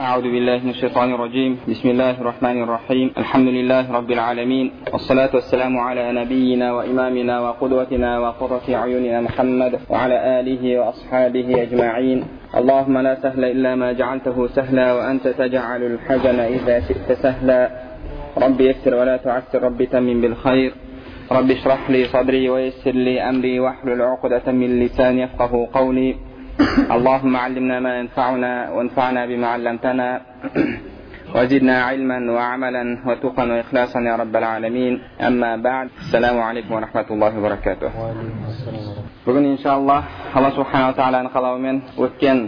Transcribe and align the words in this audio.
أعوذ 0.00 0.22
بالله 0.22 0.58
من 0.64 0.70
الشيطان 0.70 1.14
الرجيم. 1.14 1.60
بسم 1.68 1.88
الله 1.88 2.20
الرحمن 2.20 2.62
الرحيم. 2.62 3.12
الحمد 3.18 3.48
لله 3.48 3.92
رب 3.92 4.10
العالمين. 4.10 4.72
والصلاة 4.92 5.28
والسلام 5.34 5.78
على 5.78 6.12
نبينا 6.12 6.72
وإمامنا 6.72 7.40
وقدوتنا 7.40 8.18
وقرة 8.18 8.66
أعيننا 8.74 9.20
محمد 9.20 9.72
وعلى 9.90 10.40
آله 10.40 10.78
وأصحابه 10.78 11.62
أجمعين. 11.62 12.24
اللهم 12.56 12.98
لا 12.98 13.14
سهل 13.14 13.44
إلا 13.44 13.74
ما 13.74 13.92
جعلته 13.92 14.46
سهلا 14.46 14.92
وأنت 14.92 15.28
تجعل 15.28 15.82
الحزن 15.82 16.38
إذا 16.40 16.80
شئت 16.80 17.12
سهلا. 17.12 17.70
رب 18.40 18.60
يسر 18.60 18.94
ولا 18.94 19.16
تعسر. 19.16 19.62
رب 19.62 19.84
تمن 19.84 20.20
بالخير. 20.20 20.72
رب 21.32 21.50
اشرح 21.50 21.90
لي 21.90 22.04
صدري 22.04 22.48
ويسر 22.48 22.96
لي 22.96 23.20
أمري 23.20 23.60
واحلل 23.60 24.02
عقدة 24.02 24.52
من 24.52 24.80
لساني 24.80 25.22
يفقه 25.22 25.68
قولي. 25.72 26.29
اللهم 26.91 27.33
علمنا 27.37 27.79
ما 27.79 27.93
ينفعنا 27.99 28.53
وانفعنا 28.75 29.25
بما 29.25 29.47
علمتنا 29.47 30.21
وزدنا 31.35 31.75
علما 31.83 32.31
وعملا 32.31 32.83
وتقا 33.07 33.43
واخلاصا 33.43 33.99
يا 33.99 34.15
رب 34.15 34.35
العالمين 34.35 34.93
اما 35.27 35.51
بعد 35.67 35.87
السلام 36.03 36.37
عليكم 36.39 36.71
ورحمه 36.73 37.07
الله 37.11 37.31
وبركاته 37.39 37.89
бүгін 39.25 39.45
иншаллах 39.57 40.03
алла 40.37 40.49
субханала 40.53 40.93
тағаланың 40.99 41.31
қалауымен 41.33 41.77
өткен 42.05 42.39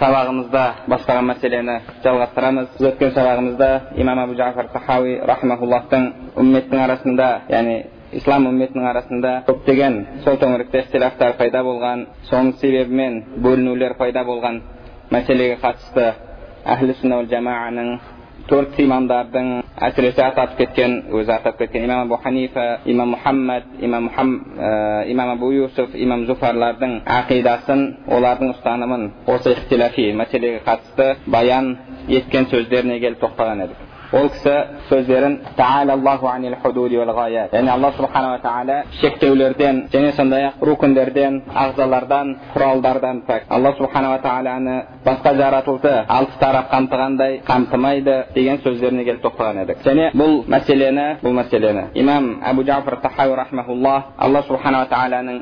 сабағымызда 0.00 0.62
бастаған 0.88 1.26
мәселені 1.30 1.74
жалғастырамыз 2.04 2.70
біз 2.78 2.86
өткен 2.90 3.10
сабағымызда 3.18 3.68
имам 4.02 4.18
абу 4.24 4.34
жафар 4.40 4.70
тахауи 4.72 5.18
рахмауллахтың 5.30 6.02
үмметтің 6.40 6.80
арасында 6.86 7.28
яғни 7.52 7.76
ислам 8.17 8.47
үмметінің 8.49 8.87
арасында 8.89 9.33
көптеген 9.47 9.97
сол 10.25 10.39
төңіректе 10.41 10.83
ихтилафтар 10.85 11.35
пайда 11.41 11.63
болған 11.65 12.05
соның 12.29 12.55
себебімен 12.61 13.19
бөлінулер 13.43 13.97
пайда 13.99 14.23
болған 14.25 14.61
мәселеге 15.13 15.59
қатысты 15.63 16.07
әхлі 16.73 16.95
сүнна 17.01 17.21
жамааның 17.31 17.91
төрт 18.49 18.79
имамдардың 18.81 19.49
әсіресе 19.87 20.23
атап 20.25 20.55
кеткен 20.57 20.95
өзі 21.19 21.33
атап 21.35 21.59
кеткен 21.59 21.85
имам 21.85 22.07
абу 22.07 22.17
ханифа 22.23 22.79
имам 22.85 23.13
мұхаммад 23.13 23.67
имам, 23.79 24.09
ә, 24.57 25.05
имам 25.11 25.29
абу 25.35 25.51
юсуф 25.53 25.93
имам 25.93 26.25
зуфарлардың 26.25 27.01
ақидасын 27.19 27.85
олардың 28.07 28.55
ұстанымын 28.55 29.05
осы 29.35 29.53
ихтилафи 29.53 30.09
мәселеге 30.23 30.63
қатысты 30.65 31.11
баян 31.27 31.75
еткен 32.07 32.49
сөздеріне 32.49 32.99
келіп 32.99 33.21
тоқтаған 33.21 33.65
едік. 33.67 33.88
Ол 34.11 34.29
кісі 34.33 34.53
сөздерін 34.89 35.35
яғни 37.53 37.69
алла 37.69 37.91
субханала 37.97 38.39
тағала 38.41 38.77
шектеулерден 39.01 39.83
және 39.93 40.11
сондай 40.17 40.47
ақ 40.47 40.63
рукіндерден 40.65 41.41
ағзалардан 41.63 42.31
құралдардан 42.55 43.21
пәк 43.27 43.43
алла 43.49 43.73
субханала 43.77 44.17
тағаланы 44.23 44.77
басқа 45.05 45.33
жаратылды 45.37 45.93
алты 46.07 46.39
тарап 46.39 46.71
қамтығандай 46.73 47.41
қамтымайды 47.45 48.15
деген 48.33 48.57
сөздеріне 48.63 49.05
келіп 49.05 49.21
тоқтаған 49.27 49.61
едік 49.63 49.85
және 49.85 50.09
бұл 50.17 50.33
мәселені 50.55 51.05
бұл 51.21 51.37
мәселені 51.41 51.85
имам 51.93 52.31
әбу 52.49 52.65
рахмаулла 53.35 53.95
алла 54.17 54.41
субханала 54.47 54.89
тағаланың 54.89 55.41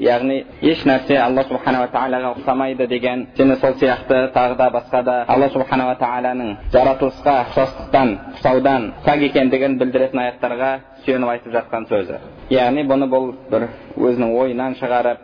яғни 0.00 0.42
еш 0.62 0.82
нәрсе 0.84 1.20
алла 1.22 1.46
субханала 1.46 1.88
тағалаға 1.94 2.34
ұқсамайды 2.40 2.88
деген 2.88 3.26
және 3.38 3.60
сол 3.60 3.78
сияқты 3.78 4.32
тағы 4.34 4.56
да 4.56 4.70
басқа 4.70 5.02
да 5.04 5.24
алла 5.28 5.48
субханала 5.54 5.94
тағаланың 6.00 6.56
жаратылысқа 7.04 7.34
ұқсастықтан 7.44 8.10
ұқсаудан 8.34 8.84
пәк 9.04 9.22
екендігін 9.28 9.76
білдіретін 9.78 10.20
аяттарға 10.22 10.70
сүйеніп 11.04 11.28
айтып 11.34 11.52
жатқан 11.52 11.86
сөзі 11.90 12.18
яғни 12.52 12.84
бұны 12.88 13.08
бұл 13.12 13.26
бір 13.50 13.66
өзінің 13.96 14.32
ойынан 14.40 14.76
шығарып 14.80 15.18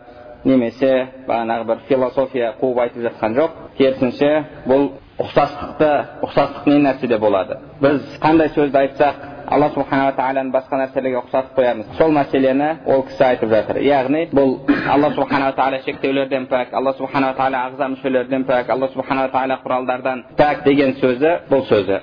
немесе 0.44 0.90
бағанағы 1.28 1.66
бір 1.70 1.78
философия 1.88 2.52
қуып 2.60 2.80
айтып 2.84 3.06
жатқан 3.08 3.36
жоқ 3.38 3.56
керісінше 3.78 4.30
бұл 4.68 4.86
ұқсастықты 5.20 5.90
ұқсастық 6.26 6.68
не 6.68 6.78
нәрседе 6.84 7.18
болады 7.18 7.58
біз 7.80 8.00
қандай 8.20 8.52
сөзді 8.54 8.78
айтсақ 8.84 9.24
алла 9.50 9.68
субханала 9.74 10.12
тағаланы 10.14 10.52
басқа 10.54 10.78
нәрселерге 10.78 11.18
ұқсатып 11.24 11.56
қоямыз 11.58 11.94
сол 11.98 12.12
мәселені 12.14 12.68
ол 12.86 13.02
кісі 13.08 13.24
айтып 13.26 13.50
жатыр 13.50 13.80
яғни 13.82 14.28
бұл 14.30 14.52
алла 14.92 15.10
субханала 15.16 15.54
тағала 15.58 15.80
шектеулерден 15.84 16.46
пәк 16.50 16.74
алла 16.78 16.92
субханала 16.98 17.34
тағала 17.34 17.62
ағза 17.70 17.88
мүшелерден 17.94 18.44
пәк 18.46 18.70
алла 18.70 18.88
субханала 18.94 19.32
тағала 19.34 19.58
құралдардан 19.64 20.22
пәк 20.38 20.62
деген 20.64 20.94
сөзі 21.00 21.32
бұл 21.50 21.64
сөзі 21.66 21.98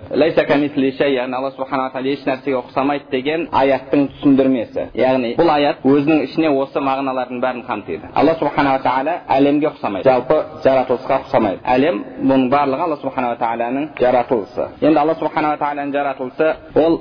яғни 1.07 1.35
алла 1.37 1.51
субханала 1.55 1.91
тағала 1.95 2.11
еш 2.11 2.25
нәрсеге 2.27 2.57
ұқсамайды 2.59 3.09
деген 3.11 3.47
аяттың 3.51 4.07
түсіндірмесі 4.17 4.89
яғни 4.97 5.33
бұл 5.39 5.51
аят 5.53 5.85
өзінің 5.87 6.23
ішіне 6.27 6.51
осы 6.51 6.83
мағыналардың 6.83 7.41
бәрін 7.43 7.63
қамтиды 7.67 8.11
алла 8.13 8.35
субханала 8.39 8.83
тағала 8.83 9.15
әлемге 9.37 9.71
ұқсамайды 9.71 10.09
жалпы 10.09 10.37
жаратылысқа 10.65 11.21
ұқсамайды 11.23 11.63
әлем 11.63 12.03
бұның 12.21 12.49
барлығы 12.51 12.87
алла 12.87 12.99
субханала 13.01 13.39
тағаланың 13.39 13.89
жаратылысы 14.01 14.67
енді 14.81 14.99
алла 14.99 15.15
субханала 15.19 15.57
тағаланың 15.61 15.93
жаратылысы 15.97 16.53
ол 16.83 16.99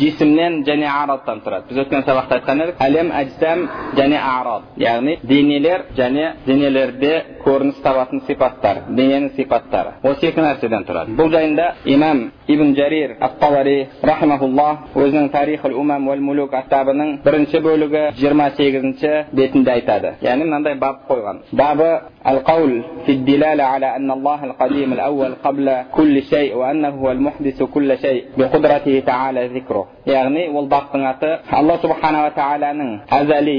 жисімнен 0.00 0.62
және 0.66 0.86
арадтан 0.90 1.42
тұрады 1.44 1.68
біз 1.70 1.82
өткен 1.84 2.04
сабақта 2.06 2.38
айтқан 2.38 2.62
едік 2.64 2.82
әлем 2.84 3.10
әжсам 3.20 3.64
және 3.98 4.18
арад 4.18 4.68
яғни 4.80 5.18
денелер 5.22 5.86
және 5.98 6.32
денелерде 6.46 7.12
көрініс 7.44 7.80
табатын 7.82 8.22
сипаттар 8.26 8.82
дененің 8.88 9.30
сипаттары 9.36 9.96
осы 10.02 10.30
екі 10.30 10.44
нәрседен 10.44 10.86
тұрады 10.88 11.16
бұл 11.18 11.32
жайында 11.34 11.68
имам 11.96 12.28
ибн 12.48 12.74
жарир 12.76 13.16
ат 13.20 13.38
табари 13.40 13.88
рахимахуллах 14.02 14.94
өзінің 14.94 15.30
тарихул 15.32 15.74
умам 15.80 16.08
уәл 16.08 16.22
мулук 16.28 16.54
кітабының 16.54 17.18
бірінші 17.24 17.62
бөлігі 17.66 18.04
жиырма 18.20 18.50
сегізінші 18.56 19.14
бетінде 19.32 19.74
айтады 19.78 20.14
яғни 20.22 20.48
мынандай 20.48 20.78
бап 20.78 21.04
қойған 21.10 21.44
бабы 21.52 21.90
القول 22.28 22.82
في 23.06 23.12
الدلالة 23.12 23.64
على 23.64 23.96
أن 23.96 24.10
الله 24.10 24.44
القديم 24.44 24.92
الأول 24.92 25.34
قبل 25.44 25.82
كل 25.92 26.22
شيء 26.22 26.56
وأنه 26.56 26.88
هو 26.88 27.10
المحدث 27.10 27.62
كل 27.62 27.98
شيء 27.98 28.24
بقدرته 28.38 29.02
تعالى 29.06 29.48
зикру 29.73 29.87
яғни 30.05 30.47
ол 30.53 30.67
бақтың 30.67 31.05
аты 31.09 31.29
алла 31.51 31.77
субханала 31.81 32.31
тағаланың 32.35 32.91
әзәли 33.17 33.57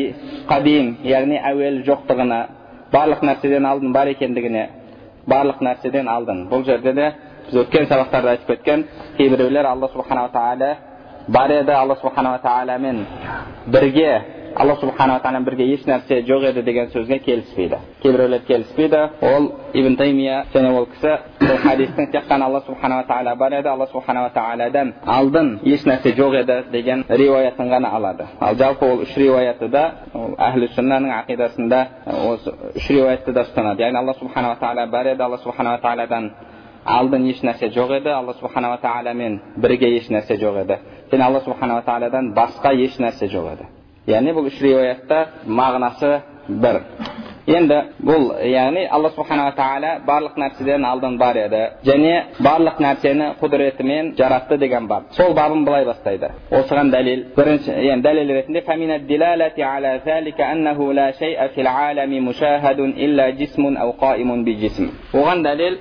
қадим 0.49 0.97
яғни 1.05 1.39
әуелі 1.51 1.85
жоқтығына 1.89 2.41
барлық 2.93 3.23
нәрседен 3.23 3.67
алдын 3.67 3.93
бар 3.93 4.07
екендігіне 4.13 4.69
барлық 5.27 5.63
нәрседен 5.63 6.09
алдын 6.09 6.47
бұл 6.51 6.65
жерде 6.65 6.93
де 6.93 7.13
біз 7.47 7.61
өткен 7.65 7.89
сабақтарда 7.89 8.37
айтып 8.37 8.47
кеткен 8.47 8.87
кейбіреулер 9.17 9.67
алла 9.67 9.89
субханала 9.93 10.31
тағала 10.33 10.77
бар 11.29 11.51
еді 11.51 11.73
алла 11.73 11.97
субханала 12.01 12.39
тағаламен 12.45 13.05
бірге 13.67 14.23
алла 14.57 14.77
субханала 14.81 15.21
тағаламен 15.21 15.45
бірге 15.45 15.65
еш 15.75 15.83
нәрсе 15.89 16.21
жоқ 16.29 16.45
еді 16.51 16.63
деген 16.63 16.87
сөзге 16.93 17.19
келіспейді 17.25 17.79
кейбіреулер 18.03 18.43
келіспейді 18.47 19.01
ол 19.23 19.49
ибн 19.75 19.97
таймия 19.97 20.45
және 20.55 20.71
ол 20.79 20.87
кісі 20.93 21.17
бұл 21.41 21.59
хадистің 21.65 22.11
тек 22.13 22.29
қана 22.29 22.47
алла 22.47 22.61
субханала 22.67 23.05
тағала 23.09 23.35
бар 23.37 23.59
еді 23.59 23.69
алла 23.69 23.89
субханала 23.93 24.31
тағаладан 24.35 24.93
алдын 25.07 25.59
еш 25.65 25.83
нәрсе 25.85 26.15
жоқ 26.15 26.39
еді 26.43 26.61
деген 26.73 27.05
риуаятын 27.09 27.71
ғана 27.73 27.91
алады 27.99 28.29
ал 28.41 28.55
жалпы 28.55 28.87
ол 28.87 29.03
үш 29.03 29.17
риуаятты 29.17 29.69
да 29.69 29.85
ол 30.15 30.37
әхлі 30.39 30.71
сүннаның 30.77 31.11
ақидасында 31.19 31.85
осы 32.31 32.55
үш 32.77 32.91
риуаятты 32.91 33.33
да 33.33 33.49
ұстанады 33.49 33.83
яғни 33.83 33.99
алла 33.99 34.15
субханала 34.21 34.59
тағала 34.63 34.87
бар 34.87 35.15
еді 35.15 35.23
алла 35.23 35.39
субханала 35.39 35.83
тағаладан 35.83 36.31
алдын 36.85 37.27
еш 37.27 37.43
нәрсе 37.43 37.73
жоқ 37.75 37.97
еді 37.99 38.13
алла 38.15 38.35
субханала 38.41 38.79
тағаламен 38.83 39.41
бірге 39.57 39.97
еш 39.97 40.11
нәрсе 40.11 40.39
жоқ 40.39 40.63
еді 40.63 40.79
және 41.11 41.23
алла 41.23 41.41
субханала 41.41 41.83
тағаладан 41.83 42.35
басқа 42.37 42.75
еш 42.75 43.01
нәрсе 43.01 43.31
жоқ 43.33 43.53
еді 43.55 43.74
яғни 44.07 44.35
бұл 44.37 44.49
үш 44.51 44.61
риуаятта 44.61 45.21
мағынасы 45.49 46.11
бір 46.49 46.83
енді 47.49 47.77
бұл 48.05 48.27
яғни 48.49 48.87
алла 48.93 49.11
субханала 49.13 49.53
тағала 49.57 49.91
барлық 50.07 50.37
нәрседен 50.41 50.85
алдын 50.89 51.17
бар 51.21 51.37
еді 51.43 51.61
және 51.85 52.13
барлық 52.45 52.81
нәрсені 52.85 53.31
құдіретімен 53.41 54.15
жаратты 54.19 54.59
деген 54.59 54.87
бап 54.89 55.13
сол 55.17 55.35
бабын 55.37 55.65
былай 55.65 55.85
бастайды 55.85 56.31
осыған 56.51 56.93
дәлел 56.93 57.25
бірінші 57.37 57.73
енді 57.93 58.09
дәлел 58.09 58.33
ретінде 58.39 58.61
оған 65.15 65.45
дәлел 65.45 65.79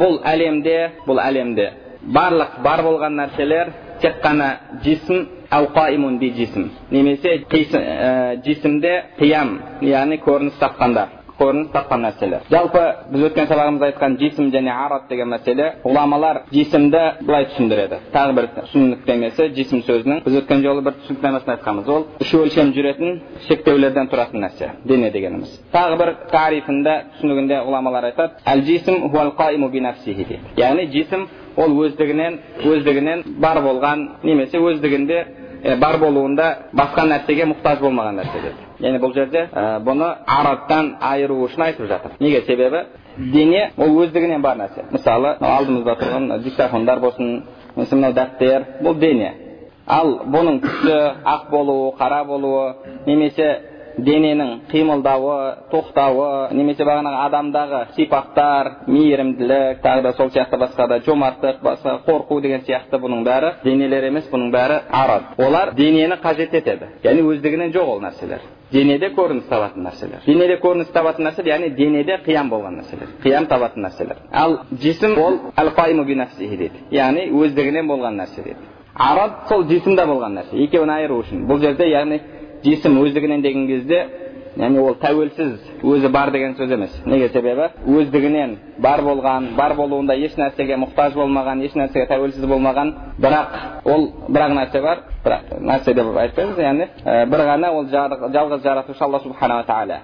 бұл 0.00 0.20
әлемде 0.32 0.76
бұл 1.06 1.20
әлемде 1.20 1.70
барлық 2.02 2.60
бар 2.64 2.82
болған 2.84 3.16
нәрселер 3.20 3.72
тек 4.00 4.20
қана 4.24 4.56
жисм 4.84 5.41
немесе 6.90 7.32
жисімде 8.44 8.92
қиям 9.18 9.58
яғни 9.84 10.16
көрініс 10.24 10.56
тапқандар 10.62 11.21
көрініс 11.38 11.70
тапқан 11.72 12.02
нәрселер 12.06 12.40
жалпы 12.52 12.82
біз 13.12 13.22
өткен 13.28 13.46
сабағымызда 13.50 13.86
айтқан 13.90 14.16
жисім 14.20 14.50
және 14.54 14.72
арат 14.72 15.08
деген 15.10 15.28
мәселе 15.32 15.66
ғұламалар 15.84 16.36
жисімді 16.52 17.02
былай 17.26 17.46
түсіндіреді 17.50 17.96
тағы 18.14 18.36
бір 18.38 18.48
түсініктемесі 18.58 19.48
жисім 19.56 19.82
сөзінің 19.88 20.22
біз 20.26 20.34
өткен 20.42 20.64
жолы 20.66 20.84
бір 20.86 20.92
түсініктемесін 21.02 21.54
айтқанбыз 21.56 21.92
ол 21.96 22.06
үш 22.22 22.30
өлшем 22.38 22.72
жүретін 22.76 23.20
шектеулерден 23.48 24.10
тұратын 24.12 24.44
нәрсе 24.46 24.72
дене 24.84 25.10
дегеніміз 25.14 25.50
тағы 25.74 25.98
бір 26.02 26.14
тарифінде 26.32 26.94
түсінігінде 27.16 27.56
ғұламалар 27.68 28.10
айтады 28.12 28.32
яғни 30.56 30.84
жисім 30.92 31.28
ол 31.56 31.74
өздігінен 31.84 32.38
өздігінен 32.64 33.22
бар 33.40 33.60
болған 33.64 34.06
немесе 34.24 34.58
өздігінде 34.58 35.18
бар 35.62 35.98
болуында 36.02 36.46
басқа 36.74 37.04
нәрсеге 37.06 37.46
мұқтаж 37.52 37.78
болмаған 37.82 38.18
нәрсе 38.18 38.40
деді 38.42 38.86
яғни 38.86 39.00
бұл 39.02 39.12
жерде 39.14 39.44
бұны 39.86 40.08
арабтан 40.26 40.96
айыру 41.00 41.36
үшін 41.46 41.66
айтып 41.68 41.86
жатыр 41.86 42.16
неге 42.20 42.40
себебі 42.46 42.84
дене 43.32 43.70
ол 43.76 43.94
өздігінен 44.02 44.42
бар 44.42 44.58
нәрсе 44.58 44.88
мысалы 44.90 45.36
алдымызда 45.38 45.96
тұрған 46.00 46.42
диктофондар 46.42 47.00
болсын 47.00 47.44
немесе 47.76 47.94
мынау 47.94 48.12
дәптер 48.12 48.66
бұл 48.82 48.98
дене 48.98 49.32
ал 49.86 50.18
бұның 50.26 50.60
түсі 50.64 50.98
ақ 51.24 51.50
болуы 51.50 51.92
қара 51.98 52.24
болуы 52.24 52.74
немесе 53.06 53.48
дененің 53.98 54.52
қимылдауы 54.70 55.36
тоқтауы 55.72 56.54
немесе 56.56 56.84
бағанағы 56.86 57.20
адамдағы 57.26 57.80
сипаттар 57.96 58.70
мейірімділік 58.86 59.82
тағы 59.84 60.02
да 60.02 60.12
сол 60.16 60.30
сияқты 60.30 60.58
басқа 60.60 60.88
да 60.88 60.98
жомарттық 61.06 61.60
басқа 61.62 61.98
қорқу 62.06 62.40
деген 62.40 62.64
сияқты 62.66 63.00
бұның 63.02 63.24
бәрі 63.26 63.52
денелер 63.64 64.08
емес 64.08 64.28
бұның 64.32 64.50
бәрі 64.54 64.80
арад 64.90 65.22
олар 65.38 65.74
денені 65.76 66.16
қажет 66.22 66.54
етеді. 66.54 66.88
Яғни 67.04 67.22
өздігінен 67.22 67.72
жоқ 67.74 67.94
ол 67.94 68.02
нәрселер. 68.02 68.40
Денеде 68.72 69.10
көрініс 69.12 69.48
табатын 69.50 69.84
нәрселер. 69.84 70.22
Денеде 70.26 70.56
көрініс 70.62 70.92
табатын 70.92 71.26
нәрселер 71.28 71.50
яғни 71.52 71.70
денеде 71.76 72.18
қиям 72.26 72.48
болған 72.48 72.80
нәрселер. 72.80 73.10
Қиям 73.24 73.46
табатын 73.48 73.84
нәрселер. 73.84 74.22
Ал 74.32 74.60
жисім 74.80 75.18
ол 75.18 75.40
дейді. 76.56 76.86
Яғни 76.90 77.28
өздігінен 77.30 77.88
болған 77.88 78.16
нәрсе 78.22 78.44
дейді. 78.44 78.70
Арад 78.94 79.48
сол 79.48 79.64
жисімде 79.68 80.04
болған 80.08 80.38
нәрсе. 80.38 80.56
Екеуін 80.64 80.90
айыру 80.92 81.20
үшін. 81.22 81.46
Бұл 81.48 81.60
жерде 81.60 81.88
яғни 81.88 82.20
жисім 82.64 82.98
өздігінен 83.02 83.42
деген 83.42 83.66
кезде 83.66 84.06
яғни 84.56 84.80
ол 84.82 84.96
тәуелсіз 85.00 85.52
өзі 85.82 86.08
бар 86.12 86.30
деген 86.32 86.54
сөз 86.58 86.72
емес 86.74 86.94
неге 87.06 87.28
себебі 87.32 87.70
өздігінен 87.88 88.56
бар 88.84 89.00
болған 89.00 89.54
бар 89.56 89.74
болуында 89.76 90.14
еш 90.14 90.34
нәрсеге 90.36 90.76
мұқтаж 90.82 91.16
болмаған 91.16 91.62
еш 91.64 91.76
нәрсеге 91.78 92.06
тәуелсіз 92.10 92.44
болмаған 92.50 92.92
бірақ 93.22 93.46
ол 93.88 94.08
бір 94.28 94.46
ақ 94.46 94.56
нәрсе 94.58 94.82
бар 94.84 95.04
бірақ 95.24 95.54
нәрсе 95.60 95.94
деп 95.94 96.16
айтпаймыз 96.24 96.58
яғни 96.58 96.88
бір 97.32 97.44
ғана 97.48 97.72
ол 97.72 97.88
жалғыз 97.88 98.62
жаратушы 98.62 99.04
алла 99.04 99.20
субханала 99.24 99.64
тағала 99.64 100.00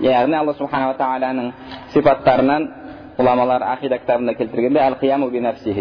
яғни 0.00 0.36
алла 0.36 0.54
субханала 0.58 0.98
тағаланың 1.00 1.52
сипаттарынан 1.94 2.68
ғұламалар 3.16 3.64
ақида 3.76 3.98
кітабында 4.02 4.34
келтіргенде 4.34 4.80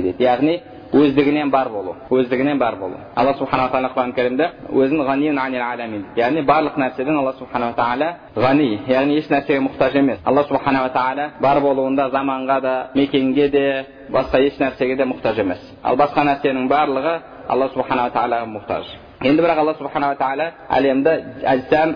дейді 0.01 0.23
яғни 0.23 0.61
өздігінен 0.93 1.49
бар 1.49 1.69
болу 1.69 1.95
өздігінен 2.09 2.57
бар 2.57 2.75
болу 2.75 2.95
алла 3.15 3.33
субханала 3.33 3.69
тағала 3.69 3.89
құран 3.93 4.13
кәрімде 4.15 4.49
өзін 4.71 6.05
яғни 6.15 6.41
барлық 6.45 6.77
нәрседен 6.77 7.17
алла 7.17 7.33
субханала 7.39 7.73
тағала 7.73 8.13
ғани 8.35 8.79
яғни 8.87 9.17
еш 9.17 9.27
нәрсеге 9.29 9.59
мұқтаж 9.65 9.97
емес 9.97 10.19
алла 10.25 10.43
субханала 10.43 10.89
тағала 10.89 11.29
бар 11.41 11.61
болуында 11.61 12.09
заманға 12.09 12.61
да 12.61 12.89
мекенге 12.95 13.49
де 13.49 13.85
басқа 14.11 14.39
еш 14.39 14.59
нәрсеге 14.59 14.95
де 14.95 15.03
мұқтаж 15.03 15.39
емес 15.39 15.59
ал 15.83 15.95
басқа 15.95 16.23
нәрсенің 16.23 16.67
барлығы 16.67 17.19
алла 17.49 17.69
субханала 17.73 18.09
тағалаға 18.09 18.45
мұқтаж 18.55 18.85
енді 19.21 19.41
бірақ 19.41 19.57
алла 19.57 19.73
субханала 19.73 20.15
тағала 20.15 20.51
әлемді 20.69 21.15
әжсам 21.43 21.95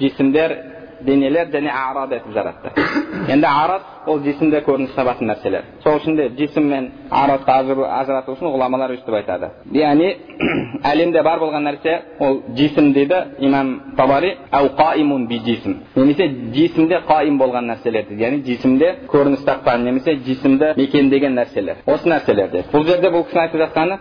жисімдер 0.00 0.56
денелер 1.06 1.46
және 1.52 1.70
арад 1.72 2.12
етіп 2.12 2.32
жаратты 2.34 2.70
енді 3.32 3.46
арат 3.46 3.82
ол 4.06 4.20
жисімде 4.24 4.60
көрініс 4.66 4.94
табатын 4.96 5.28
нәрселер 5.30 5.62
сол 5.84 5.98
үшін 5.98 6.16
де 6.16 6.28
жисім 6.38 6.68
мен 6.72 6.90
аратты 7.10 7.52
ажырату 7.52 8.32
үшін 8.34 8.52
ғұламалар 8.54 8.94
өйстіп 8.96 9.14
айтады 9.20 9.50
яғни 9.74 10.08
әлемде 10.90 11.22
бар 11.22 11.38
болған 11.42 11.66
нәрсе 11.68 11.94
ол 12.18 12.40
жисім 12.56 12.92
дейді 12.96 13.18
имам 13.38 13.74
табари 13.96 14.36
немесе 15.96 16.28
жисімде 16.54 17.02
қаим 17.08 17.38
болған 17.38 17.70
нәрселер 17.72 18.08
дейді 18.08 18.22
яғни 18.24 18.42
жисімде 18.46 18.94
көрініс 19.12 19.44
тапқан 19.46 19.84
немесе 19.84 20.16
жисімді 20.26 20.74
мекендеген 20.76 21.34
нәрселер 21.38 21.82
осы 21.86 22.08
нәрселер 22.08 22.50
деді 22.52 22.68
бұл 22.72 22.86
жерде 22.88 23.12
бұл 23.14 23.26
кісінің 23.28 23.42
айтып 23.46 23.60
жатқаны 23.64 23.98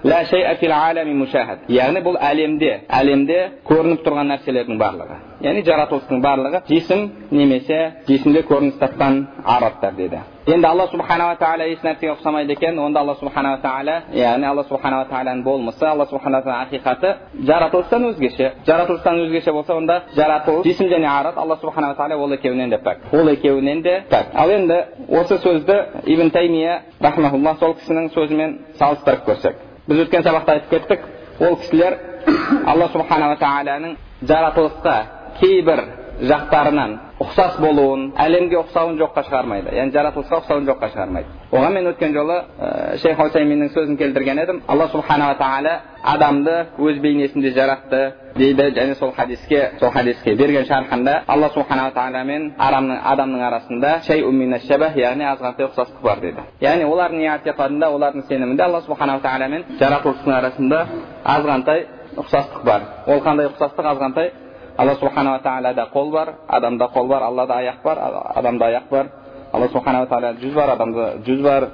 яғни 1.79 2.03
бұл 2.05 2.19
әлемде 2.31 2.77
әлемде 2.87 3.39
көрініп 3.67 4.05
тұрған 4.05 4.31
нәрселердің 4.35 4.79
барлығы 4.79 5.17
яғни 5.43 5.61
жаратылыстың 5.67 6.21
барлығы 6.23 6.63
жисім 6.69 7.03
немесе 7.31 7.77
жисімде 8.07 8.41
көрініс 8.49 8.79
тапқан 8.81 9.19
арабтар 9.45 9.93
деді 9.93 10.21
енді 10.47 10.67
алла 10.67 10.87
субханала 10.89 11.35
тағала 11.37 11.67
еш 11.69 11.83
нәрсеге 11.85 12.15
ұқсамайды 12.15 12.55
екен 12.55 12.79
онда 12.79 13.03
алла 13.03 13.15
субханала 13.19 13.59
тағала 13.61 13.97
яғни 14.17 14.47
алла 14.49 14.63
субханала 14.69 15.05
тағаланың 15.11 15.43
болмысы 15.43 15.85
алла 15.85 16.07
субханала 16.09 16.43
тағала 16.43 16.65
ақиқаты 16.65 17.13
жаратылыстан 17.49 18.07
өзгеше 18.09 18.51
жаратылыстан 18.65 19.19
өзгеше 19.25 19.53
болса 19.53 19.75
онда 19.75 19.99
жаратылыс 20.15 20.65
жисім 20.65 20.89
және 20.89 21.05
арат 21.05 21.37
алла 21.37 21.57
субханала 21.61 21.95
тағала 21.95 22.17
ол 22.17 22.33
екеуінен 22.33 22.69
де 22.69 22.77
пәк 22.77 23.13
ол 23.13 23.29
екеуінен 23.29 23.81
де 23.81 24.03
пәк 24.09 24.33
ал 24.33 24.49
енді 24.49 24.79
осы 25.09 25.37
сөзді 25.37 25.77
ибн 26.05 26.31
таймия 26.31 26.81
рахмаулла 26.99 27.55
сол 27.59 27.75
кісінің 27.81 28.09
сөзімен 28.15 28.57
салыстырып 28.79 29.27
көрсек 29.29 29.61
біз 29.87 30.05
өткен 30.07 30.23
сабақта 30.23 30.57
айтып 30.57 30.69
кеттік 30.69 31.05
ол 31.39 31.55
кісілер 31.61 31.99
алла 32.65 32.89
субханала 32.93 33.37
тағаланың 33.37 33.97
жаратылысқа 34.23 35.16
кейбір 35.41 35.83
жақтарынан 36.17 36.95
ұқсас 37.21 37.57
болуын 37.61 38.11
әлемге 38.17 38.57
ұқсауын 38.63 38.97
жоққа 38.97 39.23
шығармайды 39.27 39.73
яғни 39.75 39.93
жаратылысқа 39.93 40.39
ұқсауын 40.41 40.65
жоққа 40.69 40.89
шығармайды 40.93 41.35
оған 41.51 41.73
мен 41.75 41.89
өткен 41.91 42.13
жолы 42.13 42.37
ә, 42.57 42.97
шейх 43.01 43.19
усайминнің 43.21 43.69
сөзін 43.73 43.97
келтірген 43.97 44.41
едім 44.41 44.61
алла 44.67 44.87
субханала 44.89 45.37
тағала 45.37 45.73
адамды 46.03 46.55
өз 46.77 46.99
бейнесінде 47.01 47.51
жаратты 47.53 48.01
дейді 48.35 48.69
және 48.77 48.95
сол 48.95 49.11
хадиске 49.11 49.73
сол 49.79 49.91
хадиске 49.91 50.35
берген 50.35 50.65
шархында 50.65 51.23
алла 51.27 51.49
субханала 51.53 51.93
тағала 51.93 52.23
мен 52.23 52.51
адамның 52.57 53.45
арасында 53.49 54.01
яғни 54.97 55.25
азғантай 55.33 55.69
ұқсастық 55.69 56.01
бар 56.01 56.19
дейді 56.21 56.41
яғни 56.61 56.85
олардың 56.85 57.21
иатиқадында 57.27 57.91
олардың 57.93 58.27
сенімінде 58.27 58.63
алла 58.63 58.81
субханала 58.81 59.21
тағала 59.21 59.49
мен 59.49 59.63
жаратылыстың 59.79 60.33
арасында 60.33 60.85
азғантай 61.23 61.85
ұқсастық 62.17 62.65
бар 62.65 62.81
ол 63.07 63.21
қандай 63.21 63.49
ұқсастық 63.51 63.93
азғантай 63.93 64.31
алла 64.77 64.95
субханала 64.95 65.39
тағалада 65.39 65.87
қол 65.93 66.11
бар 66.11 66.33
адамда 66.47 66.85
қол 66.93 67.07
бар 67.07 67.23
аллада 67.23 67.53
аяқ 67.53 67.81
бар 67.83 67.97
адамда 68.35 68.65
аяқ 68.65 68.89
бар 68.91 69.09
алла 69.53 69.67
субханала 69.67 70.07
тағала 70.07 70.33
жүз 70.41 70.53
бар 70.53 70.69
адамда 70.69 71.09
жүз 71.25 71.41
бар 71.41 71.67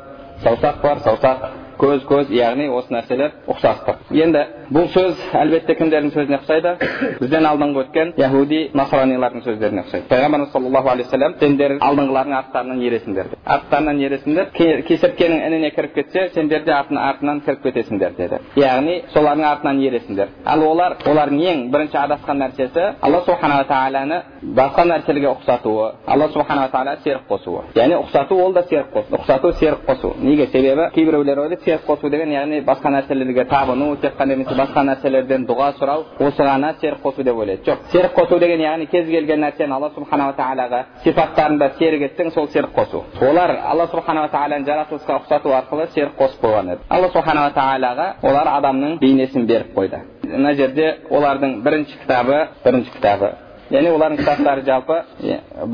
саусақ 0.43 0.81
бар 0.81 0.97
саусақ 0.97 1.37
көз 1.79 2.05
көз 2.09 2.31
яғни 2.33 2.67
осы 2.73 2.93
нәрселер 2.93 3.33
ұқсастық 3.49 4.13
енді 4.13 4.43
бұл 4.73 4.87
сөз 4.93 5.19
әлбетте 5.37 5.75
кімдердің 5.79 6.13
сөзіне 6.13 6.39
ұқсайды 6.41 6.75
бізден 7.19 7.47
алдыңғы 7.49 7.83
өткен 7.83 8.13
яхуди 8.17 8.61
насранилардың 8.77 9.43
сөздеріне 9.47 9.83
ұқсайды 9.85 10.07
пайғамбарымыз 10.11 10.51
саллаллаху 10.53 10.89
алейхи 10.93 11.09
вассалам 11.09 11.35
сендер 11.39 11.75
алдыңғылардың 11.83 12.37
арттарынан 12.39 12.81
ересіңдер 12.87 13.29
деді 13.31 13.41
арттарынан 13.55 14.01
ересіңдер 14.07 14.51
кесірткенің 14.87 15.45
ініне 15.47 15.71
кіріп 15.75 15.93
кетсе 15.97 16.27
сендер 16.33 16.63
де 16.63 16.73
артынан 16.73 17.41
кіріп 17.45 17.63
кетесіңдер 17.67 18.15
деді 18.17 18.39
яғни 18.59 18.99
солардың 19.13 19.47
артынан 19.51 19.81
ересіңдер 19.87 20.33
ал 20.45 20.63
олар 20.67 20.97
олардың 21.05 21.43
ең 21.51 21.63
бірінші 21.73 21.97
адасқан 22.03 22.41
нәрсесі 22.43 22.87
алла 23.01 23.21
субханала 23.25 23.67
тағаланы 23.69 24.21
басқа 24.57 24.85
нәрселерге 24.89 25.29
ұқсатуы 25.33 25.91
алла 26.05 26.29
субханала 26.33 26.71
тағала 26.73 26.97
серік 27.03 27.27
қосуы 27.29 27.63
яғни 27.75 27.99
ұқсату 28.01 28.39
ол 28.43 28.53
да 28.53 28.63
серік 28.69 28.91
қосу 28.93 29.17
ұқсату 29.19 29.53
серік 29.59 29.85
қосу 29.87 30.13
неге 30.19 30.47
себебі 30.47 30.89
кейбіреулер 30.95 31.39
ойлайды 31.45 31.62
серік 31.65 31.85
қосу 31.87 32.09
деген 32.09 32.31
яғни 32.31 32.61
басқа 32.65 32.91
нәрселерге 32.93 33.45
табыну 33.49 33.95
тек 34.01 34.15
қана 34.17 34.35
немесе 34.35 34.55
басқа 34.55 34.83
нәрселерден 34.87 35.45
дұға 35.47 35.69
сұрау 35.79 36.05
осы 36.19 36.43
ғана 36.43 36.73
серік 36.81 37.01
қосу 37.03 37.23
деп 37.23 37.37
ойлайды 37.37 37.63
жоқ 37.67 37.85
серік 37.91 38.15
қосу 38.17 38.39
деген 38.39 38.61
яғни 38.61 38.87
кез 38.91 39.07
келген 39.07 39.43
нәрсені 39.43 39.73
алла 39.73 39.91
субханала 39.95 40.33
тағалаға 40.37 40.83
сипаттарында 41.03 41.69
серік 41.79 42.07
етсең 42.09 42.31
сол 42.33 42.47
серік 42.47 42.75
қосу 42.75 43.03
олар 43.21 43.57
алла 43.63 43.87
субханала 43.87 44.29
тағаланы 44.33 44.65
жаратылысқа 44.65 45.19
ұқсату 45.21 45.55
арқылы 45.59 45.87
серік 45.93 46.17
қосып 46.19 46.43
қойған 46.43 46.73
еді 46.73 46.89
алла 46.89 47.09
субханала 47.13 47.53
тағалаға 47.55 48.09
олар 48.23 48.51
адамның 48.57 48.99
бейнесін 48.99 49.47
беріп 49.47 49.73
қойды 49.77 50.03
мына 50.23 50.53
жерде 50.55 50.97
олардың 51.09 51.61
бірінші 51.63 51.97
кітабы 52.03 52.47
бірінші 52.65 52.91
кітабы 52.97 53.33
яғни 53.71 53.93
олардың 53.95 54.19
кітаптары 54.21 54.65
жалпы 54.67 54.99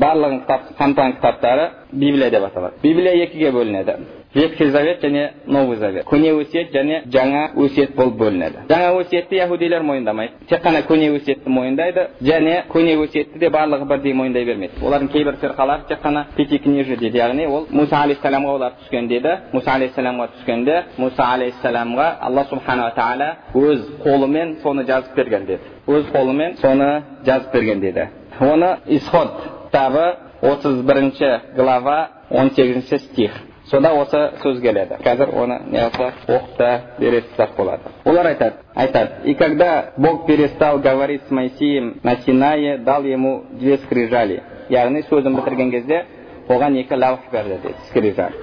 барлығын 0.02 0.40
қамтыған 0.78 1.16
кітаптары 1.18 1.68
библия 1.92 2.30
деп 2.30 2.48
аталады 2.50 2.80
библия 2.82 3.14
екіге 3.24 3.52
бөлінеді 3.56 4.19
ветхий 4.34 4.66
завет 4.70 5.02
және 5.02 5.32
новый 5.46 5.76
завет. 5.76 6.04
Көне 6.06 6.32
өсиет 6.32 6.72
және 6.72 7.02
жаңа 7.10 7.50
өсиет 7.56 7.94
болып 7.96 8.16
бөлінеді. 8.16 8.66
Жаңа 8.68 8.92
өсиетті 9.00 9.36
яхудилер 9.36 9.82
мойындамайды. 9.82 10.32
Тек 10.48 10.62
қана 10.62 10.82
көне 10.86 11.10
өсиетті 11.16 11.50
мойындайды 11.50 12.06
және 12.22 12.64
көне 12.70 12.96
өсиетті 13.02 13.38
де 13.38 13.48
барлығы 13.48 13.88
бірдей 13.88 14.14
мойындай 14.14 14.44
бермейді. 14.44 14.80
Олардың 14.82 15.08
кейбір 15.12 15.34
фирқалары 15.42 15.88
тек 15.88 16.00
қана 16.04 16.26
пятикнижие 16.36 16.96
дейді. 16.96 17.18
Яғни 17.18 17.46
ол 17.46 17.66
муса 17.70 18.02
алейхисаламға 18.04 18.54
олар 18.54 18.72
түскен 18.84 19.08
дейді. 19.08 19.36
Муса 19.52 19.74
алейхисаламға 19.74 20.28
түскенде 20.36 20.82
муса 20.98 21.26
алейхисаламға 21.34 22.08
алла 22.20 22.44
субханала 22.50 22.94
тағала 22.94 23.30
өз 23.54 23.84
қолымен 24.04 24.60
соны 24.62 24.86
жазып 24.86 25.14
берген 25.16 25.46
деді 25.46 25.60
өз 25.86 26.10
қолымен 26.14 26.56
соны 26.60 27.02
жазып 27.26 27.52
берген 27.52 27.80
деді 27.80 28.08
оны 28.40 28.76
исход 28.86 29.30
кітабы 29.66 30.16
отыз 30.42 30.82
бірінші 30.82 31.40
глава 31.56 32.08
он 32.30 32.50
сегізінші 32.50 32.98
стих. 32.98 33.32
Сонда 33.70 33.92
осы 33.94 34.20
сөз 34.42 34.60
келеді. 34.60 34.98
Қазір 35.04 35.30
оны 35.34 35.60
неғылса 35.70 36.10
оқып 36.26 36.56
та 36.58 36.70
бересіздер 36.98 37.54
болады. 37.56 37.92
Олар 38.04 38.26
айтады 38.26 38.54
айтады 38.74 39.10
и 39.24 39.34
когда 39.34 39.92
бог 39.96 40.26
перестал 40.26 40.78
говорить 40.78 41.22
с 41.28 41.30
моисеем 41.30 42.00
на 42.02 42.16
синае 42.16 42.78
дал 42.78 43.04
ему 43.04 43.44
две 43.52 43.78
скрижали 43.78 44.42
яғни 44.70 45.02
сөзін 45.08 45.36
бітірген 45.36 45.70
кезде 45.70 46.04
оған 46.48 46.80
екі 46.80 46.96
лаух 46.96 47.20
берді 47.32 47.60
дейді 47.62 47.76
скрижаль. 47.88 48.34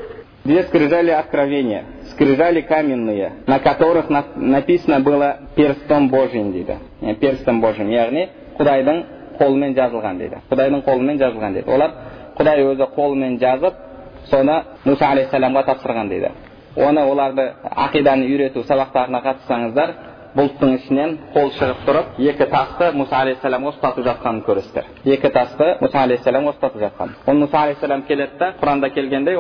Две 0.46 0.64
скрижали 0.64 1.12
откровения 1.12 1.84
скрижали 2.12 2.62
каменные 2.62 3.32
на 3.48 3.60
которых 3.60 4.10
написано 4.10 5.02
было 5.02 5.40
перстом 5.56 6.10
божьим 6.10 6.52
дейді 6.54 6.78
перстом 7.20 7.62
божьим 7.62 7.90
яғни 7.90 8.30
құдайдың 8.58 9.04
қолымен 9.40 9.76
жазылған 9.76 10.18
дейді 10.18 10.42
құдайдың 10.50 10.86
қолымен 10.86 11.20
жазылған 11.20 11.54
дейді 11.54 11.70
олар 11.70 11.92
құдай 12.38 12.64
өзі 12.64 12.88
қолымен 12.96 13.40
жазып 13.40 13.87
соны 14.32 14.58
мұса 14.86 15.12
алейхисаламға 15.14 15.64
тапсырған 15.72 16.12
дейді 16.12 16.32
оны 16.88 17.04
оларды 17.12 17.48
ақиданы 17.88 18.28
үйрету 18.30 18.64
сабақтарына 18.68 19.22
қатыссаңыздар 19.26 19.94
бұлттың 20.38 20.74
ішінен 20.78 21.16
қол 21.34 21.50
шығып 21.58 21.84
тұрып 21.88 22.20
екі 22.30 22.46
тасты 22.52 22.92
мұса 22.98 23.22
алейхисаламға 23.24 23.74
ұстатып 23.74 24.06
жатқанын 24.08 24.44
көресіздер. 24.46 24.90
Екі 25.06 25.32
тасты 25.34 25.70
мұса 25.82 26.04
алейхисаламға 26.04 26.54
ұстатып 26.54 26.84
жатқан. 26.84 27.16
Ол 27.28 27.40
мұса 27.42 27.64
алейхисалам 27.64 28.04
келеді 28.08 28.38
да 28.40 28.54
құранда 28.62 28.92
келгендей 28.94 29.38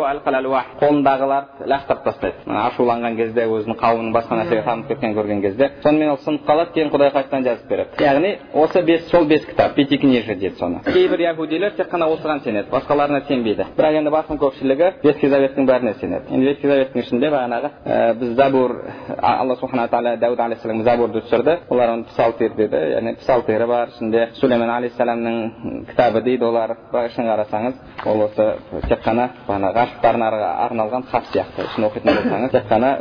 қолындағыларды 0.82 1.68
лақтырып 1.70 2.04
тастайды. 2.06 2.36
Ашуланған 2.48 3.18
кезде 3.18 3.46
өзінің 3.50 3.78
қауымын 3.80 4.14
басқа 4.16 4.38
нәрсеге 4.40 4.64
танып 4.66 4.88
кеткен 4.92 5.16
көрген 5.18 5.42
кезде 5.42 5.70
сонымен 5.84 6.12
ол 6.14 6.20
сынып 6.24 6.46
қалады 6.48 6.74
кейін 6.76 6.92
құдай 6.94 7.12
қайтадан 7.16 7.44
жазып 7.46 7.70
береді. 7.70 7.90
Яғни 8.04 8.32
осы 8.54 8.84
бес 8.86 9.08
сол 9.12 9.26
бес 9.26 9.46
кітап 9.46 9.76
пятикнижие 9.76 10.36
дейді 10.36 10.56
соны. 10.60 10.82
Кейбір 10.86 11.20
яхудилер 11.20 11.76
тек 11.78 11.92
қана 11.92 12.08
осыған 12.14 12.44
сенеді 12.44 12.70
басқаларына 12.72 13.24
сенбейді. 13.28 13.68
Бірақ 13.78 14.00
енді 14.00 14.14
басым 14.14 14.38
көпшілігі 14.38 14.92
ветхий 15.04 15.30
заветтің 15.30 15.68
бәріне 15.68 15.94
сенеді. 16.00 16.32
Енді 16.32 16.46
ветхий 16.48 16.70
заветтің 16.70 17.04
ішінде 17.04 17.32
бағанағы 17.34 17.72
біз 18.20 18.36
забур 18.36 18.76
алла 19.18 19.56
субхана 19.56 19.88
тағала 19.88 20.18
дәуд 20.18 20.40
алейхисалам 20.40 20.84
забурды 20.88 21.22
түсірді 21.26 21.58
олар 21.70 21.94
оны 21.96 22.06
псалтир 22.08 22.54
деді 22.56 22.80
яғни 22.94 23.14
псалтирі 23.20 23.66
бар 23.68 23.92
ішінде 23.92 24.24
сүлеймен 24.40 24.72
алейхисаламның 24.72 25.38
кітабы 25.90 26.22
дейді 26.24 26.46
олар 26.48 26.76
бірақ 26.92 27.12
шын 27.16 27.28
қарасаңыз 27.28 28.06
ол 28.08 28.24
осы 28.28 28.46
тек 28.88 29.04
қана 29.06 29.28
бағанағы 29.48 29.76
ғашықтарға 29.82 30.52
арналған 30.68 31.08
хат 31.12 31.28
сияқты 31.34 31.66
ішін 31.68 31.88
оқитын 31.90 32.20
болсаңыз 32.20 32.54
тек 32.56 32.70
қана 32.72 32.92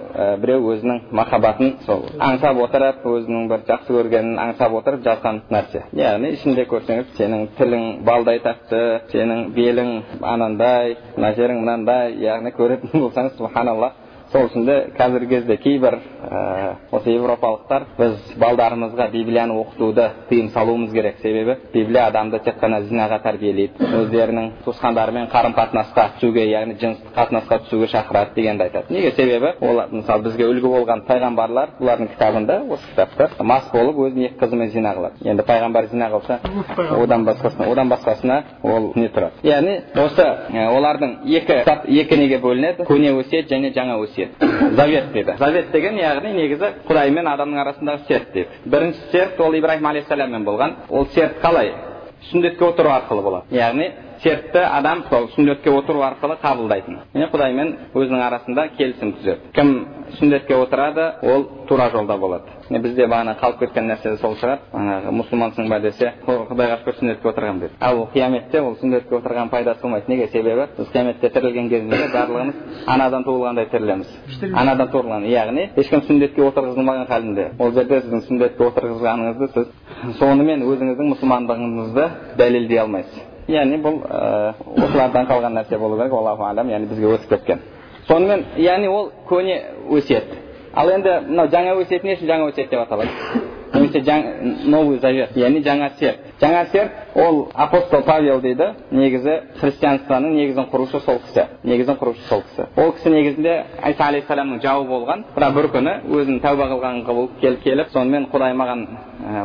біреу 0.43 0.71
өзінің 0.75 1.00
махаббатын 1.21 1.75
сол 1.87 2.07
аңсап 2.28 2.61
отырып 2.64 3.07
өзінің 3.12 3.47
бір 3.52 3.66
жақсы 3.71 3.97
көргенін 3.99 4.40
аңсап 4.47 4.75
отырып 4.81 5.05
жазған 5.07 5.43
нәрсе 5.50 5.85
яғни 6.00 6.33
ішінде 6.37 6.66
көрсеңіз 6.73 7.14
сенің 7.21 7.47
тілің 7.59 7.87
балдай 8.09 8.43
тәтті 8.45 8.83
сенің 9.12 9.47
белің 9.57 9.93
анандай 10.23 10.97
мына 11.16 11.33
жерің 11.38 11.62
мынандай 11.62 12.19
яғни 12.25 12.52
көретін 12.57 12.99
болсаңыз 13.07 13.38
субханалла 13.38 13.93
сол 14.33 14.49
үшін 14.49 14.66
де 14.66 14.76
қазіргі 14.97 15.28
кезде 15.28 15.56
кейбір 15.56 15.99
ә, 16.26 16.75
осы 16.90 17.12
европалықтар 17.14 17.85
біз 17.99 18.16
балдарымызға 18.40 19.09
библияны 19.12 19.54
оқытуды 19.61 20.09
тыйым 20.28 20.50
салуымыз 20.54 20.92
керек. 20.92 21.21
Себебі 21.23 21.56
библия 21.73 22.06
адамды 22.06 22.40
тек 22.45 22.59
қана 22.61 22.83
зинаға 22.88 23.21
тәрбиелейді. 23.23 23.87
Өздерінің 24.00 24.50
туысқандарымен 24.64 25.28
қарым 25.30 25.54
қатынасқа 25.56 26.09
түсуге 26.16 26.47
яғни 26.50 26.76
жыныстық 26.80 27.14
қатынасқа 27.16 27.61
түсуге 27.66 27.88
шақырады 27.92 28.35
дегенді 28.35 28.66
айтады. 28.66 28.92
Неге? 28.95 29.12
Себебі 29.16 29.52
ол 29.61 29.83
мысалы 29.90 30.26
бізге 30.26 30.49
үлгі 30.50 30.73
болған 30.75 31.04
пайғамбарлар 31.06 31.76
бұлардың 31.80 32.11
кітабында 32.14 32.59
осы 32.68 32.90
кітапта 32.90 33.30
мас 33.45 33.71
болып 33.73 33.97
өзінің 34.06 34.30
екі 34.30 34.40
қызымен 34.42 34.71
зина 34.75 34.95
қылады 34.97 35.30
енді 35.30 35.47
пайғамбар 35.47 35.90
зина 35.92 36.11
қылса 36.11 36.40
одан 37.02 37.25
басқасына 37.26 37.71
одан 37.71 37.90
басқасына 37.92 38.42
ол 38.62 38.92
не 38.97 39.09
тұрады? 39.09 39.42
Яғни 39.47 39.78
осы 39.95 40.26
олардың 40.66 41.16
екі 41.25 41.62
екі 42.00 42.18
неге 42.18 42.40
бөлінеді? 42.42 42.87
Көне 42.88 43.14
өсиет 43.21 43.50
және 43.50 43.73
жаңа 43.75 43.99
өсиет. 44.02 44.16
Завет 44.77 45.13
деді 45.13 45.35
завет 45.39 45.71
деген 45.73 45.99
яғни 45.99 46.33
негізі 46.37 46.73
құдай 46.89 47.11
мен 47.11 47.27
адамның 47.27 47.63
арасындағы 47.65 48.07
серт 48.09 48.33
дейді 48.33 48.49
бірінші 48.65 49.11
серт 49.13 49.41
ол 49.41 49.55
ибраһим 49.55 49.87
алейхисаламмен 49.91 50.45
болған 50.45 50.75
ол 50.91 51.07
серт 51.15 51.41
қалай 51.43 51.73
сүндетке 52.31 52.65
отыру 52.65 52.91
арқылы 52.91 53.23
болады 53.23 53.57
яғни 53.57 53.91
сертті 54.23 54.59
адам 54.59 55.05
сол 55.11 55.29
сүндетке 55.37 55.71
отыру 55.71 56.03
арқылы 56.07 56.37
қабылдайтын 56.43 56.99
міне 57.15 57.29
құдаймен 57.33 57.73
өзінің 57.95 58.23
арасында 58.27 58.69
келісім 58.79 59.13
түзеді 59.19 59.53
кім 59.57 59.73
сүндетке 60.19 60.55
отырады 60.57 61.07
ол 61.23 61.45
тура 61.69 61.91
жолда 61.91 62.17
болады 62.17 62.57
міне 62.71 62.83
бізде 62.83 63.07
бағана 63.07 63.37
қалып 63.41 63.61
кеткен 63.61 63.89
нәрсе 63.91 64.17
сол 64.21 64.37
шығар 64.41 64.63
жаңағы 64.73 65.13
мұсылмансың 65.21 65.69
ба 65.71 65.79
десе 65.81 66.13
құдайға 66.27 66.79
шүкір 66.81 66.99
сүндетке 67.01 67.29
отырғанмын 67.31 67.61
дейді 67.61 67.79
ал 67.81 68.03
қияметте 68.15 68.61
ол 68.63 68.77
сүндетке 68.81 69.17
отырған 69.21 69.51
пайдасы 69.51 69.83
болмайды 69.83 70.11
неге 70.13 70.27
себебі 70.33 70.67
біз 70.79 70.91
қияметте 70.95 71.31
тірілген 71.35 71.69
кезімізде 71.69 72.09
барлығымыз 72.15 72.83
анадан 72.87 73.25
туылғандай 73.29 73.71
тірілеміз 73.71 74.17
анадан 74.55 74.91
туылған 74.95 75.29
яғни 75.31 75.71
ешкім 75.77 76.03
сүндетке 76.09 76.43
отырғызылмаған 76.49 77.07
халінде 77.13 77.49
ол 77.59 77.73
жерде 77.73 78.03
сіздің 78.03 78.27
сүндетке 78.31 78.69
отырғызғаныңызды 78.71 79.53
сіз 79.55 80.19
сонымен 80.19 80.67
өзіңіздің 80.67 81.15
мұсылмандығыңызды 81.15 82.11
дәлелдей 82.39 82.83
алмайсыз 82.83 83.36
яғни 83.49 83.79
бұл 83.83 84.00
осылардан 84.83 85.26
қалған 85.31 85.55
нәрсе 85.59 85.79
болу 85.79 85.97
керек 85.99 86.12
аллаху 86.12 86.45
алам 86.45 86.71
яғни 86.71 86.88
бізге 86.91 87.12
өтіп 87.15 87.31
кеткен 87.31 87.61
сонымен 88.09 88.45
яғни 88.59 88.88
ол 88.88 89.11
көне 89.29 89.61
өсиет 89.91 90.35
ал 90.75 90.91
енді 90.91 91.21
мынау 91.29 91.49
жаңа 91.53 91.76
өсиет 91.81 92.05
не 92.05 92.17
үшін 92.17 92.26
жаңа 92.33 92.50
өсиет 92.50 92.71
деп 92.71 92.81
аталады 92.81 93.11
немесе 93.75 94.03
новый 94.67 94.99
завет 94.99 95.37
яғни 95.37 95.62
жаңа 95.62 95.91
серт 95.99 96.25
жаңа 96.40 96.66
серт 96.73 96.93
ол 97.16 97.49
апостол 97.55 98.02
павел 98.02 98.40
дейді 98.40 98.69
негізі 98.90 99.37
христианствоның 99.61 100.35
негізін 100.37 100.69
құрушы 100.73 101.00
сол 101.05 101.19
кісі 101.25 101.47
негізін 101.64 101.97
құрушы 102.00 102.28
сол 102.28 102.43
кісі. 102.45 102.69
Ол 102.76 102.93
кісі 102.93 103.11
негізінде 103.11 103.55
айса 103.83 104.05
алейхисаламның 104.11 104.61
жауы 104.62 104.87
болған. 104.90 105.25
Бірақ 105.37 105.55
бір 105.57 105.69
күні 105.76 105.95
өзінің 106.12 106.40
тәуба 106.45 106.69
қылған 106.73 107.02
құбылып 107.09 107.40
келіп 107.40 107.62
келіп 107.64 107.93
сонымен 107.95 108.28
құдай 108.33 108.52
маған 108.57 108.87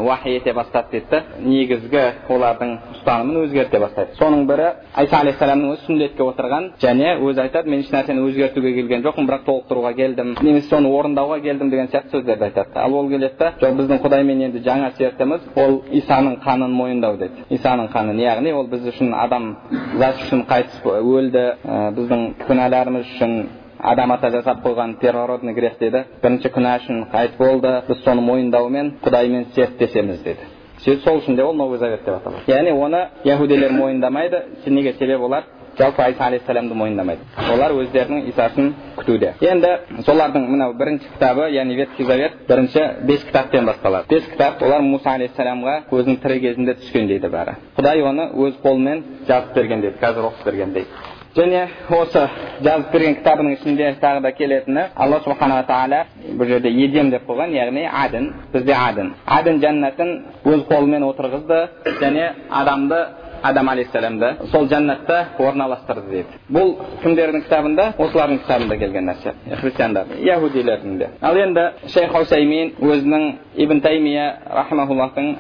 уахи 0.02 0.36
ете 0.36 0.54
бастады 0.54 1.00
дейді 1.00 1.22
негізгі 1.48 2.04
олардың 2.30 2.76
ұстанымын 2.96 3.40
өзгерте 3.46 3.80
бастайды. 3.80 4.18
Соның 4.20 4.46
бірі 4.50 4.68
айса 4.94 5.22
алейхисаламның 5.22 5.74
өзі 5.76 5.88
сүндетке 5.88 6.26
отырған 6.28 6.70
және 6.82 7.16
өзі 7.24 7.46
айтады 7.46 7.72
мен 7.72 7.82
ешнәрсені 7.86 8.26
өзгертуге 8.28 8.74
келген 8.76 9.06
жоқпын 9.06 9.30
бірақ 9.30 9.46
толықтыруға 9.48 9.94
келдім. 9.96 10.36
Немесе 10.42 10.70
соны 10.70 10.92
орындауға 10.92 11.40
келдім 11.42 11.72
деген 11.72 11.88
сияқты 11.88 12.18
сөздерді 12.18 12.50
айтады. 12.50 12.76
Ал 12.76 12.94
ол 12.94 13.10
келеді 13.10 13.38
да 13.40 13.54
жоқ 13.62 13.78
біздің 13.80 14.02
құдаймен 14.06 14.46
енді 14.48 14.64
жаңа 14.66 14.92
сертіміз 14.98 15.48
ол 15.56 15.82
исаның 15.92 16.38
қанын 16.46 16.76
мойындау 16.82 17.18
деді. 17.22 17.46
Исаның 17.54 17.90
қанын 17.94 18.20
яғни 18.22 18.54
ол 18.58 18.68
біз 18.72 18.86
үшін 18.92 19.14
адам 19.16 19.56
зат 20.00 20.22
үшін 20.26 20.46
қайтыс 20.50 20.82
өлді. 20.86 21.46
Ә, 21.64 21.82
біздің 21.98 22.26
күнәларымыз 22.48 23.14
үшін 23.16 23.36
адам 23.80 24.12
ата 24.12 24.30
жасап 24.32 24.66
қойған 24.66 24.98
первородный 25.02 25.54
грех 25.54 25.78
деді. 25.80 26.06
Бірінші 26.24 26.52
күнә 26.54 26.78
үшін 26.82 27.06
қайтыс 27.14 27.38
болды. 27.38 27.76
Біз 27.88 28.04
соны 28.06 28.22
мойындаумен 28.22 28.98
құдаймен 29.06 29.48
серттесеміз 29.56 30.22
деді. 30.26 30.50
Сол 30.82 31.20
үшін 31.22 31.36
де 31.36 31.44
ол 31.44 31.54
новый 31.54 31.78
завет 31.80 32.06
деп 32.06 32.16
аталады. 32.16 32.44
Яғни 32.48 32.72
оны 32.74 33.08
яхудилер 33.24 33.72
мойындамайды. 33.72 34.44
Неге 34.66 34.94
себебі 34.94 35.24
олар? 35.24 35.44
Жалпы 35.78 36.04
айса 36.04 36.26
алейхисаламды 36.26 36.76
мойындамайды. 36.76 37.22
Олар 37.54 37.76
өздерінің 37.78 38.28
исасын 38.32 38.74
күтуде. 38.98 39.34
Енді 39.42 40.04
солардың 40.08 40.48
мынау 40.50 40.74
бірінші 40.80 41.08
кітабы 41.14 41.50
яғни 41.52 41.78
ветхий 41.80 42.06
завет 42.06 42.36
бірінші 42.50 42.86
бес 43.08 43.24
кітаптен 43.24 43.66
басталады. 43.66 44.08
Бес 44.10 44.28
кітап 44.34 44.62
олар 44.62 44.84
мұса 44.86 45.16
алейхисаламға 45.16 45.78
өзінің 45.92 46.22
тірі 46.26 46.42
кезінде 46.48 46.78
түскен 46.84 47.08
дейді 47.08 47.32
бәрі. 47.32 47.58
Құдай 47.78 48.04
оны 48.04 48.30
өз 48.36 48.60
қолымен 48.64 49.04
жазып 49.28 49.56
берген 49.56 49.82
дейді 49.88 50.00
қазір 50.02 50.32
оқып 50.32 50.46
бергендей 50.52 50.88
және 51.36 51.68
осы 51.96 52.26
жазып 52.64 52.92
берген 52.92 53.16
кітабының 53.20 53.54
ішінде 53.56 53.94
тағы 54.02 54.22
да 54.22 54.32
келетіні 54.36 54.84
алла 54.96 55.20
субханала 55.24 55.64
тағала 55.68 56.02
бұл 56.38 56.50
жерде 56.50 56.70
едем 56.70 57.10
деп 57.12 57.24
қойған 57.30 57.54
яғни 57.56 57.86
адін 57.88 58.28
бізде 58.54 58.76
адін. 58.76 59.14
Адін 59.26 59.62
жәннатын 59.64 60.12
өз 60.44 60.66
қолымен 60.68 61.06
отырғызды 61.08 61.62
және 62.02 62.28
адамды 62.50 63.00
адам 63.44 63.70
алейхисаламды 63.70 64.32
сол 64.52 64.68
жәннатта 64.70 65.18
орналастырды 65.40 66.10
дейді 66.10 66.40
бұл 66.50 66.74
кімдердің 67.04 67.46
кітабында 67.46 67.88
осылардың 67.98 68.42
кітабында 68.44 68.78
келген 68.78 69.10
нәрсе 69.10 69.34
христиандар 69.62 70.14
яхудилердің 70.26 70.98
де 71.00 71.10
ал 71.22 71.38
енді 71.38 71.66
шейх 71.94 72.12
хусаймин 72.14 72.74
өзінің 72.82 73.28
ибн 73.66 73.82
таймия 73.82 74.28
рахмауллахтың 74.50 75.36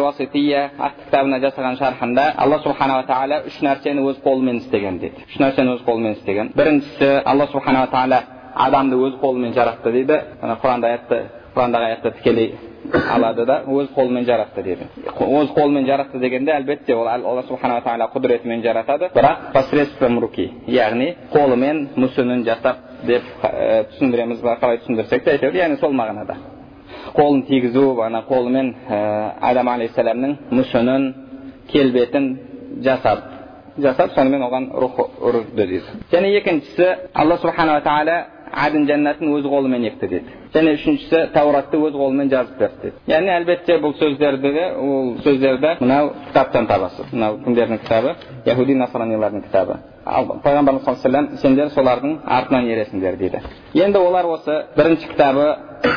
уасития 0.00 0.70
атты 0.78 1.04
кітабына 1.06 1.40
жасаған 1.44 1.78
шархында 1.78 2.32
алла 2.36 2.58
субханала 2.62 3.04
тағала 3.08 3.42
үш 3.46 3.60
нәрсені 3.62 4.04
өз 4.10 4.22
қолымен 4.24 4.62
істеген 4.62 4.98
дейді 4.98 5.26
үш 5.28 5.38
нәрсені 5.40 5.76
өз 5.76 5.84
қолымен 5.86 6.16
істеген 6.18 6.52
біріншісі 6.56 7.22
алла 7.24 7.46
субханала 7.52 7.90
тағала 7.92 8.22
адамды 8.54 8.96
өз 8.96 9.20
қолымен 9.20 9.54
жаратты 9.54 9.92
дейді 9.92 10.20
құранда 10.42 10.92
аятты 10.92 11.22
құрандағы 11.54 11.90
аятты 11.90 12.10
тікелей 12.18 12.54
алады 12.92 13.44
да 13.46 13.60
өз 13.68 13.90
қолымен 13.94 14.24
жаратты 14.24 14.62
дейді 14.62 14.86
өз 15.06 15.50
қолымен 15.56 15.86
жаратты 15.86 16.18
дегенде 16.18 16.52
әлбетте 16.52 16.94
ол 16.94 17.08
алла 17.08 17.42
субханала 17.48 17.82
тағала 17.84 18.08
құдіретімен 18.14 18.62
жаратады 18.64 19.10
бірақ 19.14 19.50
посредством 19.52 20.18
руки 20.20 20.50
яғни 20.66 21.14
қолымен 21.32 21.88
мүсінін 21.96 22.44
жасап 22.44 22.78
деп 23.06 23.22
түсіндіреміз 23.92 24.40
ба 24.40 24.56
қалай 24.62 24.80
түсіндірсек 24.84 25.24
те 25.24 25.36
әйтеуір 25.36 25.60
яғни 25.60 25.80
сол 25.80 25.92
мағынада 25.92 26.36
қолын 27.14 27.44
тигізу 27.48 28.00
ана 28.02 28.24
қолымен 28.28 28.72
адам 29.40 29.68
алейхисаламның 29.74 30.36
мүсінін 30.50 31.12
келбетін 31.72 32.30
жасап 32.84 33.24
жасап 33.78 34.14
сонымен 34.16 34.42
оған 34.48 34.70
рух 34.82 34.98
үрді 35.20 35.56
дейді 35.56 35.82
және 36.12 36.34
екіншісі 36.40 36.88
алла 37.14 37.38
субханала 37.38 37.80
тағала 37.84 38.24
әдін 38.50 38.86
жәннатын 38.88 39.30
өз 39.36 39.46
қолымен 39.46 39.84
екті 39.90 40.08
деді 40.10 40.34
және 40.54 40.74
үшіншісі 40.78 41.20
тауратты 41.34 41.78
өз 41.78 41.94
қолымен 41.94 42.30
жазып 42.32 42.58
берді 42.58 42.82
деді 42.82 43.12
яғни 43.12 43.32
әлбетте 43.36 43.78
бұл 43.82 43.94
сөздерді 44.00 44.52
ол 44.80 45.14
сөздерді 45.24 45.76
мынау 45.80 46.12
кітаптан 46.28 46.66
табасыз 46.66 47.12
мынау 47.12 47.38
кімдердің 47.44 47.82
кітабы 47.84 48.14
яхуди 48.46 48.74
насранилардың 48.74 49.44
кітабы 49.46 49.78
ал 50.04 50.30
пайғамбарымыз 50.44 50.84
саллаллаху 50.84 51.18
алейхи 51.18 51.42
сендер 51.42 51.70
солардың 51.76 52.18
артынан 52.26 52.70
ересіңдер 52.74 53.16
дейді 53.20 53.42
енді 53.74 53.98
олар 53.98 54.26
осы 54.26 54.62
бірінші 54.76 55.08
кітабы 55.12 55.46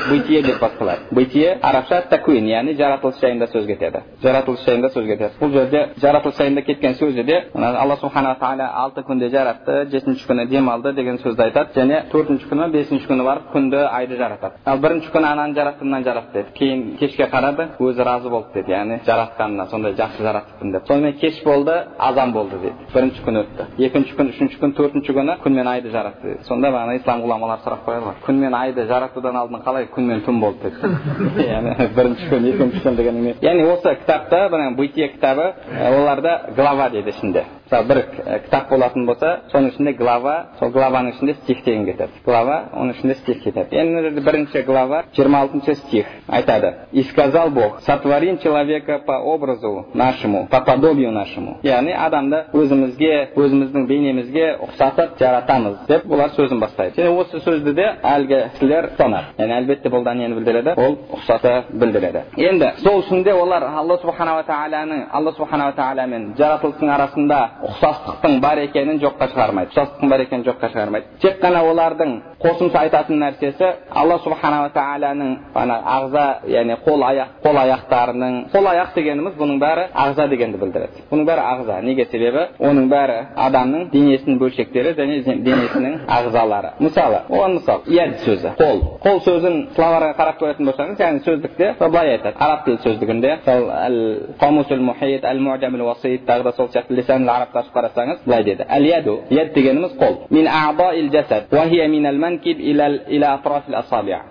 бытие 0.10 0.42
деп 0.44 0.60
басталады 0.60 1.02
бытие 1.12 1.58
арабша 1.62 2.04
такуин 2.10 2.48
яғни 2.48 2.76
жаратылыс 2.80 3.20
жайында 3.22 3.48
сөз 3.54 3.68
кетеді 3.68 4.04
жаратылыс 4.24 4.66
жайында 4.66 4.90
сөз 4.96 5.08
кетеді 5.08 5.32
бұл 5.40 5.54
жерде 5.54 5.86
жаратылыс 6.02 6.38
жайында 6.38 6.62
кеткен 6.62 6.96
сөзі 7.00 7.24
де 7.24 7.42
алла 7.54 7.98
субханала 8.02 8.38
тағала 8.40 8.70
алты 8.84 9.04
күнде 9.08 9.30
жаратты 9.30 9.86
жетінші 9.92 10.28
күні 10.28 10.48
демалды 10.50 10.94
деген 10.94 11.18
сөзді 11.24 11.48
айтады 11.48 11.74
және 11.76 12.04
төртінші 12.12 12.48
күні 12.50 12.70
бесінші 12.74 13.08
күні 13.10 13.26
барып 13.26 13.50
күнді 13.54 13.82
айды 13.92 14.18
жаратады. 14.18 14.60
Ал 14.66 14.80
бірінші 14.82 15.12
күні 15.14 15.28
ананы 15.30 15.56
жаратты 15.56 15.86
мынаны 15.86 16.06
жаратты 16.06 16.42
деді. 16.42 16.54
Кейін 16.58 16.84
кешке 17.00 17.28
қарады 17.32 17.68
өзі 17.80 18.06
разы 18.06 18.30
болды 18.30 18.54
деді. 18.54 18.72
Яғни 18.74 19.00
жаратқанына 19.08 19.68
сондай 19.72 19.96
жақсы 19.98 20.24
жаратыппын 20.24 20.72
деп. 20.74 20.88
Сонымен 20.88 21.18
кеш 21.22 21.42
болды 21.44 21.78
азан 21.98 22.34
болды 22.34 22.60
дейді 22.62 22.90
бірінші 22.94 23.24
күн 23.26 23.42
өтті. 23.44 23.68
Екінші 23.88 24.18
күн 24.18 24.32
үшінші 24.34 24.60
күн 24.62 24.76
төртінші 24.78 25.18
күні 25.18 25.38
күн 25.44 25.58
мен 25.58 25.68
айды 25.68 25.92
жаратты 25.94 26.34
дейді 26.34 26.48
сонда 26.48 26.72
бағана 26.74 26.98
ислам 27.00 27.24
ғұламалары 27.24 27.66
сұрақ 27.66 27.86
қояды 27.88 28.08
ғой. 28.10 28.20
Күн 28.26 28.42
мен 28.44 28.54
айды 28.58 28.88
жаратудан 28.88 29.38
алдын 29.38 29.62
қалай 29.74 29.88
күн 29.90 30.06
мен 30.06 30.22
түн 30.22 30.40
болды 30.42 30.70
деп 30.70 30.84
яғни 31.48 31.88
бірінші 31.98 32.30
күн 32.30 32.46
екінші 32.52 32.82
күн 32.86 32.98
деген 33.00 33.20
яғни 33.42 33.66
осы 33.74 33.96
кітапта 34.04 34.46
бытие 34.78 35.10
кітабы 35.16 35.54
оларда 35.90 36.54
глава 36.56 36.90
дейді 36.90 37.10
ішінде. 37.10 37.46
Мысалы 37.66 37.88
бір 37.88 38.02
кітап 38.46 38.70
болатын 38.70 39.06
болса 39.06 39.34
соның 39.54 39.74
ішінде 39.74 39.94
глава 40.00 40.36
сол 40.60 40.70
главаның 40.70 41.16
ішінде 41.16 41.34
стих 41.44 41.64
деген 41.66 41.86
кетеді 41.86 42.24
глава 42.26 42.70
оның 42.74 42.98
ішінде 42.98 43.16
стих 43.16 43.44
кетеді 43.44 43.78
енді 43.78 44.22
бірінші 44.22 44.62
глава 44.68 45.04
жиырма 45.16 45.44
алтыншы 45.44 45.76
стих 45.76 46.06
айтады 46.28 46.74
и 46.92 47.04
сказал 47.04 47.50
бог 47.50 47.82
сотворим 47.82 48.38
человека 48.40 49.00
по 49.00 49.20
образу 49.20 49.88
нашему 49.94 50.48
по 50.48 50.62
подобию 50.62 51.12
нашему. 51.12 51.58
Яғни 51.64 51.94
адамды 51.98 52.44
өзімізге 52.54 53.34
өзіміздің 53.36 53.86
бейнемізге 53.90 54.46
ұқсатып 54.66 55.16
жаратамыз 55.20 55.86
деп 55.88 56.06
олар 56.12 56.34
сөзін 56.36 56.60
бастайды. 56.62 57.02
Және 57.02 57.14
осы 57.18 57.42
сөзді 57.44 57.74
де 57.78 57.88
әлгі 58.04 58.40
кісілер 58.56 58.90
ұстанады. 58.92 59.34
Яғни 59.38 59.58
әлбетте 59.58 59.92
бұл 59.94 60.04
да 60.06 60.14
нені 60.18 60.38
білдіреді 60.38 60.76
ол 60.78 60.98
ұқсата 61.18 61.54
білдіреді. 61.72 62.24
Енді 62.38 62.72
сол 62.84 63.02
үшін 63.02 63.24
де 63.24 63.34
олар 63.34 63.66
алла 63.70 63.98
субханала 64.02 64.44
тағаланың 64.48 65.08
алла 65.12 65.34
субханала 65.38 65.76
тағаламен 65.78 66.34
жаратылыстың 66.38 66.94
арасында 66.94 67.40
ұқсастықтың 67.64 68.40
бар 68.44 68.60
екенін 68.66 69.00
жоққа 69.02 69.30
шығармайды 69.32 69.72
ұқсастықтың 69.72 70.10
бар 70.12 70.20
екенін 70.26 70.44
жоққа 70.48 70.70
шығармайды 70.74 71.06
тек 71.24 71.40
қана 71.42 71.60
олардың 71.70 72.12
қосымша 72.44 72.78
айтатын 72.84 73.22
нәрсесі 73.24 73.68
алла 74.02 74.18
субханала 74.24 74.70
тағаланың 74.76 75.32
ана 75.56 75.78
ағза 75.96 76.26
яғни 76.52 76.76
қол 76.86 77.02
аяқ 77.08 77.28
қол 77.46 77.58
аяқтарының 77.64 78.34
қол 78.54 78.66
аяқ 78.74 78.90
дегеніміз 78.98 79.34
бұның 79.40 79.58
бәрі 79.64 79.84
ағза 80.06 80.28
дегенді 80.34 80.58
білдіреді 80.64 81.06
бұның 81.12 81.26
бәрі 81.30 81.42
ағза 81.54 81.80
неге 81.88 82.06
себебі 82.12 82.42
оның 82.60 82.90
бәрі 82.92 83.18
адамның 83.48 83.82
денесінің 83.94 84.40
бөлшектері 84.44 84.96
және 85.00 85.16
денесінің 85.48 85.94
ағзалары 86.18 86.74
мысалы 86.84 87.24
оған 87.30 87.52
мысал 87.60 87.80
яд 87.88 88.20
сөзі 88.26 88.50
қол 88.60 88.78
қол 89.06 89.18
сөзін 89.28 89.56
словарға 89.78 90.12
қарап 90.20 90.38
көретін 90.42 90.68
болсаңыз 90.68 90.98
яғни 91.00 91.24
сөздікте 91.28 91.66
былай 91.80 92.18
айтады 92.18 92.36
араб 92.40 92.60
тілі 92.66 92.78
сөздігінде 92.84 93.32
уасит 95.94 96.26
тағы 96.26 96.44
да 96.44 96.52
сол 96.54 96.68
сияқты 96.70 96.96
лисан 97.44 97.52
арабты 97.52 97.60
ашып 97.60 97.76
қарасаңыз 97.76 98.18
былай 98.26 98.44
деді 98.44 98.66
әл 98.70 98.86
яду 98.86 99.20
яд 99.30 99.54
дегеніміз 99.54 99.92
қол 100.00 100.18
мин 100.30 100.48
жасад 101.12 101.50
мин 101.88 102.20
манкиб 102.20 102.60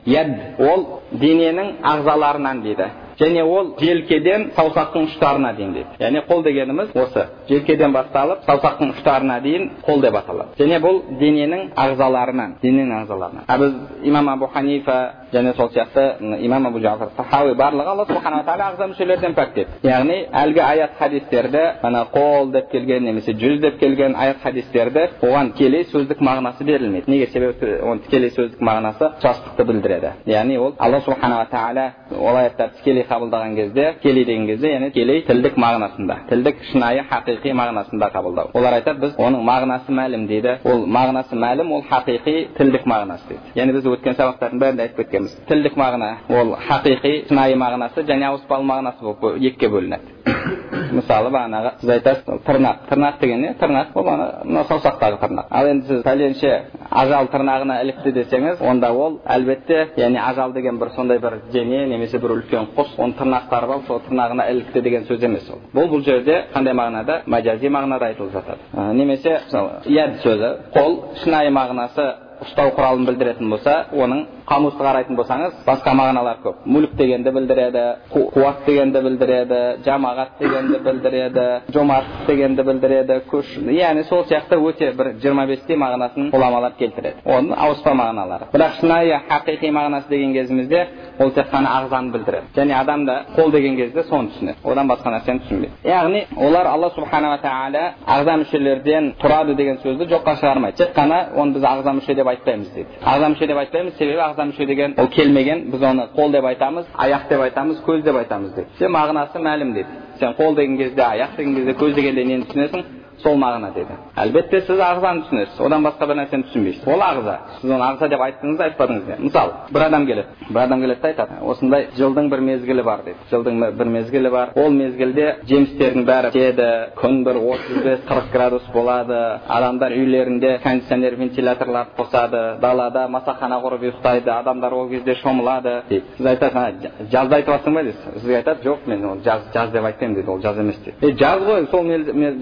яд 0.07 0.28
ол 0.59 0.87
дененің 1.12 1.73
ағзаларынан 1.83 2.62
дейді 2.62 2.87
және 3.21 3.42
ол 3.45 3.75
желкеден 3.81 4.50
саусақтың 4.57 5.09
ұштарына 5.09 5.54
дейін 5.57 5.73
дейді. 5.76 5.97
Яғни 6.00 6.23
қол 6.28 6.42
дегеніміз 6.45 6.95
осы. 6.95 7.26
Желкеден 7.49 7.92
басталып 7.92 8.45
саусақтың 8.49 8.95
ұштарына 8.97 9.40
дейін 9.42 9.71
қол 9.87 10.00
деп 10.02 10.16
аталады. 10.21 10.57
Және 10.59 10.81
бұл 10.83 11.02
дененің 11.21 11.73
ағзаларынан 11.76 12.57
дененің 12.62 13.02
ағзаларынан. 13.02 13.45
А 13.47 13.59
біз 13.59 13.75
имам 14.04 14.28
абу 14.28 14.47
ханифа 14.47 14.99
және 15.33 15.54
сол 15.57 15.71
сияқты 15.71 16.16
имам 16.45 16.66
абу 16.66 16.81
жафар 16.81 17.09
сахауи 17.16 17.54
барлығы 17.54 17.88
алла 17.88 18.07
субханала 18.07 18.45
тағала 18.45 18.73
ағза 18.73 18.88
мүшелерден 18.92 19.35
пәк 19.35 19.54
дейді 19.54 19.71
яғни 19.88 20.19
әлгі 20.42 20.61
аят 20.61 20.99
хадистерді 20.99 21.62
ана 21.83 22.04
қол 22.12 22.50
деп 22.52 22.71
келген 22.71 23.04
немесе 23.04 23.33
жүз 23.33 23.61
деп 23.61 23.78
келген 23.81 24.14
аят 24.16 24.42
хадистерді 24.42 25.09
оған 25.23 25.52
тікелей 25.57 25.85
сөздік 25.88 26.21
мағынасы 26.21 26.64
берілмейді. 26.64 27.11
Неге? 27.11 27.26
Себебі 27.33 27.73
оның 27.83 28.02
тікелей 28.07 28.31
сөздік 28.35 28.61
мағынасы 28.61 29.09
ұқсастықты 29.09 29.64
білдіреді. 29.69 30.12
Яғни 30.26 30.59
ол 30.59 30.75
алла 30.78 31.00
субханала 31.00 31.46
тағала 31.51 31.87
ол 32.18 32.37
аяттарды 32.37 32.79
тікелей 32.81 33.02
қабылдаған 33.11 33.55
кезде 33.57 33.85
тікелей 34.03 34.25
деген 34.25 34.47
кезде 34.47 34.73
яғни 34.73 34.91
тікелей 34.93 35.23
тілдік 35.29 35.57
мағынасында 35.65 36.17
тілдік 36.31 36.62
шынайы 36.71 37.05
хақиқи 37.11 37.55
мағынасында 37.61 38.11
қабылдау 38.17 38.51
олар 38.59 38.79
айтады 38.79 39.01
біз 39.07 39.17
оның 39.27 39.45
мағынасы 39.51 39.97
мәлім 40.01 40.27
дейді 40.31 40.57
ол 40.65 40.87
мағынасы 40.99 41.38
мәлім 41.47 41.73
ол 41.77 41.85
хақиқи 41.91 42.37
тілдік 42.59 42.87
мағынасы 42.93 43.29
дейді 43.31 43.57
яғни 43.61 43.77
біз 43.79 43.91
өткен 43.95 44.19
сабақтардың 44.21 44.62
бәрінде 44.65 44.87
айтып 44.88 45.03
кеткенбіз 45.05 45.37
тілдік 45.49 45.77
мағына 45.83 46.12
ол 46.41 46.55
хақиқи 46.69 47.15
шынайы 47.29 47.57
мағынасы 47.65 48.07
және 48.11 48.31
ауыспалы 48.31 48.69
мағынасы 48.73 49.05
болып 49.05 49.43
екіге 49.43 49.73
бөлінеді 49.77 50.82
мысалы 50.92 51.31
бағанағы 51.35 51.72
сіз 51.81 51.90
айтасыз 51.96 52.42
тырнақ 52.46 52.87
тырнақ 52.88 53.18
деген 53.20 53.40
не? 53.42 53.52
Тырнақ 53.61 53.94
ол 53.94 54.05
мына 54.05 54.64
саусақтағы 54.68 55.18
тырнақ. 55.20 55.46
Ал 55.50 55.66
енді 55.68 55.87
сіз 55.87 56.02
пәленше 56.07 56.52
ажал 56.90 57.28
тырнағына 57.33 57.78
ілікті 57.83 58.12
десеңіз 58.18 58.62
онда 58.62 58.92
ол 58.92 59.20
әлбетте 59.26 59.88
яғни 59.96 60.20
ажал 60.22 60.52
деген 60.52 60.78
бір 60.78 60.90
сондай 60.96 61.18
бір 61.18 61.40
дене 61.52 61.87
немесе 61.87 62.18
бір 62.18 62.37
үлкен 62.38 62.72
құс 62.76 62.96
оның 62.98 63.16
тырнақтары 63.18 63.68
бар 63.68 63.87
сол 63.87 64.02
тырнағына 64.09 64.48
ілікті 64.52 64.83
деген 64.83 65.07
сөз 65.09 65.24
емес 65.24 65.48
ол. 65.50 65.61
Бұл 65.74 65.88
бұл 65.92 66.05
жерде 66.05 66.44
қандай 66.55 66.74
мағынада? 66.74 67.22
Мәжази 67.26 67.68
мағынада 67.68 68.12
айтылып 68.12 68.33
жатады. 68.33 68.92
Немесе 68.94 69.40
мысалы 69.46 69.70
яд 69.87 70.20
сөзі. 70.24 70.52
Қол 70.74 71.00
шынайы 71.22 71.50
мағынасы 71.50 72.07
ұстау 72.42 72.72
құралын 72.76 73.07
білдіретін 73.09 73.50
болса 73.50 73.74
оның 73.92 74.24
қамусты 74.48 74.83
қарайтын 74.83 75.16
болсаңыз 75.16 75.61
басқа 75.66 75.94
мағыналар 75.96 76.40
көп. 76.42 76.64
Мүлік 76.66 76.94
дегенді 76.98 77.31
білдіреді 77.33 77.83
қуат 78.12 78.64
дегенді 78.66 79.00
білдіреді 79.07 79.61
жамағат 79.87 80.40
дегенді 80.40 80.81
білдіреді 80.87 81.44
жомарттық 81.74 82.26
дегенді 82.26 82.62
білдіреді 82.66 83.18
күш. 83.31 83.52
Яғни 83.72 84.05
сол 84.09 84.24
сияқты 84.26 84.59
өте 84.59 84.90
бір 84.98 85.12
жиырма 85.22 85.46
бестей 85.46 85.78
мағынасын 85.78 86.33
ғұламалар 86.35 86.76
келтіреді. 86.78 87.22
Оның 87.24 87.55
ауыспа 87.57 87.94
мағыналары. 87.94 88.50
Бірақ 88.52 88.78
шынайы 88.81 89.20
хақиқи 89.31 89.70
мағынасы 89.72 90.09
деген 90.11 90.35
кезімізде 90.35 90.87
ол 91.18 91.31
тек 91.31 91.48
қана 91.52 91.70
ағзаны 91.78 92.12
білдіреді. 92.12 92.52
Және 92.57 92.74
адам 92.81 93.07
да 93.07 93.24
қол 93.37 93.50
деген 93.52 93.76
кезде 93.76 94.05
соны 94.11 94.33
түсінеді. 94.35 94.59
Одан 94.64 94.88
басқа 94.90 95.14
нәрсені 95.14 95.44
түсінбейді. 95.46 95.74
Яғни 95.85 96.26
олар 96.37 96.66
алла 96.66 96.90
субханала 96.90 97.38
тағала 97.42 97.94
ағза 98.07 98.37
мүшелерден 98.42 99.12
тұрады 99.22 99.55
деген 99.57 99.78
сөзді 99.85 100.09
жоққа 100.11 100.37
шығармайды. 100.40 100.76
Тек 100.76 100.94
қана 100.96 101.28
оны 101.37 101.55
біз 101.57 101.66
ағза 101.68 101.94
мүше 101.98 102.14
деп 102.14 102.32
айтпаймыз 102.33 102.71
дейді 102.75 103.01
ағза 103.12 103.29
мүше 103.33 103.47
деп 103.51 103.61
айтпаймыз 103.62 103.99
себебі 103.99 104.23
ағза 104.29 104.47
мүше 104.51 104.66
деген 104.66 104.95
ол 104.99 105.09
келмеген 105.16 105.66
біз 105.73 105.83
оны 105.90 106.09
қол 106.16 106.33
деп 106.33 106.45
айтамыз 106.53 106.87
аяқ 107.07 107.29
деп 107.29 107.40
айтамыз 107.49 107.83
көз 107.87 108.03
деп 108.07 108.16
айтамыз 108.23 108.55
дейді 108.57 108.90
мағынасы 108.97 109.42
мәлім 109.49 109.73
дейді 109.77 109.88
сен 110.21 110.35
қол 110.40 110.57
деген 110.57 110.77
кезде 110.79 111.03
аяқ 111.03 111.37
деген 111.37 111.55
кезде 111.57 111.73
көз 111.85 111.95
дегенде 111.95 112.25
нені 112.25 112.45
түсінесің 112.51 113.02
сол 113.23 113.37
мағына 113.41 113.73
деді. 113.75 113.97
Әлбетте 114.17 114.61
сіз 114.67 114.81
ағзаны 114.83 115.25
түсінесіз. 115.27 115.61
Одан 115.63 115.85
басқа 115.87 116.07
бір 116.11 116.19
нәрсені 116.21 116.47
түсінбейсіз. 116.49 116.87
Ол 116.87 117.03
ағза. 117.03 117.37
Сіз 117.61 117.71
оны 117.71 117.87
ағза 117.87 118.09
деп 118.13 118.25
айттыңыз 118.27 118.63
айтпадыңыз 118.67 119.07
ба 119.09 119.17
мысалы 119.23 119.53
бір 119.73 119.87
адам 119.87 120.07
келеді. 120.07 120.27
Бір 120.49 120.61
адам 120.63 120.81
келеді 120.81 121.01
да 121.03 121.09
айтады 121.09 121.39
осындай 121.53 121.89
жылдың 121.99 122.31
бір 122.33 122.41
мезгілі 122.49 122.83
бар 122.83 123.05
дейді 123.07 123.29
жылдың 123.31 123.63
бір 123.79 123.93
мезгілі 123.97 124.31
бар. 124.31 124.53
Ол 124.57 124.71
мезгілде 124.71 125.29
жемістердің 125.49 126.07
бәрі 126.09 126.33
піседі 126.33 126.69
күн 126.99 127.23
бір 127.27 127.41
отыз 127.43 127.83
бес 127.85 128.05
қырық 128.09 128.33
градус 128.33 128.67
болады. 128.75 129.21
Адамдар 129.49 129.93
үйлерінде 129.93 130.59
кондиционер 130.65 131.17
вентиляторларды 131.17 131.97
қосады. 131.99 132.43
Далада 132.61 133.07
масахана 133.09 133.61
құрып 133.63 133.87
ұйықтайды. 133.89 134.31
Адамдар 134.31 134.73
ол 134.73 134.89
кезде 134.89 135.15
шомылады. 135.23 135.83
Дейді. 135.89 136.05
Сіз 136.17 136.27
айтасыз 136.27 136.91
жазды 137.11 137.35
айтып 137.37 137.55
жатсың 137.55 137.75
ба? 137.75 137.83
дейсіз 137.83 138.21
сізге 138.21 138.37
айтады 138.37 138.63
жоқ 138.65 138.87
мен 138.87 139.05
ол 139.05 139.19
жаз 139.25 139.43
жаз 139.55 139.71
деп 139.71 139.85
айтпаймын 139.85 140.15
дейді 140.15 140.31
ол 140.31 140.41
жаз 140.41 140.59
емес 140.59 140.77
дейді 140.85 141.07
е 141.07 141.17
жаз 141.19 141.43
ғой 141.43 141.67
сол 141.71 141.85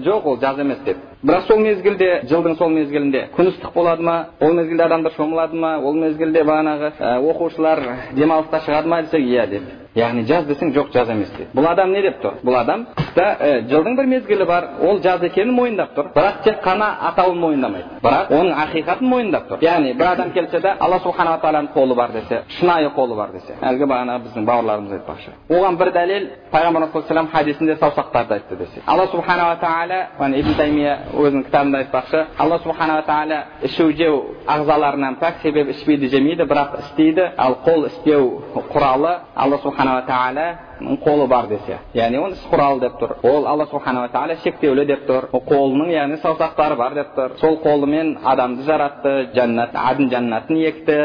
жоқ 0.05 0.25
ол 0.25 0.39
жаз 0.39 0.59
емес 0.59 0.70
деп 0.85 0.97
бірақ 1.23 1.47
сол 1.47 1.59
мезгілде 1.59 2.09
жылдың 2.29 2.55
сол 2.57 2.69
мезгілінде 2.69 3.27
күн 3.35 3.51
ыстық 3.51 3.73
болады 3.73 4.03
ма 4.03 4.15
ол 4.41 4.53
мезгілде 4.53 4.83
адамдар 4.83 5.13
шомылады 5.17 5.55
ма 5.55 5.77
ол 5.79 5.93
мезгілде 5.93 6.43
бағанағы 6.43 6.91
оқушылар 7.31 7.83
демалысқа 8.17 8.63
шығады 8.65 8.87
ма 8.87 9.01
десек 9.03 9.21
иә 9.21 9.47
деп 9.49 9.61
яғни 9.95 10.23
жаз 10.23 10.45
десең 10.47 10.71
жоқ 10.75 10.91
жаз 10.93 11.09
емес 11.11 11.31
дейді 11.35 11.49
бұл 11.55 11.67
адам 11.67 11.91
не 11.91 12.01
деп 12.01 12.21
тұр 12.23 12.37
бұл 12.45 12.55
адам 12.61 12.85
қыста 12.95 13.25
ә, 13.43 13.49
жылдың 13.67 13.97
бір 13.97 14.05
мезгілі 14.07 14.45
бар 14.47 14.67
ол 14.87 15.01
жаз 15.03 15.23
екенін 15.27 15.51
мойындап 15.55 15.91
тұр 15.97 16.11
бірақ 16.15 16.37
тек 16.45 16.61
қана 16.63 16.87
атауын 17.09 17.39
мойындамайды 17.41 17.99
бірақ 18.03 18.31
оның 18.37 18.53
ақиқатын 18.63 19.09
мойындап 19.11 19.49
тұр 19.49 19.65
яғни 19.65 19.93
бір 19.99 20.07
адам 20.13 20.31
келсе 20.31 20.61
де 20.61 20.75
алла 20.79 20.99
субханала 21.03 21.41
тағаланың 21.43 21.73
қолы 21.75 21.95
бар 21.95 22.11
десе 22.15 22.43
шынайы 22.59 22.91
қолы 22.95 23.17
бар 23.17 23.33
десе 23.35 23.57
әлгі 23.59 23.89
бағанағы 23.91 24.23
біздің 24.27 24.45
бауырларымыз 24.47 24.95
айтпақшы 24.95 25.35
оған 25.49 25.77
бір 25.81 25.91
дәлел 25.97 26.29
пайғамбар 26.51 26.87
салам 27.07 27.27
хадисінде 27.27 27.75
саусақтарды 27.75 28.33
айтты 28.37 28.55
десе 28.55 28.81
алла 28.85 29.07
субханала 29.11 29.57
тағала 29.59 30.35
ибн 30.39 30.55
таймия 30.55 30.97
өзінің 31.13 31.45
кітабында 31.49 31.83
айтпақшы 31.83 32.25
алла 32.37 32.59
субханала 32.63 33.03
тағала 33.07 33.43
ішу 33.63 33.91
жеу 33.91 34.21
ағзаларынан 34.47 35.17
пәк 35.19 35.41
себебі 35.43 35.71
ішпейді 35.75 36.09
жемейді 36.09 36.47
бірақ 36.47 36.79
істейді 36.79 37.29
ал 37.37 37.57
қол 37.65 37.87
істеу 37.87 38.41
құралы 38.73 39.17
алла 39.35 39.59
субханала 39.81 40.01
тағала 40.05 40.45
қолы 41.03 41.27
бар 41.27 41.47
десе 41.47 41.79
яғни 41.93 42.17
оны 42.17 42.33
іс 42.33 42.79
деп 42.81 42.99
тұр 43.01 43.15
ол 43.23 43.47
алла 43.47 43.65
субханала 43.65 44.09
тағала 44.09 44.37
шектеулі 44.43 44.85
деп 44.85 45.05
тұр 45.07 45.29
қолының 45.31 45.91
яғни 45.93 46.17
саусақтары 46.23 46.75
бар 46.77 46.93
деп 46.93 47.13
тұр 47.15 47.37
сол 47.39 47.57
қолымен 47.63 48.17
адамды 48.23 48.63
жаратты 48.63 49.29
жәннат 49.35 49.75
адын 49.75 50.09
жәннатын 50.09 50.61
екті 50.67 50.97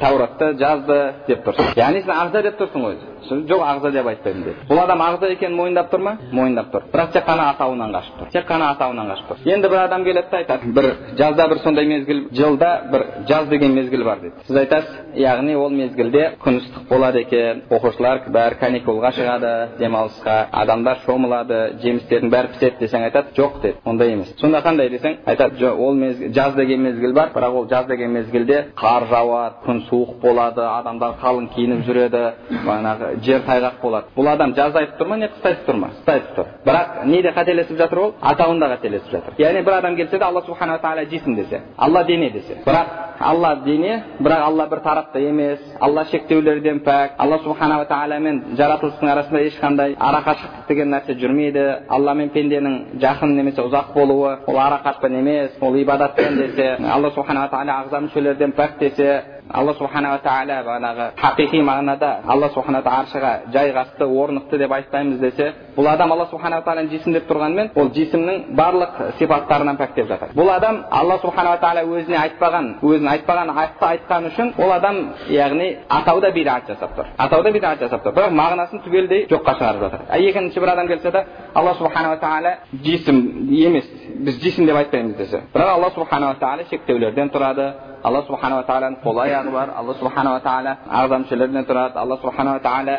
тауратты 0.00 0.52
жазды 0.58 0.98
деп 1.28 1.44
тұр 1.46 1.60
яғни 1.76 2.02
сен 2.02 2.14
ағза 2.16 2.42
деп 2.42 2.60
тұрсың 2.60 2.86
ғой 2.86 2.96
жоқ 3.30 3.62
ағза 3.62 3.92
деп 3.94 4.06
айтпаймын 4.12 4.44
деді 4.44 4.66
бұл 4.68 4.80
адам 4.82 5.02
ағза 5.04 5.30
екенін 5.32 5.56
мойындап 5.56 5.90
тұр 5.92 6.02
ма 6.02 6.16
мойындап 6.32 6.72
тұр 6.72 6.86
бірақ 6.92 7.12
тек 7.14 7.26
қана 7.26 7.48
атауынан 7.52 7.92
қашып 7.94 8.18
тұр 8.20 8.30
тек 8.32 8.48
қана 8.48 8.70
атауынан 8.74 9.10
қашып 9.12 9.30
тұр 9.30 9.52
енді 9.54 9.70
бір 9.70 9.78
адам 9.84 10.04
келеді 10.04 10.30
да 10.30 10.40
айтады 10.42 10.72
бір 10.76 10.88
жазда 11.18 11.48
бір 11.48 11.62
сондай 11.62 11.86
мезгіл 11.86 12.24
жылда 12.32 12.70
бір 12.92 13.06
жаз 13.28 13.48
деген 13.48 13.74
мезгіл 13.74 14.04
бар 14.04 14.20
дейді 14.20 14.46
сіз 14.46 14.56
айтасыз 14.64 15.16
яғни 15.22 15.54
ол 15.56 15.70
мезгілде 15.70 16.24
күн 16.42 16.58
ыстық 16.62 16.88
болады 16.90 17.22
екен 17.22 17.62
оқушылар 17.70 18.26
бәрі 18.34 18.58
каникулға 18.60 19.12
шығады 19.22 19.52
демалысқа. 19.78 20.36
Адамдар 20.52 21.02
шомылады 21.06 21.60
жемістердің 21.82 22.30
бәрі 22.32 22.52
піседі 22.56 22.82
десең 22.82 23.06
айтады 23.08 23.34
жоқ 23.36 23.60
дейді 23.62 23.78
ондай 23.84 24.12
емес. 24.12 24.34
Сонда 24.40 24.62
қандай 24.64 24.90
десең 24.90 25.18
айтады 25.26 25.58
жоқ 25.62 25.78
ол 25.78 25.94
мезгіл 25.94 26.32
жаз 26.34 26.54
деген 26.54 26.82
мезгіл 26.82 27.14
бар 27.14 27.32
бірақ 27.34 27.58
ол 27.60 27.68
жаз 27.70 27.86
деген 27.86 28.12
мезгілде 28.12 28.58
қар 28.76 29.06
жауады 29.10 29.62
күн 29.66 29.82
суық 29.88 30.18
болады 30.22 30.62
адамдар 30.66 31.16
қалың 31.22 31.48
киініп 31.54 31.84
жүреді 31.86 32.22
бағанағы 32.66 33.12
жер 33.22 33.44
тайғақ 33.46 33.80
болады 33.82 34.12
бұл 34.16 34.28
адам 34.32 34.54
жазда 34.56 34.82
айтып 34.82 34.98
тұр 35.00 35.08
ма 35.08 35.16
не 35.16 35.28
қыста 35.32 35.52
айтып 35.52 35.68
тұр 35.68 35.78
ма? 35.80 35.90
Қыста 35.96 36.12
айтып 36.16 36.36
тұр. 36.36 36.50
Бірақ 36.66 37.04
неде 37.06 37.32
қателесіп 37.36 37.78
жатыр 37.78 37.98
ол? 37.98 38.12
Атауында 38.20 38.68
қателесіп 38.74 39.10
жатыр. 39.12 39.38
Яғни 39.38 39.64
бір 39.64 39.78
адам 39.78 39.96
келсе 39.96 40.18
де 40.18 40.24
алла 40.24 40.42
субханала 40.46 40.80
тағала 40.82 41.08
жисім 41.10 41.36
десе 41.36 41.62
алла 41.76 42.04
дене 42.04 42.30
десе. 42.30 42.58
Бірақ 42.66 42.86
алла 43.20 43.54
дене 43.64 44.02
бірақ 44.20 44.46
алла 44.46 44.66
бір 44.66 44.80
тарапты 44.80 45.20
емес 45.28 45.60
алла 45.80 46.04
шектеулерден 46.10 46.80
пәк. 46.84 47.16
Алла 47.18 47.38
субханала 47.38 47.86
тағаламен 47.86 48.56
жаратылыстың 48.56 49.11
арасында 49.12 49.40
ешқандай 49.48 49.96
арақашықтық 50.08 50.68
деген 50.68 50.90
нәрсе 50.94 51.16
жүрмейді 51.20 51.64
алла 51.88 52.14
мен 52.14 52.30
пенденің 52.34 52.74
жақын 53.02 53.34
немесе 53.36 53.62
ұзақ 53.62 53.92
болуы 53.94 54.32
ол 54.46 54.58
арақашықтық 54.66 55.18
емес 55.18 55.56
ол 55.60 55.76
ибадатпен 55.76 56.36
десе 56.36 56.76
алла 56.94 57.10
субханала 57.10 57.50
тағала 57.52 57.78
ағза 57.84 58.00
мүшелерден 58.06 58.52
пәк 58.56 58.78
десе 58.80 59.08
алла 59.50 59.74
субханала 59.74 60.20
тағала 60.22 60.62
бағанағы 60.66 61.06
хақиқи 61.18 61.62
мағынада 61.66 62.10
алла 62.30 62.48
субхана 62.54 62.80
аршыға 62.86 63.32
жайғасты 63.52 64.06
орнықты 64.06 64.58
деп 64.58 64.72
айтпаймыз 64.72 65.18
десе 65.18 65.52
бұл 65.76 65.88
адам 65.90 66.12
алла 66.12 66.26
субханала 66.30 66.62
тағаланы 66.62 66.90
жисім 66.90 67.12
деп 67.12 67.26
тұрғанымен 67.30 67.72
ол 67.74 67.90
жисімнің 67.92 68.54
барлық 68.56 69.00
сипаттарынан 69.18 69.76
пәктеп 69.80 70.08
жатыр 70.08 70.34
бұл 70.38 70.50
адам 70.54 70.84
алла 70.90 71.18
субханала 71.22 71.58
тағала 71.58 71.82
өзіне 71.82 72.18
айтпаған 72.22 72.70
өзін 72.82 73.10
айтпаған 73.12 73.52
атты 73.64 73.86
айтқан 73.90 74.30
үшін 74.30 74.54
ол 74.62 74.72
адам 74.72 75.00
яғни 75.28 75.68
атауда 75.88 76.30
бидат 76.32 76.68
жасап 76.68 76.96
тұр 76.96 77.12
атауда 77.18 77.52
бидат 77.52 77.80
жасап 77.82 78.06
тұр 78.06 78.14
бірақ 78.16 78.36
мағынасын 78.38 78.84
түгелдей 78.86 79.26
жоққа 79.30 79.56
шығарып 79.58 79.86
жатыр 79.86 80.06
а 80.08 80.18
екінші 80.18 80.60
бір 80.60 80.74
адам 80.76 80.88
келсе 80.88 81.10
де 81.10 81.26
алла 81.54 81.74
субханала 81.74 82.16
тағала 82.22 82.56
жисім 82.84 83.48
емес 83.50 83.90
біз 84.16 84.42
жисім 84.42 84.66
деп 84.66 84.76
айтпаймыз 84.76 85.16
десе 85.16 85.42
бірақ 85.54 85.74
алла 85.76 85.90
субханала 85.94 86.38
тағала 86.40 86.68
шектеулерден 86.70 87.30
тұрады 87.34 87.72
алла 88.02 88.22
субханала 88.26 88.64
тағаланың 88.66 88.96
қол 89.04 89.20
аяғы 89.24 89.52
бар 89.54 89.70
алла 89.78 89.94
субханала 90.00 90.40
тағала 90.42 90.72
ағза 91.00 91.18
мүшелерінен 91.22 91.66
тұрады 91.68 92.00
алла 92.02 92.16
субханала 92.22 92.58
тағала 92.64 92.96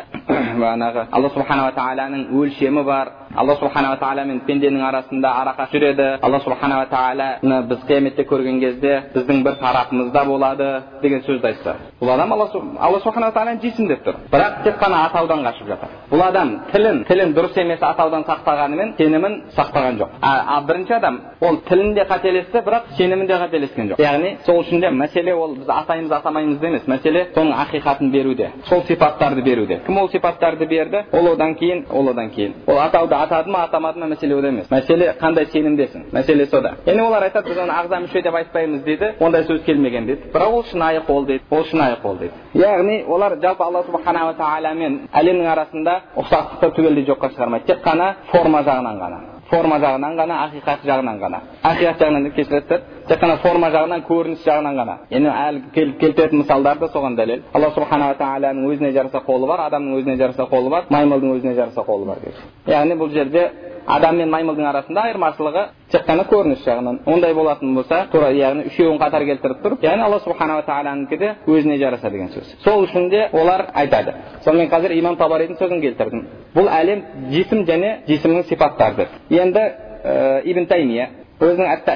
бағанағы 0.62 1.06
алла 1.12 1.30
субханала 1.34 1.72
тағаланың 1.76 2.22
өлшемі 2.40 2.84
бар 2.88 3.10
алла 3.36 3.56
субханала 3.58 3.96
тағала 3.98 4.24
мен 4.26 4.40
пенденің 4.46 4.82
арасында 4.88 5.30
арақа 5.40 5.66
жүреді 5.72 6.06
алла 6.22 6.40
субханала 6.44 6.86
тағаланы 6.90 7.60
біз 7.68 7.80
қияметте 7.88 8.26
көрген 8.30 8.60
кезде 8.60 8.92
біздің 9.14 9.42
бір 9.44 9.56
тарапымызда 9.60 10.24
болады 10.24 10.68
деген 11.02 11.22
сөзді 11.26 11.46
айтса 11.50 11.74
бұл 12.00 12.12
адам 12.14 12.32
алла, 12.32 12.48
алла 12.78 13.00
субханала 13.00 13.32
тағаланы 13.34 13.60
жисім 13.62 13.88
деп 13.88 14.04
тұр 14.06 14.20
бірақ 14.30 14.62
тек 14.64 14.78
қана 14.78 15.04
атаудан 15.08 15.42
қашып 15.46 15.66
жатыр 15.72 15.94
бұл 16.12 16.22
адам 16.28 16.52
тілін 16.72 17.02
тілін 17.08 17.34
дұрыс 17.34 17.58
емес 17.60 17.82
атаудан 17.82 18.24
сақтағанымен 18.28 18.94
сенімін 18.98 19.40
сақтаған 19.56 19.98
жоқ 19.98 20.14
а, 20.20 20.32
а 20.56 20.60
бірінші 20.68 20.94
адам 20.98 21.20
ол 21.40 21.58
тілінде 21.68 22.06
қателесті 22.10 22.62
бірақ 22.66 22.94
сенімінде 22.98 23.38
қателескен 23.42 23.90
жоқ 23.94 24.02
яғни 24.02 24.36
сол 24.46 24.62
үшін 24.62 24.80
де 24.80 24.92
мәселе 24.94 25.34
ол 25.34 25.56
біз 25.58 25.68
атаймыз 25.68 26.12
атамаймыз 26.20 26.62
емес 26.62 26.86
мәселе 26.86 27.26
соның 27.34 27.58
ақиқатын 27.64 28.10
беруде 28.12 28.50
сол 28.68 28.82
сипаттарды 28.86 29.42
беруде 29.42 29.80
кім 29.86 29.98
ол 29.98 30.08
сипаттарды 30.10 30.66
берді 30.66 31.04
ол 31.12 31.32
одан 31.32 31.54
кейін 31.54 31.84
ол 31.90 32.08
одан 32.08 32.30
кейін 32.30 32.54
ол 32.66 32.78
атауды 32.78 33.14
атады 33.24 33.50
ма 33.50 33.64
атамады 33.66 34.00
ма 34.00 34.06
мәселе 34.12 34.38
ода 34.38 34.48
емес. 34.48 34.68
Мәселе 34.70 35.10
қандай 35.20 35.48
сенімдесің? 35.52 36.08
Мәселе 36.12 36.46
сода. 36.50 36.74
Яғни 36.86 37.02
олар 37.02 37.28
айтады 37.28 37.48
біз 37.50 37.58
оны 37.64 37.74
ағза 37.74 38.00
мүше 38.04 38.22
деп 38.22 38.34
айтпаймыз 38.40 38.82
дейді. 38.84 39.12
Ондай 39.20 39.44
сөз 39.48 39.62
келмеген 39.66 40.06
дейді. 40.06 40.30
Бірақ 40.34 40.56
ол 40.58 40.64
шынайы 40.70 41.02
қол 41.08 41.26
дейді. 41.26 41.44
Ол 41.50 41.64
шынайы 41.64 42.00
қол 42.02 42.18
дейді. 42.18 42.32
Яғни 42.54 43.04
олар 43.08 43.38
жалпы 43.42 43.64
алла 43.64 43.84
субханала 43.84 44.34
тағала 44.38 44.74
мен 44.74 45.00
әлемнің 45.12 45.52
арасында 45.52 46.00
ұқсастықты 46.16 46.74
түгелдей 46.76 47.08
жоққа 47.10 47.34
шығармайды. 47.34 47.66
Тек 47.66 47.84
қана 47.84 48.14
форма 48.32 48.62
жағынан 48.62 49.00
ғана. 49.00 49.33
Форма 49.54 49.78
жағынан 49.82 50.16
ғана 50.18 50.38
ақиқат 50.48 50.84
жағынан 50.88 51.20
ғана. 51.22 51.40
Ақиқат 51.70 52.00
жағынан 52.02 52.30
кешіресіздер 52.34 52.80
тек 53.08 53.20
қана 53.22 53.36
форма 53.42 53.70
жағынан 53.74 54.02
көрініс 54.08 54.42
жағынан 54.46 54.78
ғана. 54.80 54.96
Енді 55.10 55.30
әлі 55.30 55.62
келтіретін 56.00 56.42
мысалдар 56.42 56.80
да 56.80 56.88
соған 56.94 57.16
дәлел. 57.18 57.44
Алла 57.54 57.70
субханала 57.76 58.16
тағаланың 58.18 58.66
өзіне 58.72 58.92
жараса 58.96 59.22
қолы 59.26 59.46
бар 59.50 59.66
адамның 59.68 60.00
өзіне 60.00 60.16
жараса 60.18 60.48
қолы 60.50 60.70
бар 60.70 60.90
маймылдың 60.90 61.36
өзіне 61.38 61.54
жараса 61.54 61.86
қолы 61.86 62.06
бар. 62.10 62.18
Яғни 62.66 62.98
бұл 62.98 63.12
жерде 63.14 63.50
адам 63.86 64.16
мен 64.16 64.30
маймылдың 64.32 64.66
арасында 64.68 65.02
айырмашылығы 65.08 65.64
тек 65.92 66.06
қана 66.08 66.24
көрініс 66.28 66.62
жағынан. 66.64 67.00
Ондай 67.06 67.34
болатын 67.34 67.74
болса 67.76 68.06
тура 68.12 68.30
яғни 68.32 68.66
үшеуін 68.70 68.98
қатар 69.00 69.24
келтіріп 69.28 69.60
тұрып 69.64 69.84
яғни 69.84 70.04
алла 70.06 70.20
субханала 70.24 70.64
тағаланікі 70.64 71.18
де 71.18 71.34
өзіне 71.46 71.78
жараса 71.78 72.10
деген 72.10 72.30
сөз. 72.32 72.54
Сол 72.64 72.86
үшін 72.86 73.10
де 73.10 73.28
олар 73.32 73.66
айтады. 73.74 74.14
Сонымен 74.44 74.70
қазір 74.72 74.96
имам 74.98 75.16
табаридің 75.20 75.58
сөзін 75.60 75.80
келтірдім. 75.84 76.24
Бұл 76.54 76.70
әлем 76.72 77.04
жисім 77.30 77.64
және 77.68 77.96
жисімнің 78.08 78.48
сипаттары 78.48 79.08
енді 79.30 79.60
ә, 80.04 80.42
ибн 80.44 80.66
таймия 80.66 81.10
өзінің 81.40 81.66
атты 81.76 81.90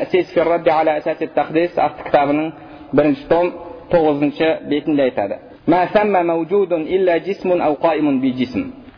кітабының 2.04 2.52
бірінші 2.92 3.28
том 3.28 3.52
тоғызыншы 3.90 4.68
бетінде 4.68 5.02
айтады. 5.02 5.38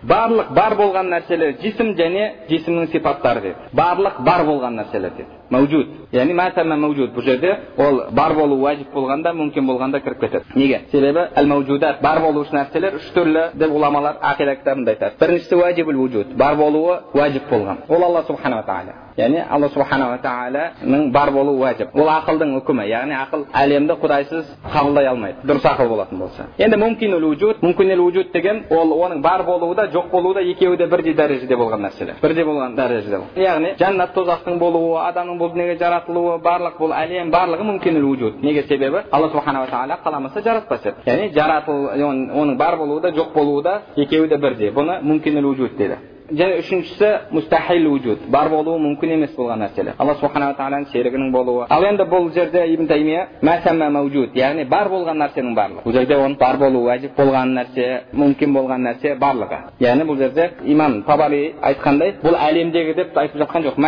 Барлық 0.08 0.54
бар 0.56 0.74
болған 0.78 1.10
нәрселер 1.12 1.56
жисім 1.60 1.92
және 1.98 2.22
жисімнің 2.48 2.88
сипаттары 2.92 3.40
деді. 3.40 3.56
Барлық 3.76 4.20
бар 4.24 4.44
болған 4.48 4.78
нәрселер 4.80 5.12
деді. 5.16 5.28
Мәужуд 5.50 6.12
яғни 6.12 6.34
мәужуд 6.34 7.12
бұл 7.14 7.24
жерде 7.26 7.56
ол 7.76 8.00
бар 8.12 8.34
болу 8.34 8.56
уәжіп 8.64 8.94
болғанда 8.94 9.34
мүмкін 9.34 9.66
болғанда 9.66 10.00
кіріп 10.00 10.20
кетеді. 10.20 10.44
Неге? 10.54 10.80
Себебі 10.92 11.26
әл 11.34 11.46
мәужудат 11.52 12.00
бар 12.02 12.22
болушы 12.22 12.54
нәрселер 12.54 12.96
үш 12.96 13.12
түрлі 13.14 13.50
деп 13.54 13.70
ғұламалар 13.76 14.22
ақида 14.32 14.56
кітабында 14.62 14.96
айтады. 14.96 15.20
Біріншісі 15.20 15.60
уәжибул 15.60 16.24
бар 16.36 16.56
болуы 16.56 17.00
уәжіп 17.12 17.50
болған. 17.50 17.86
Ол 17.88 18.04
алла 18.04 18.24
субханала 18.26 18.62
тағала 18.62 19.09
яғни 19.20 19.42
алла 19.50 19.68
субханала 19.74 20.18
тағаланың 20.24 21.10
бар 21.12 21.30
болуы 21.34 21.60
уәжіп 21.60 21.94
ол 21.94 22.08
ақылдың 22.12 22.54
үкімі 22.60 22.86
яғни 22.90 23.16
ақыл 23.18 23.44
әлемді 23.62 23.96
құдайсыз 24.02 24.50
қабылдай 24.72 25.08
алмайды 25.10 25.46
дұрыс 25.48 25.66
ақыл 25.70 25.88
болатын 25.92 26.18
болса 26.18 26.46
енді 26.58 26.78
мүмкинул 26.80 27.26
вуджуд 27.28 27.62
мүмкинул 27.64 28.04
вуджуд 28.04 28.32
деген 28.32 28.64
ол 28.70 28.94
оның 28.96 29.22
бар 29.22 29.44
болуы 29.44 29.74
да 29.76 29.86
жоқ 29.92 30.10
болуы 30.10 30.34
да 30.34 30.40
екеуі 30.40 30.76
де 30.76 30.86
бірдей 30.86 31.14
дәрежеде 31.14 31.56
болған 31.56 31.84
нәрселер 31.86 32.20
бірдей 32.22 32.44
болған 32.44 32.76
дәрежеде 32.76 33.20
яғни 33.36 33.74
жәннат 33.80 34.14
тозақтың 34.14 34.58
болуы 34.58 34.98
адамның 35.06 35.40
бұл 35.40 35.52
дүниеге 35.54 35.78
жаратылуы 35.80 36.38
барлық 36.44 36.78
бұл 36.80 36.94
әлем 36.96 37.30
барлығы 37.30 37.66
мүмкинул 37.72 38.08
вуджуд 38.10 38.42
неге 38.42 38.64
себебі 38.68 39.04
алла 39.10 39.30
субханала 39.30 39.66
тағала 39.66 39.98
қаламаса 40.04 40.42
жаратпас 40.44 40.86
еді 40.86 41.10
яғни 41.10 41.32
жаратыл 41.34 41.88
оның 41.96 42.56
бар 42.56 42.76
болуы 42.76 43.00
да 43.00 43.10
жоқ 43.10 43.34
болуы 43.34 43.62
да 43.62 43.80
екеуі 43.96 44.28
де 44.28 44.36
бірдей 44.36 44.70
бұны 44.70 45.00
мүмкинул 45.02 45.52
вуджуд 45.52 45.76
дейді 45.76 45.98
және 46.30 46.58
үшіншісі 46.60 47.08
мустахил 47.30 47.88
вуджуд 47.90 48.18
бар 48.30 48.48
болуы 48.48 48.78
мүмкін 48.78 49.14
емес 49.16 49.34
болған 49.36 49.64
нәрселер 49.64 49.94
алла 49.98 50.14
субханала 50.20 50.54
тағаланың 50.58 50.86
серігінің 50.92 51.32
болуы 51.32 51.66
ал 51.68 51.84
енді 51.84 52.06
бұл 52.10 52.30
жерде 52.34 52.64
ибн 52.74 52.86
таймия 52.86 53.26
мәужуд 53.42 54.36
яғни 54.38 54.64
бар 54.68 54.88
болған 54.88 55.18
нәрсенің 55.22 55.54
барлығы 55.58 55.84
бұл 55.84 55.92
жерде 55.92 56.14
оның 56.14 56.36
бар 56.38 56.56
болуы 56.58 56.86
уәжіп 56.86 57.16
болған 57.18 57.54
нәрсе 57.58 57.86
мүмкін 58.14 58.54
болған 58.54 58.86
нәрсе 58.86 59.16
барлығы 59.18 59.58
яғни 59.80 60.06
бұл 60.08 60.18
жерде 60.18 60.50
имам 60.64 61.02
табари 61.02 61.54
айтқандай 61.62 62.14
бұл 62.22 62.38
әлемдегі 62.38 62.94
деп 62.94 63.18
айтып 63.18 63.40
жатқан 63.42 63.66
жоқ 63.66 63.80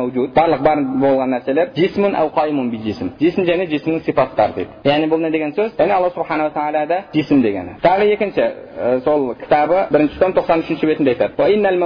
мәужуд 0.00 0.32
барлық 0.34 0.62
бар 0.62 0.78
болған 1.04 1.36
нәрселер 1.36 1.70
жисмун 1.76 2.14
жисм 2.80 3.10
жисм 3.20 3.42
және 3.44 3.66
жисмнің 3.68 4.00
сипаттары 4.04 4.54
дейді 4.54 4.70
яғни 4.84 5.08
бұл 5.10 5.20
не 5.20 5.30
деген 5.30 5.52
сөз 5.52 5.72
яғни 5.78 5.92
алла 5.92 6.10
субханала 6.14 6.50
тағалада 6.54 7.02
жисм 7.14 7.42
дегені 7.42 7.76
тағы 7.82 8.08
екінші 8.14 8.46
сол 9.04 9.34
кітабы 9.34 9.86
бірінші 9.90 10.18
том 10.18 10.32
тоқсан 10.32 10.64
үшінші 10.64 10.86
бетінде 10.86 11.14
айтады 11.14 11.34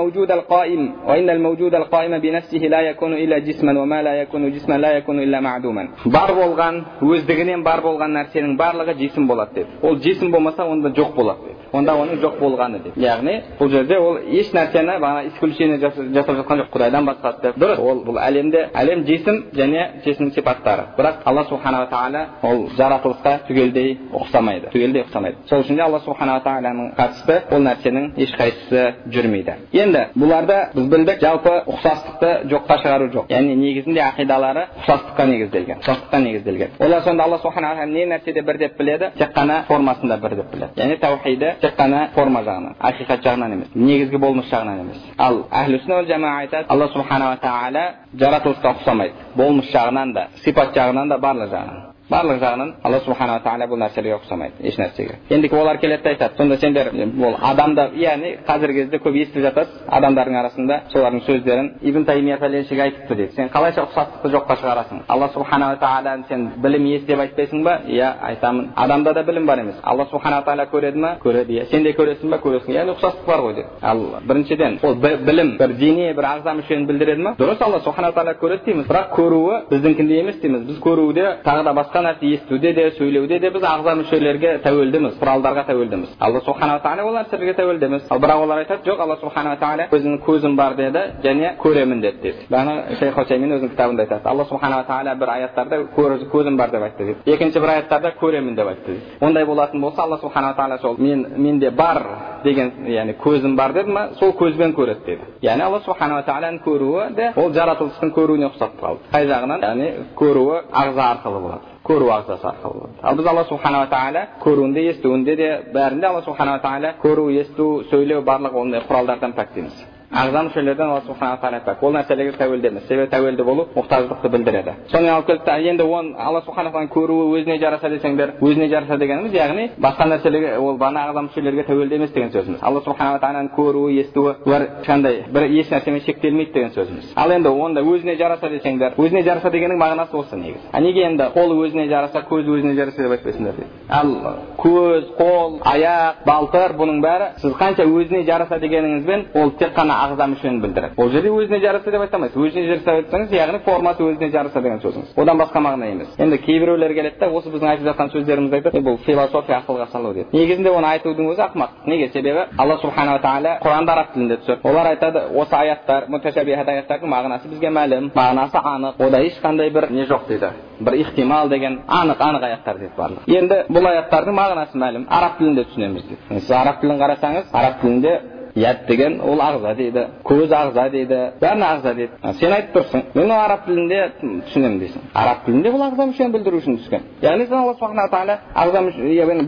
الموجود 0.03 0.31
القائم 0.31 0.93
وإن 1.07 1.29
الموجود 1.29 1.75
القائم 1.75 2.19
بنفسه 2.19 2.57
لا 2.57 2.81
يكون 2.81 3.13
إلا 3.13 3.39
جسما 3.39 3.81
وما 3.81 4.01
لا 4.01 4.13
يكون 4.21 4.51
جسما 4.51 4.77
لا 4.77 4.91
يكون 4.97 5.19
إلا 5.19 5.39
معدوما 5.39 5.87
бар 6.05 6.31
болған 6.31 6.75
өздігінен 7.01 7.63
бар 7.63 7.79
болған 7.81 8.11
нәрсенің 8.17 8.57
барлығы 8.57 8.93
жисім 9.01 9.27
болады 9.27 9.53
деді 9.53 9.69
ол 9.81 9.95
жисім 10.05 10.31
болмаса 10.31 10.63
онда 10.65 10.89
жоқ 10.89 11.15
болады 11.15 11.39
деді 11.47 11.57
онда 11.74 11.94
оның 11.98 12.20
жоқ 12.22 12.38
болғаны 12.38 12.80
деп 12.84 12.98
яғни 13.00 13.34
бұл 13.58 13.70
жерде 13.72 13.98
ол 13.98 14.18
еш 14.38 14.50
нәрсені 14.54 14.98
бағана 15.02 15.26
исключение 15.30 15.78
жасап 15.80 16.36
жатқан 16.38 16.60
жоқ 16.62 16.70
құдайдан 16.74 17.08
басқасы 17.08 17.42
деп 17.42 17.58
дұрыс 17.58 17.80
ол 17.82 18.02
бұл 18.06 18.20
әлемде 18.22 18.68
әлем 18.74 19.04
жесім 19.08 19.40
және 19.58 19.86
жесім 20.04 20.30
сипаттары 20.36 20.86
бірақ 20.98 21.24
алла 21.24 21.44
субханала 21.48 21.88
тағала 21.90 22.22
ол 22.42 22.68
жаратылысқа 22.78 23.32
түгелдей 23.48 23.96
ұқсамайды 24.12 24.70
түгелдей 24.74 25.04
ұқсамайды 25.06 25.48
сол 25.48 25.64
үшін 25.64 25.80
де 25.80 25.82
алла 25.82 26.00
субханала 26.04 26.44
тағаланың 26.46 26.92
қатысты 26.98 27.40
ол 27.50 27.64
нәрсенің 27.66 28.10
ешқайсысы 28.22 28.84
жүрмейді 29.10 29.56
енді 29.72 30.04
бұларда 30.14 30.60
біз 30.76 30.88
білдік 30.94 31.22
жалпы 31.26 31.56
ұқсастықты 31.74 32.32
жоққа 32.52 32.78
шығару 32.84 33.10
жоқ 33.16 33.34
яғни 33.34 33.56
негізінде 33.58 34.04
ақидалары 34.04 34.66
ұқсастыққа 34.84 35.26
негізделген 35.32 35.82
ұқсастыққа 35.82 36.22
негізделген 36.28 36.78
олар 36.78 37.02
сонда 37.02 37.24
алла 37.24 37.40
тағала 37.42 37.86
не 37.86 38.06
нәрседе 38.06 38.42
бір 38.42 38.58
деп 38.58 38.78
біледі 38.78 39.10
тек 39.18 39.34
қана 39.36 39.62
формасында 39.68 40.18
бір 40.22 40.36
деп 40.40 40.52
біледі 40.54 40.82
яғни 40.82 40.98
таухиді 41.00 41.54
тек 41.64 41.78
қана 41.78 42.08
форма 42.14 42.42
жағынан 42.44 42.76
ақиқат 42.90 43.24
жағынан 43.24 43.56
емес 43.56 43.72
негізгі 43.74 44.20
болмыс 44.20 44.50
жағынан 44.52 44.84
емес 44.84 45.00
ал 45.18 45.40
әхлі 45.62 45.80
жама 46.10 46.36
айтады 46.42 46.66
алла 46.68 46.88
субханала 46.92 47.40
тағала 47.40 47.84
жаратылысқа 48.20 48.76
ұқсамайды 48.76 49.32
болмыс 49.36 49.72
жағынан 49.72 50.12
да 50.14 50.28
сипат 50.44 50.76
жағынан 50.76 51.08
да 51.08 51.18
барлық 51.18 51.52
жағынан 51.56 51.93
барлық 52.10 52.40
жағынан 52.42 52.72
алла 52.84 52.98
субханала 53.00 53.40
тағала 53.40 53.64
бұл 53.70 53.78
нәрселерге 53.80 54.18
ұқсамайды 54.18 54.66
еш 54.68 54.76
нәрсеге 54.76 55.14
ендігі 55.32 55.56
олар 55.56 55.78
келеді 55.80 56.02
да 56.02 56.10
айтады 56.10 56.36
сонда 56.36 56.56
сендер 56.60 56.90
ол 56.92 57.36
адамда 57.40 57.86
яғни 57.96 58.34
қазіргі 58.44 58.82
кезде 58.82 58.98
көп 59.00 59.16
естіп 59.22 59.40
жатасыз 59.46 59.86
адамдардың 59.88 60.36
арасында 60.36 60.80
солардың 60.92 61.22
сөздерін 61.24 61.70
ибн 61.80 62.04
таймия 62.04 62.36
пәленшеге 62.42 62.82
айтыпты 62.82 63.16
дейді 63.16 63.32
сен 63.36 63.48
қалайша 63.48 63.86
ұқсастықты 63.86 64.32
жоққа 64.34 64.56
шығарасың 64.60 65.00
алла 65.08 65.28
субханала 65.32 65.78
тағаланы 65.80 66.28
сен 66.28 66.50
білім 66.60 66.84
иесі 66.90 67.06
деп 67.06 67.20
айтпайсың 67.24 67.64
ба 67.64 67.78
иә 67.88 68.12
айтамын 68.20 68.68
адамда 68.76 69.14
да 69.14 69.22
білім 69.22 69.46
бар 69.46 69.64
емес 69.64 69.80
алла 69.82 70.06
субханала 70.10 70.44
тағала 70.44 70.68
көреді 70.72 71.00
ма 71.00 71.16
көреді 71.24 71.56
иә 71.56 71.70
сен 71.70 71.84
де 71.84 71.94
көресің 71.96 72.30
ба 72.30 72.40
көресің 72.44 72.76
яғни 72.76 72.98
ұқсастық 72.98 73.24
бар 73.26 73.40
ғой 73.40 73.54
деп 73.54 73.66
ал 73.80 74.04
біріншіден 74.28 74.78
ол 74.82 74.94
білім 75.00 75.56
бір 75.56 75.76
дене 75.80 76.12
бір 76.12 76.28
ағза 76.34 76.54
мүшені 76.60 76.86
білдіреді 76.86 77.22
ма 77.22 77.34
дұрыс 77.38 77.64
алла 77.64 77.80
субханала 77.80 78.12
тағала 78.12 78.36
көреді 78.40 78.64
дейміз 78.66 78.86
бірақ 78.90 79.14
көруі 79.16 79.60
біздікіндей 79.70 80.20
емес 80.20 80.40
дейміз 80.42 80.66
біз 80.68 80.80
көруде 80.84 81.26
тағы 81.44 81.64
да 81.64 81.72
басқа 81.72 81.93
басқа 81.94 82.02
нәрсе 82.02 82.34
естуде 82.34 82.72
де 82.72 82.90
сөйлеуде 82.90 83.38
де 83.38 83.50
біз 83.50 83.62
ағза 83.62 83.94
мүшелерге 84.00 84.58
тәуелдіміз 84.64 85.18
құралдарға 85.20 85.64
тәуелдіміз 85.68 86.16
алла 86.18 86.40
субханала 86.40 86.80
тағала 86.82 87.04
ол 87.06 87.14
нәрселерге 87.14 87.54
тәуелді 87.54 87.84
емес 87.86 88.02
ал 88.10 88.18
бірақ 88.18 88.42
олар 88.42 88.58
айтады 88.58 88.90
жоқ 88.90 89.00
алла 89.00 89.16
субханала 89.20 89.56
тағала 89.56 89.88
өзінің 89.90 90.18
көзім 90.26 90.56
бар 90.56 90.74
деді 90.74 91.02
және 91.22 91.54
көремін 91.62 92.00
деді 92.02 92.18
дейді 92.22 92.46
бағана 92.50 92.98
шейх 92.98 93.14
хусеймин 93.14 93.56
өзінің 93.58 93.70
кітабында 93.74 94.02
айтады 94.02 94.28
алла 94.28 94.44
субханала 94.44 94.84
тағала 94.88 95.14
бір 95.14 95.28
аяттарда 95.36 95.82
көзім 95.96 96.56
бар 96.56 96.70
деп 96.70 96.82
айтты 96.82 97.04
дейді 97.04 97.34
екінші 97.34 97.60
бір 97.60 97.74
аяттарда 97.76 98.14
көремін 98.20 98.56
деп 98.56 98.68
айтты 98.68 98.92
дейді 98.92 99.02
ондай 99.20 99.44
болатын 99.44 99.80
болса 99.80 100.02
алла 100.02 100.18
субханала 100.18 100.54
тағала 100.54 100.80
сол 100.80 100.96
мен 100.98 101.26
менде 101.36 101.70
бар 101.70 102.02
деген 102.44 102.72
яғни 102.88 103.16
көзім 103.24 103.56
бар 103.56 103.72
деді 103.72 103.92
ма 103.92 104.08
сол 104.20 104.32
көзбен 104.38 104.74
көреді 104.76 105.06
деді 105.06 105.30
яғни 105.42 105.66
алла 105.66 105.80
субханала 105.84 106.24
тағаланың 106.28 106.60
көруі 106.64 107.06
де 107.16 107.30
ол 107.36 107.52
жаратылыстың 107.52 108.12
көруіне 108.16 108.50
ұқсап 108.50 108.76
қалды 108.80 109.12
қай 109.12 109.28
жағынан 109.30 109.64
яғни 109.68 109.88
көруі 110.18 110.60
ағза 110.84 111.08
арқылы 111.14 111.40
болады 111.46 111.72
көру 111.84 112.08
ағзасы 112.14 112.46
арқылы 112.48 112.80
болады 112.80 113.02
ал 113.02 113.16
біз 113.16 113.26
алла 113.26 113.44
субханала 113.48 113.88
тағала 113.92 114.22
көруінде 114.44 114.86
естуінде 114.90 115.36
де 115.36 115.48
бәрінде 115.74 116.06
алла 116.08 116.22
субханала 116.22 116.62
тағала 116.64 116.94
көру 117.02 117.28
есту 117.40 117.84
сөйлеу 117.90 118.22
барлық 118.24 118.56
ондай 118.62 118.80
құралдардан 118.88 119.36
пәк 119.36 119.52
дейміз 119.54 119.84
ағза 120.14 120.42
мүшелерден 120.46 120.86
алла 120.86 121.02
субханала 121.06 121.38
тағала 121.42 121.60
пәк 121.66 121.82
ол 121.82 121.92
нәрселерге 121.94 122.36
тәуелді 122.38 122.68
емес 122.70 122.86
себебі 122.88 123.10
тәуелді 123.10 123.44
болу 123.44 123.66
мұқтаждықты 123.74 124.30
білдіреді 124.30 124.74
сонымен 124.92 125.14
алып 125.14 125.26
келді 125.26 125.68
енді 125.70 125.82
оны 125.82 126.14
алла 126.18 126.42
субхана 126.46 126.70
тағаланың 126.70 126.92
көруі 126.94 127.40
өзіне 127.40 127.58
жараса 127.58 127.90
десеңдер 127.90 128.34
өзіне 128.40 128.68
жараса 128.70 128.98
дегеніміз 128.98 129.34
яғни 129.34 129.64
басқа 129.78 130.06
нәрселерге 130.12 130.56
ол 130.58 130.78
бана 130.78 131.08
ағза 131.08 131.24
мүшелерге 131.26 131.64
тәуелді 131.66 131.98
емес 131.98 132.12
деген 132.14 132.30
сөзіміз 132.30 132.62
алла 132.62 132.82
субханала 132.86 133.18
тағаланың 133.24 133.50
көруі 133.56 133.98
естуі 134.04 134.36
бұлар 134.44 134.66
ешқандай 134.82 135.24
бір 135.34 135.48
еш 135.50 135.72
нәрсемен 135.72 136.04
шектелмейді 136.06 136.52
деген 136.52 136.70
сөзіміз 136.78 137.12
ал 137.16 137.34
енді 137.34 137.48
онда 137.48 137.82
өзіне 137.82 138.16
жараса 138.20 138.50
десеңдер 138.54 138.94
өзіне 138.98 139.24
жараса 139.26 139.50
дегеннің 139.50 139.82
мағынасы 139.82 140.14
осы 140.14 140.38
негізі 140.38 140.70
а 140.72 140.80
неге 140.80 141.08
енді 141.08 141.30
қол 141.34 141.56
өзіне 141.58 141.88
жараса 141.90 142.22
көз 142.30 142.48
өзіне 142.54 142.74
жараса 142.78 143.02
деп 143.02 143.16
айтпайсыңдар 143.16 143.58
дейді 143.58 143.70
ал 143.88 144.14
көз 144.62 145.10
қол 145.18 145.58
аяқ 145.64 146.24
балтыр 146.26 146.76
бұның 146.78 147.02
бәрі 147.04 147.30
сіз 147.42 147.56
қанша 147.58 147.86
өзіне 147.88 148.24
жараса 148.28 148.58
дегеніңізбен 148.62 149.26
ол 149.34 149.54
тек 149.58 149.74
қана 149.76 150.03
ағза 150.04 150.28
мүшені 150.34 150.60
білдіреді 150.64 150.94
ол 150.96 151.10
жерде 151.10 151.30
өзіне 151.34 151.60
жараса 151.64 151.90
деп 151.90 152.00
айта 152.04 152.16
алмайсыз 152.16 152.40
өзіне 152.44 152.66
жараса 152.70 152.96
айтсаңыз 152.98 153.34
яғни 153.34 153.60
формасы 153.64 154.02
өзіне 154.04 154.30
жараса 154.30 154.60
деген 154.60 154.80
сөзіңіз 154.84 155.14
одан 155.16 155.38
басқа 155.38 155.62
мағына 155.64 155.90
емес. 155.92 156.08
Енді 156.18 156.38
кейбіреулер 156.38 156.94
келеді 156.94 157.18
да 157.20 157.28
осы 157.30 157.50
біздің 157.52 157.70
айтып 157.70 157.86
жатқан 157.88 158.12
сөздерімізді 158.14 158.58
айтады 158.60 158.82
бұл 158.84 158.98
философия 159.04 159.60
ақылға 159.62 159.88
салу 159.92 160.12
дейді 160.14 160.34
негізінде 160.36 160.70
оны 160.70 160.88
айтудың 160.94 161.30
өзі 161.32 161.44
ақымақ. 161.48 161.70
Неге? 161.86 162.08
Себебі 162.14 162.46
алла 162.58 162.76
субханала 162.82 163.20
тағала 163.22 163.58
құранды 163.62 163.92
араб 163.92 164.12
тілінде 164.14 164.38
түсірді 164.42 164.68
олар 164.68 164.90
айтады 164.92 165.22
осы 165.34 165.56
аяттар 165.56 166.08
муташабихат 166.08 166.68
аяттардың 166.68 167.10
мағынасы 167.14 167.50
бізге 167.50 167.70
мәлім 167.70 168.10
мағынасы 168.14 168.60
анық. 168.60 169.00
Ода 169.06 169.22
ешқандай 169.24 169.70
бір 169.70 169.90
не 169.90 170.06
жоқ 170.06 170.28
дейді. 170.28 170.52
Бір 170.80 170.98
ихтимал 171.00 171.48
деген 171.48 171.80
анық 171.88 172.20
анық 172.20 172.46
аяттар 172.50 172.78
дейді 172.78 172.92
барлығы. 172.98 173.26
Енді 173.38 173.60
бұл 173.70 173.88
аяттардың 173.90 174.38
мағынасы 174.38 174.78
мәлім. 174.78 175.06
Араб 175.08 175.38
тілінде 175.38 175.64
түсінеміз 175.70 176.06
дейді. 176.08 176.40
Сіз 176.40 176.50
араб 176.50 176.80
тілін 176.80 177.00
қарасаңыз 177.00 177.52
араб 177.52 177.80
тілінде 177.82 178.20
яд 178.54 178.86
деген 178.86 179.20
ол 179.20 179.40
ағза 179.42 179.74
дейді 179.74 180.04
көз 180.24 180.52
ағза 180.54 180.84
дейді 180.90 181.18
бәріне 181.40 181.66
ағза 181.66 181.94
дейді 181.94 182.34
сен 182.38 182.52
айтып 182.52 182.76
тұрсың 182.76 183.02
мен 183.14 183.30
ол 183.30 183.40
араб 183.40 183.64
тілінде 183.66 184.00
түсінемін 184.20 184.78
дейсің 184.82 185.08
араб 185.14 185.42
тілінде 185.46 185.72
бұл 185.74 185.84
ағза 185.88 186.06
мүшені 186.12 186.32
білдіру 186.36 186.60
үшін 186.62 186.78
түскен 186.78 187.02
яғни 187.22 187.48
сен 187.48 187.58
алла 187.58 187.74
субхана 187.74 188.06
тағала 188.14 188.38
ағза 188.54 188.84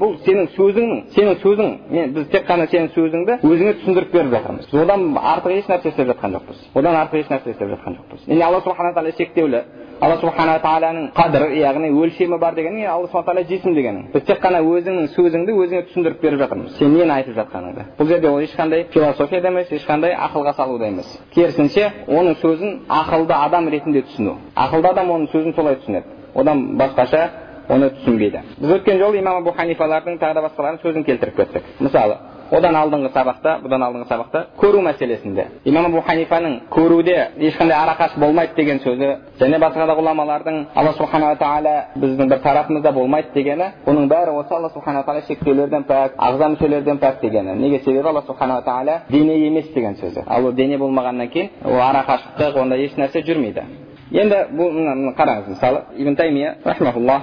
бұл 0.03 0.19
сенің 0.27 0.51
сөзіңнің 0.59 1.03
сенің 1.15 1.41
сөзің 1.45 1.73
мен 1.95 2.15
біз 2.19 2.29
тек 2.35 2.47
қана 2.51 2.67
сенің 2.67 2.91
сөзіңді 2.99 3.41
өзіңе 3.47 3.79
түсіндіріп 3.81 4.13
беріп 4.13 4.37
жатырмыз 4.37 4.75
одан 4.83 5.09
артық 5.23 5.59
еш 5.61 5.71
нәрсе 5.71 5.95
істеп 5.95 6.11
жатқан 6.11 6.39
жоқпыз 6.41 6.69
одан 6.75 7.01
артық 7.05 7.23
еш 7.23 7.31
нәрсе 7.31 7.55
істеп 7.55 7.75
жатқан 7.77 8.01
жоқпыз 8.01 8.27
енді 8.27 8.43
алла 8.43 8.63
субхана 8.67 8.95
тағала 8.97 9.17
шектеулі 9.17 9.63
алла 10.01 10.17
субханала 10.21 10.61
тағаланың 10.61 11.07
қадірі 11.17 11.61
яғни 11.63 11.89
өлшемі 11.97 12.39
бар 12.39 12.55
деген 12.55 12.77
алла 12.85 13.07
субхана 13.09 13.25
тағала 13.31 13.45
жесім 13.49 13.77
дегенің 13.77 14.11
біз 14.13 14.27
тек 14.29 14.43
қана 14.43 14.61
өзіңнің 14.61 15.07
сөзіңді 15.15 15.55
өзіңе 15.57 15.83
түсіндіріп 15.89 16.21
беріп 16.21 16.43
жатырмыз 16.43 16.77
сен 16.77 16.93
нені 16.93 17.15
айтып 17.15 17.39
жатқаныңды 17.39 17.87
бұл 17.97 18.11
жерде 18.11 18.29
ол 18.29 18.43
ешқандай 18.45 18.85
философия 18.97 19.41
емес 19.45 19.69
ешқандай 19.71 20.15
ақылға 20.17 20.55
салу 20.57 20.79
да 20.79 20.89
емес 20.89 21.09
керісінше 21.35 21.85
оның 22.09 22.39
сөзін 22.41 22.79
ақылды 22.89 23.35
адам 23.37 23.69
ретінде 23.69 24.03
түсіну. 24.09 24.39
Ақылды 24.57 24.89
адам 24.89 25.11
оның 25.11 25.29
сөзін 25.35 25.55
солай 25.57 25.77
түсінеді. 25.83 26.17
Одан 26.35 26.63
басқаша 26.81 27.27
оны 27.69 27.91
түсінбейді. 27.99 28.43
Біз 28.61 28.73
өткен 28.79 28.99
жолы 29.03 29.21
имам 29.21 29.43
абу 29.43 29.53
ханифалардың 29.53 30.17
тағы 30.23 30.39
да 30.39 30.47
басқалардың 30.49 30.83
сөзін 30.83 31.05
келтіріп 31.05 31.37
кеттік 31.37 31.69
мысалы 31.81 32.17
одан 32.51 32.77
алдыңғы 32.79 33.11
сабақта 33.15 33.57
бұдан 33.65 33.83
алдыңғы 33.87 34.07
сабақта 34.11 34.43
көру 34.61 34.83
мәселесінде. 34.87 35.47
Имам 35.65 35.89
абу 35.89 36.03
ханифаның 36.07 36.59
көруде 36.71 37.17
ешқандай 37.39 37.77
арақаш 37.77 38.17
болмайды 38.21 38.55
деген 38.57 38.79
сөзі 38.85 39.09
және 39.41 39.59
басқа 39.63 39.87
да 39.87 39.97
ғұламалардың 39.99 40.61
алла 40.75 40.93
субханала 40.99 41.37
тағала 41.41 41.75
біздің 41.97 42.31
бір 42.31 42.43
тарапымызда 42.45 42.93
болмайды 42.93 43.35
дегені 43.35 43.71
бұның 43.87 44.09
бәрі 44.13 44.37
осы 44.41 44.55
алла 44.55 44.71
субханала 44.75 45.05
тағала 45.07 45.27
шектеулерден 45.27 45.89
пәк 45.89 46.15
ағза 46.19 46.53
мүшелерден 46.55 47.01
пәк 47.03 47.21
дегені. 47.23 47.57
Неге 47.57 47.83
себебі 47.85 48.09
алла 48.09 48.23
субханала 48.27 48.63
тағала 48.63 49.01
дене 49.11 49.39
емес 49.47 49.73
деген 49.75 49.97
сөзі. 49.97 50.25
Ал 50.27 50.47
ол 50.47 50.53
дене 50.53 50.79
болмағаннан 50.79 51.29
кейін 51.29 51.51
ол 51.65 51.81
арақашықтық 51.91 52.63
ондай 52.63 52.87
еш 52.87 52.97
нәрсе 52.97 53.25
жүрмейді. 53.27 53.65
Енді 54.13 54.37
бұл 54.55 54.71
қараңыз 55.19 55.49
мысалы 55.51 55.81
ибн 55.99 56.15
таймия 56.17 56.55
рахмаулла 56.65 57.23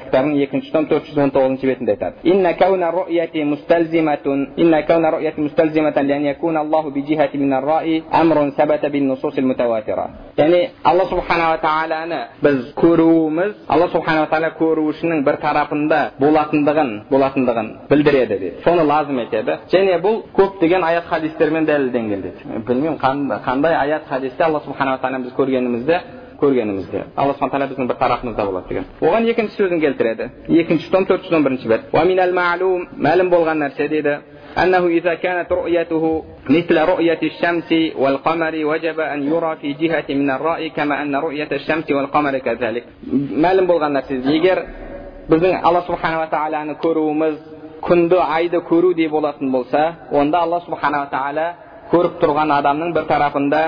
кітабының 0.00 0.42
екінші 0.42 0.72
том 0.72 0.86
төрт 0.90 1.06
жүз 1.06 1.18
он 1.22 1.30
тоғызыншы 1.30 1.66
бетінде 1.66 1.92
айтады 1.94 2.16
алла 10.84 11.04
субханала 11.10 11.58
тағаланы 11.62 12.20
біз 12.42 12.72
көруіміз 12.74 13.54
алла 13.68 13.88
субханала 13.92 14.26
тағала 14.26 14.50
көрушінің 14.58 15.22
бір 15.24 15.36
тарапында 15.44 16.00
болатындығын 16.18 16.92
болатындығын 17.10 17.70
білдіреді 17.90 18.38
дейді 18.40 18.62
соны 18.64 18.84
лазым 18.88 19.18
етеді 19.22 19.58
және 19.72 20.00
бұл 20.02 20.22
көптеген 20.34 20.82
аят 20.84 21.06
хадистермен 21.10 21.66
дәлелденген 21.68 22.22
дейді 22.22 22.64
білмеймін 22.66 22.98
қандай 22.98 23.74
аят 23.74 24.08
хадисте 24.08 24.44
алла 24.44 24.60
субханала 24.79 25.01
тағала 25.03 25.23
біз 25.23 25.33
көргенімізді 25.39 25.99
көргенімізде 26.41 27.03
алла 27.15 27.33
субхан 27.33 27.49
тағала 27.49 27.69
біздің 27.71 27.87
бір 27.87 27.99
тарапымызда 27.99 28.45
болады 28.45 28.67
деген 28.69 28.85
оған 29.01 29.29
екінші 29.31 29.57
сөзін 29.61 29.81
келтіреді 29.81 30.29
екінші 30.61 30.91
том 30.91 31.05
төрт 31.05 31.27
жүз 31.27 31.35
он 31.35 31.43
бірінші 31.43 31.67
бет 31.67 31.91
мәлім 31.93 33.29
болған 33.29 33.63
нәрсе 33.65 33.89
дейді 33.89 34.19
أنه 34.55 34.87
إذا 34.87 35.13
كانت 35.13 35.51
رؤيته 35.51 36.23
مثل 36.49 36.77
رؤية 36.77 37.19
الشمس 37.23 37.73
والقمر 37.95 38.65
وجب 38.65 38.99
أن 38.99 39.23
يرى 39.23 39.55
في 39.55 39.73
جهة 39.73 40.05
من 40.09 40.29
الرأي 40.29 40.69
كما 40.69 41.01
أن 41.01 41.15
رؤية 41.15 41.49
الشمس 41.51 41.91
والقمر 41.91 42.37
كذلك 42.39 42.83
мәлім 43.43 43.67
болған 43.67 43.97
нәрсе 43.99 44.21
егер 44.31 44.61
біздің 45.29 45.59
алла 45.67 45.81
субханала 45.87 46.29
тағаланы 46.31 46.77
көруіміз 46.79 47.35
күнді 47.83 48.21
айды 48.23 48.61
көрудей 48.69 49.09
болатын 49.09 49.51
болса 49.51 49.83
онда 50.11 50.45
алла 50.45 50.61
субханала 50.65 51.09
тағала 51.11 51.47
көріп 51.91 52.21
тұрған 52.23 52.53
адамның 52.59 52.93
бір 52.95 53.07
тарапында 53.11 53.61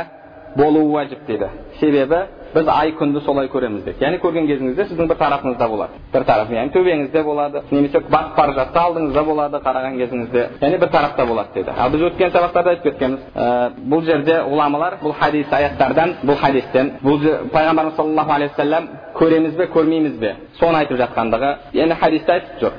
болуы 0.56 0.84
уәжіп 0.92 1.26
дейді 1.26 1.48
себебі 1.80 2.22
біз 2.54 2.68
ай 2.68 2.92
күнді 2.98 3.22
солай 3.24 3.48
көреміз 3.48 3.84
деді 3.86 4.04
яғни 4.04 4.18
көрген 4.20 4.46
кезіңізде 4.50 4.84
сіздің 4.90 5.08
бір 5.08 5.18
тарапыңызда 5.20 5.68
болады 5.72 6.00
бір 6.12 6.24
тарап 6.28 6.50
яғни 6.52 6.72
төбеңізде 6.74 7.22
болады 7.24 7.62
немесе 7.70 8.00
батып 8.12 8.36
бара 8.36 8.52
жатса 8.58 8.82
алдыңызда 8.86 9.24
болады 9.24 9.60
қараған 9.64 9.96
кезіңізде 10.00 10.42
яғни 10.60 10.80
бір 10.82 10.90
тарапта 10.92 11.26
болады 11.26 11.54
деді 11.54 11.72
ал 11.78 11.90
біз 11.90 12.04
өткен 12.10 12.32
сабақтарда 12.36 12.74
айтып 12.74 12.84
кеткенбіз 12.90 13.20
ә, 13.34 13.70
бұл 13.88 14.04
жерде 14.04 14.36
ғұламалар 14.50 14.98
бұл 15.02 15.16
хадис 15.16 15.52
аяттардан 15.52 16.16
бұл 16.22 16.36
хадистен 16.44 16.92
бұл 17.02 17.20
пайғамбарымыз 17.54 17.96
саллаллаху 17.96 18.32
алейхи 18.36 18.52
уассалам 18.52 18.88
көреміз 19.16 19.56
бе 19.56 19.68
көрмейміз 19.72 20.18
бе 20.20 20.34
соны 20.60 20.82
айтып 20.82 21.00
жатқандығы 21.00 21.54
яғни 21.72 22.00
хадисте 22.00 22.32
айтып 22.32 22.60
жүр 22.60 22.72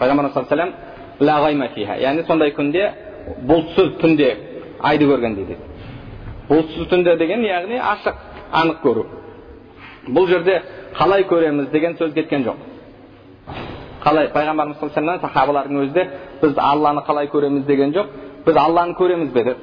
пайғамбарымыз 0.00 0.34
саллаллаху 0.34 1.46
алейхи 1.46 1.86
яғни 2.02 2.26
сондай 2.26 2.54
күнде 2.58 2.88
бұлтсыз 3.46 4.00
түнде 4.02 4.34
айды 4.82 5.06
көргендей 5.06 5.46
дейді 5.46 5.71
бұлтсыз 6.52 6.88
түнде 6.92 7.16
деген 7.16 7.44
яғни 7.48 7.80
ашық 7.80 8.22
анық 8.52 8.84
көру 8.84 9.08
бұл 10.08 10.26
жерде 10.28 10.60
қалай 10.98 11.24
көреміз 11.30 11.70
деген 11.70 11.94
сөз 11.98 12.12
кеткен 12.14 12.44
жоқ. 12.46 12.56
Қалай? 14.02 14.32
Пайғамбарымыз 14.34 14.80
саллаллаху 14.80 15.28
сахабалардың 15.28 15.78
өзі 15.84 15.94
де 15.94 16.08
біз 16.42 16.58
алланы 16.58 17.04
қалай 17.06 17.28
көреміз? 17.30 17.64
деген 17.66 17.92
жоқ. 17.94 18.06
Біз 18.46 18.56
алланы 18.56 18.96
көреміз 18.98 19.30
бе? 19.32 19.44
деді. 19.44 19.56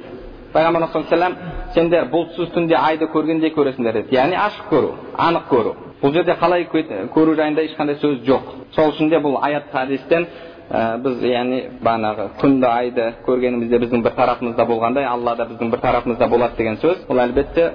Пайғамбарымыз 0.54 0.92
саллаллаху 0.92 1.14
алейхи 1.14 1.74
сендер 1.74 2.08
бұлтсыз 2.14 2.54
түнде 2.54 2.74
айды 2.74 3.04
көргендей 3.04 3.52
көресіңдер 3.54 3.92
деді. 3.92 4.14
Яғни 4.14 4.36
ашық 4.36 4.72
көру 4.72 4.94
анық 5.18 5.48
көру. 5.50 5.74
Бұл 6.02 6.14
жерде 6.14 6.36
қалай 6.40 6.66
көру 7.14 7.36
жайында 7.36 7.62
ешқандай 7.68 8.00
сөз 8.00 8.24
жоқ. 8.24 8.54
Сол 8.74 8.94
үшін 8.94 9.10
де 9.10 9.20
бұл 9.20 9.36
аят 9.42 9.70
хадистен 9.72 10.26
ә, 10.70 10.98
біз 11.02 11.22
яғни 11.26 11.60
бағанағы 11.82 12.28
күнді 12.40 12.66
айды 12.70 13.06
көргенімізде 13.26 13.80
біздің 13.84 14.04
бір 14.04 14.14
тарапымызда 14.16 14.66
болғандай 14.66 15.04
алла 15.04 15.36
да 15.36 15.46
біздің 15.50 15.70
бір 15.70 15.80
тарапымызда 15.84 16.28
болады 16.28 16.56
деген 16.56 16.78
сөз. 16.82 17.04
Бұл 17.08 17.22
әлбетте 17.24 17.70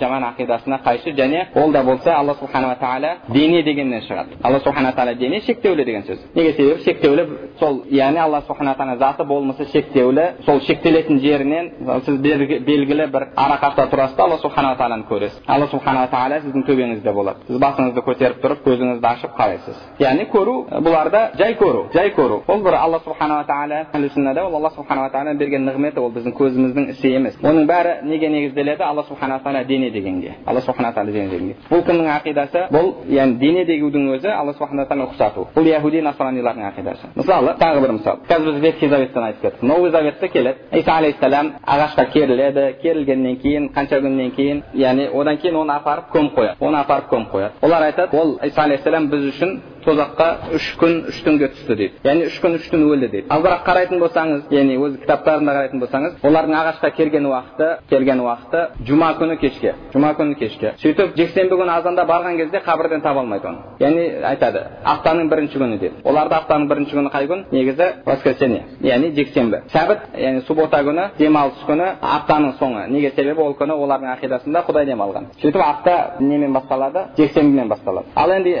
жаман 0.00 0.24
ақидасына 0.32 0.80
қайшы 0.84 1.14
және 1.16 1.46
ол 1.54 1.72
да 1.72 1.82
болса 1.82 2.14
алла 2.16 2.34
субханала 2.34 2.76
тағала 2.80 3.16
дене 3.28 3.62
дегеннен 3.62 4.02
шығады. 4.02 4.38
Алла 4.42 4.60
субхана 4.60 4.92
тағала 4.92 5.14
дене 5.14 5.40
шектеулі 5.40 5.84
деген 5.84 6.02
сөз. 6.02 6.18
Неге 6.34 6.52
себебі? 6.52 6.82
Шектеулі 6.84 7.26
сол 7.58 7.82
яғни 7.90 8.18
алла 8.18 8.42
субхана 8.46 8.74
тағала 8.74 8.98
заты 8.98 9.24
болмысы 9.24 9.66
шектеулі 9.72 10.26
сол 10.44 10.60
шектелетін 10.60 11.20
жерінен 11.20 11.70
сіз 12.04 12.18
белгілі 12.20 13.06
бір 13.12 13.28
арақашықта 13.36 13.88
тұрасыз 13.92 14.16
да 14.16 14.24
алла 14.24 14.38
субханала 14.38 14.76
тағаланы 14.76 15.06
көресіз. 15.08 15.40
Алла 15.46 15.68
субханала 15.70 16.08
тағала 16.12 16.40
сіздің 16.44 16.66
төбеңізде 16.66 17.12
болады. 17.12 17.46
Сіз 17.48 17.60
басыңызды 17.62 18.04
көтеріп 18.06 18.42
тұрып 18.42 18.64
көзіңізді 18.66 19.10
ашып 19.10 19.36
қарайсыз. 19.38 19.82
Яғни 20.00 20.28
көру 20.32 20.56
бұларда 20.70 21.30
жай 21.38 21.56
көру. 21.60 21.86
Жай 21.94 22.12
көру 22.16 22.42
ол 22.48 22.62
бір 22.64 22.74
алла 22.74 23.00
субханала 23.04 23.44
тағала 23.44 24.46
ол 24.46 24.56
алла 24.56 24.70
субханала 24.70 25.10
тағала 25.10 25.34
берген 25.34 25.66
нығметі 25.68 26.00
ол 26.00 26.10
біздің 26.14 26.34
көзіміздің 26.36 26.90
ісі 26.90 27.12
емес 27.16 27.36
оның 27.42 27.66
бәрі 27.68 27.92
неге 28.04 28.28
негізделеді 28.28 28.82
алла 28.82 29.04
субханала 29.08 29.40
тағала 29.44 29.64
дене 29.64 29.90
дегенге 29.90 30.34
алла 30.46 30.60
субханала 30.60 30.94
тағала 30.94 31.12
дене 31.12 31.28
дегенге 31.30 31.56
бұл 31.70 31.84
кімнің 31.86 32.10
ақидасы 32.16 32.66
бұл 32.72 32.92
яғни 33.08 33.38
дене 33.38 33.64
дегудің 33.64 34.08
өзі 34.16 34.32
алла 34.32 34.54
субханала 34.54 34.88
тағала 34.88 35.10
ұқсату 35.10 35.46
бұл 35.54 35.68
яхуди 35.68 36.02
насранилардың 36.02 36.68
ақидасы 36.70 37.12
мысалы 37.14 37.54
тағы 37.60 37.80
бір 37.84 37.92
мысал 37.98 38.18
қазір 38.28 38.52
біз 38.52 38.60
ветхий 38.60 38.88
заветтен 38.88 39.22
айтып 39.22 39.42
кеттік 39.42 39.62
новый 39.62 39.90
заветте 39.90 40.28
келеді 40.28 40.58
иса 40.72 40.96
алейхисалам 40.96 41.52
ағашқа 41.66 42.10
керіледі 42.12 42.66
керілгеннен 42.82 43.36
кейін 43.42 43.70
қанша 43.74 44.00
күннен 44.00 44.30
кейін 44.36 44.62
яғни 44.74 45.08
одан 45.12 45.38
кейін 45.38 45.56
оны 45.62 45.76
апарып 45.76 46.10
көміп 46.14 46.36
қояды 46.38 46.56
оны 46.60 46.80
апарып 46.80 47.10
көміп 47.12 47.32
қояды 47.32 47.52
олар 47.62 47.82
айтады 47.90 48.16
ол 48.16 48.38
иса 48.42 48.62
алейхисалам 48.62 49.08
біз 49.10 49.28
үшін 49.32 49.60
тозаққа 49.86 50.28
үш 50.56 50.66
күн 50.80 50.94
үш 51.10 51.20
түнге 51.24 51.50
түсті 51.54 51.76
дейді. 51.78 52.00
Яғни 52.04 52.26
үш 52.30 52.38
күн 52.42 52.58
үш 52.58 52.68
түн 52.72 52.84
өлді 52.86 53.10
дейді. 53.12 53.26
Ал 53.30 53.42
бірақ 53.44 53.62
қарайтын 53.66 54.02
болсаңыз 54.02 54.50
яғни 54.52 54.76
өз 54.82 54.96
кітаптарында 55.02 55.54
қарайтын 55.56 55.82
болсаңыз 55.82 56.26
олардың 56.26 56.56
ағашқа 56.60 56.90
келген 56.96 57.28
уақыты 57.30 57.68
келген 57.90 58.20
уақыты 58.24 58.62
жұма 58.88 59.12
күні 59.20 59.38
кешке 59.40 59.74
жұма 59.94 60.12
күні 60.18 60.36
кешке. 60.40 60.72
Сөйтіп 60.82 61.16
жексенбі 61.16 61.58
күні 61.60 61.72
азанда 61.76 62.04
барған 62.08 62.36
кезде 62.40 62.60
қабірден 62.66 63.02
таба 63.02 63.20
алмайды 63.20 63.48
оны. 63.48 63.58
Яғни 63.80 64.06
айтады 64.26 64.62
аптаның 64.84 65.30
бірінші 65.30 65.60
күні 65.62 65.78
дейді. 65.80 66.02
Оларда 66.04 66.42
аптаның 66.42 66.68
бірінші 66.70 66.96
күні 66.96 67.12
қай 67.14 67.28
күн? 67.30 67.44
Негізі 67.52 67.88
воскресенье 68.06 68.64
яғни 68.82 69.12
жексенбі. 69.16 69.62
Сәбіт 69.72 70.18
яғни 70.18 70.42
суббота 70.46 70.82
күні 70.86 71.08
демалыс 71.18 71.62
күні 71.68 71.88
аптаның 72.00 72.56
соңы. 72.60 72.86
Неге 72.90 73.12
себебі? 73.16 73.40
Ол 73.40 73.54
күні 73.58 73.76
олардың 73.76 74.12
ақидасында 74.16 74.64
құдай 74.66 74.86
демалған. 74.90 75.30
Сөйтіп 75.42 75.62
апта 75.62 75.96
немен 76.20 76.52
басталады? 76.52 77.06
Жексенбімен 77.16 77.68
басталады. 77.68 78.06
Ал 78.16 78.32
енді 78.32 78.56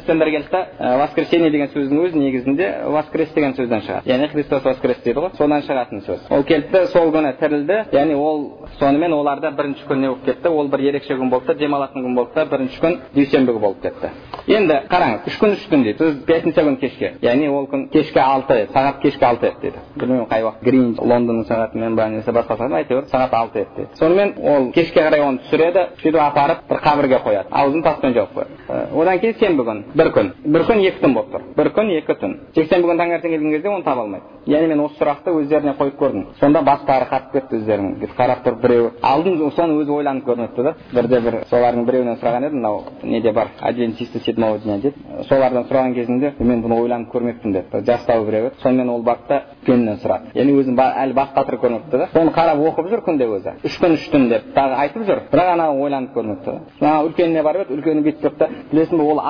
христиандар 0.00 0.28
да 0.50 0.96
воскресенье 0.98 1.50
деген 1.50 1.68
сөздің 1.68 2.00
өзі 2.04 2.18
негізінде 2.18 2.66
воскрес 2.86 3.32
деген 3.34 3.54
сөзден 3.54 3.82
шығады. 3.84 4.08
Яғни 4.08 4.28
христос 4.32 4.64
воскрес 4.64 5.02
дейді 5.04 5.20
ғой 5.20 5.30
содан 5.36 5.62
шығатын 5.62 6.02
сөз. 6.06 6.20
Ол 6.30 6.42
келді 6.44 6.86
сол 6.92 7.10
күні 7.12 7.32
тірілді. 7.40 7.76
Яғни 7.92 8.14
ол 8.14 8.68
сонымен 8.78 9.12
оларда 9.12 9.50
бірінші 9.50 9.84
күн 9.88 10.00
не 10.00 10.08
болып 10.08 10.24
кетті. 10.24 10.48
Ол 10.48 10.68
бір 10.68 10.80
ерекше 10.80 11.14
күн 11.14 11.30
болды 11.30 11.46
да 11.46 11.54
демалатын 11.54 12.04
күн 12.04 12.14
болды 12.14 12.34
да 12.34 12.44
бірінші 12.46 12.80
күн 12.80 12.98
дүйсенбі 13.14 13.58
болып 13.58 13.82
кетті. 13.82 14.10
Енді 14.48 14.80
қараңыз 14.90 15.26
үш 15.28 15.38
күн 15.40 15.54
үш 15.56 15.66
күн 15.70 15.84
дейді. 15.84 15.98
Сіз 15.98 16.24
пятница 16.26 16.64
күні 16.64 16.80
кешке 16.80 17.12
яғни 17.22 17.48
ол 17.50 17.66
күн 17.70 17.88
кешкі 17.92 18.20
алты 18.20 18.66
сағат 18.72 19.00
кешкі 19.02 19.24
алты 19.24 19.50
еді 19.50 19.60
дейді. 19.62 19.84
Білмеймін 19.96 20.28
қай 20.30 20.44
уақыт. 20.44 20.64
Гринч 20.64 20.98
лондонның 20.98 21.46
сағатымен 21.48 21.96
ба 21.96 22.08
немесе 22.08 22.32
басқа 22.32 22.56
сағат 22.56 22.78
әйтеуір 22.80 23.08
сағат 23.10 23.34
алты 23.34 23.64
еді 23.64 23.70
дейді. 23.76 23.90
Сонымен 23.98 24.34
ол 24.42 24.70
кешке 24.72 25.00
қарай 25.04 25.20
оны 25.24 25.42
түсіреді 25.44 25.86
сөйтіп 26.02 26.20
апарып 26.24 26.64
бір 26.70 26.82
қабірге 26.84 27.20
қояды. 27.24 27.48
Аузын 27.50 27.82
таспен 27.82 28.14
жауып 28.14 28.34
қояды. 28.34 28.50
Одан 28.94 29.18
кейін 29.20 29.34
сенбі 29.40 29.66
күн 29.66 29.82
бір 29.94 30.12
күн 30.14 30.32
бір 30.44 30.64
күн 30.68 30.82
екі 30.86 31.02
түн 31.02 31.14
болып 31.14 31.32
тұр 31.34 31.46
бір 31.56 31.70
күн 31.76 31.90
екі 31.96 32.14
түн 32.20 32.36
жексенбі 32.56 32.90
күні 32.90 33.02
таңертең 33.02 33.34
келген 33.34 33.54
кезде 33.54 33.68
оны 33.68 33.84
таба 33.84 34.04
алмайды 34.04 34.40
яғни 34.46 34.68
мен 34.72 34.80
осы 34.84 34.96
сұрақты 35.00 35.34
өздеріне 35.36 35.74
қойып 35.78 35.96
көрдім 36.00 36.24
сонда 36.40 36.62
бастары 36.64 37.08
қатып 37.10 37.32
кетті 37.34 37.58
өздерінің 37.60 37.96
бүйтіп 38.00 38.16
қарап 38.18 38.44
тұрып 38.44 38.62
біреуі 38.64 38.90
алдым 39.02 39.50
соны 39.56 39.76
өзі 39.82 39.94
ойланып 39.96 40.26
көрініпті 40.28 40.64
да 40.64 40.74
бірде 40.94 41.20
бір 41.20 41.36
солардың 41.50 41.84
біреуінен 41.88 42.18
сұраған 42.20 42.46
едім 42.46 42.60
мынау 42.60 42.82
неде 43.02 43.32
бар 43.32 43.48
адвентисты 43.60 44.20
седьмого 44.24 44.58
дня 44.58 44.78
дейді 44.78 45.26
солардан 45.28 45.66
сұраған 45.68 45.94
кезінде 45.94 46.32
мен 46.38 46.62
бұны 46.64 46.80
ойланып 46.80 47.12
көрмеппін 47.12 47.52
деп 47.52 47.76
жастау 47.86 48.24
біреу 48.24 48.50
еді 48.50 48.62
сонымен 48.62 48.88
ол 48.88 49.02
барды 49.02 49.28
да 49.28 49.42
үлкенінен 49.60 50.00
сұрады 50.00 50.32
яғни 50.34 50.56
өзін 50.60 50.78
әлі 50.80 51.14
бас 51.14 51.34
қатырып 51.36 51.64
көрмепті 51.64 51.98
да 51.98 52.08
соны 52.14 52.32
қарап 52.32 52.64
оқып 52.70 52.90
жүр 52.90 53.04
күнде 53.06 53.28
өзі 53.28 53.54
үш 53.64 53.78
күн 53.80 53.96
үш 53.96 54.08
түн 54.12 54.28
деп 54.30 54.50
тағы 54.56 54.78
айтып 54.84 55.06
жүр 55.08 55.22
бірақ 55.32 55.52
ана 55.54 55.70
ойланып 55.72 56.14
көрмепті 56.16 56.56
да 56.80 56.94
үлкеніне 57.04 57.42
барып 57.42 57.68
еді 57.68 57.78
үлкені 57.78 58.04
бүйтіп 58.06 58.38
та 58.38 58.48
білесің 58.72 58.98
бе 58.98 59.04
ол 59.04 59.20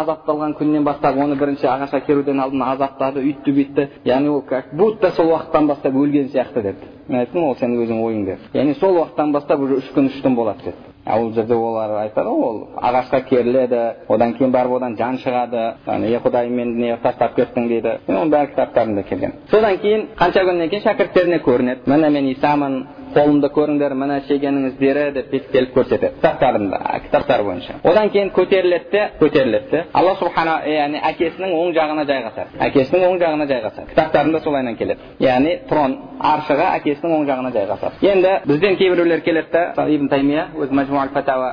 азапталған 0.41 0.55
күннен 0.59 0.85
бастап 0.85 1.17
оны 1.17 1.37
бірінші 1.37 1.67
ағашқа 1.69 2.01
керуден 2.07 2.41
алдын 2.41 2.63
азаптады 2.63 3.21
өйтті 3.21 3.53
бүйтті. 3.53 3.89
Яғни 4.05 4.29
ол 4.29 4.43
как 4.43 4.73
будто 4.75 5.11
сол 5.11 5.33
уақыттан 5.33 5.67
бастап 5.67 5.95
өлген 5.95 6.31
сияқты 6.33 6.63
деді 6.63 6.79
мен 7.09 7.21
айттым 7.21 7.45
ол 7.45 7.57
сенің 7.57 7.85
өзің 7.85 8.03
ойың 8.05 8.25
деді 8.25 8.39
яғни 8.55 8.75
сол 8.81 8.97
уақыттан 8.97 9.33
бастап 9.33 9.61
уже 9.61 9.81
үш 9.81 9.91
күн 9.95 10.07
үш 10.07 10.21
түн 10.23 10.35
болады 10.35 10.65
деді 10.65 10.77
ол 11.07 11.33
жерде 11.33 11.55
олар 11.55 11.91
айтады 12.05 12.29
ол 12.29 12.69
ағашқа 12.77 13.23
керіледі 13.29 13.81
одан 14.09 14.35
кейін 14.35 14.53
барып 14.53 14.73
одан 14.73 14.97
жан 14.97 15.19
шығады 15.19 15.75
е 15.87 16.21
құдай 16.25 16.49
мені 16.49 16.75
неге 16.75 16.99
тастап 17.03 17.35
кеттің? 17.37 17.69
дейді. 17.69 17.99
Оның 18.09 18.31
бәрі 18.31 18.51
кітаптарында 18.53 19.03
келген. 19.03 19.33
Содан 19.51 19.79
кейін 19.79 20.07
қанша 20.19 20.45
күннен 20.45 20.71
кейін 20.71 20.85
шәкірттеріне 20.85 21.41
көрінеді. 21.45 21.81
Міне 21.87 22.11
мен 22.11 22.29
исамын 22.31 22.85
қолымды 23.15 23.51
көріңдер 23.55 23.95
міне 23.95 24.17
шегеніңіздері 24.29 25.05
деп 25.17 25.31
бүйтіп 25.33 25.51
келіп 25.55 25.71
көрсетеді 25.77 26.15
кітаптарында 26.17 26.79
кітаптар 27.05 27.43
бойынша. 27.45 27.73
Одан 27.85 28.11
кейін 28.11 28.31
көтеріледі 28.37 28.91
де 28.93 29.03
көтеріледі. 29.21 29.71
Де 29.71 29.85
алла 29.93 30.15
субхана 30.21 30.55
яғни 30.67 31.01
әкесінің 31.11 31.51
оң 31.61 31.73
жағына 31.77 32.05
жайғасады. 32.11 32.49
Әкесінің 32.67 33.07
оң 33.09 33.19
жағына 33.23 33.47
жайғасады. 33.51 33.87
Кітаптарында 33.93 34.41
солайынан 34.45 34.77
келеді. 34.77 35.01
Яғни 35.21 35.57
трон 35.69 35.97
аршығы 36.21 36.67
әкесінің 36.81 37.17
оң 37.19 37.27
жағына 37.31 37.51
жайғасады. 37.57 37.95
Енді 38.13 38.33
бізден 38.47 38.77
кейбіреулер 38.77 39.21
келеді 39.21 39.49
да 39.53 39.87
таймия 40.11 40.49
өз 40.57 40.69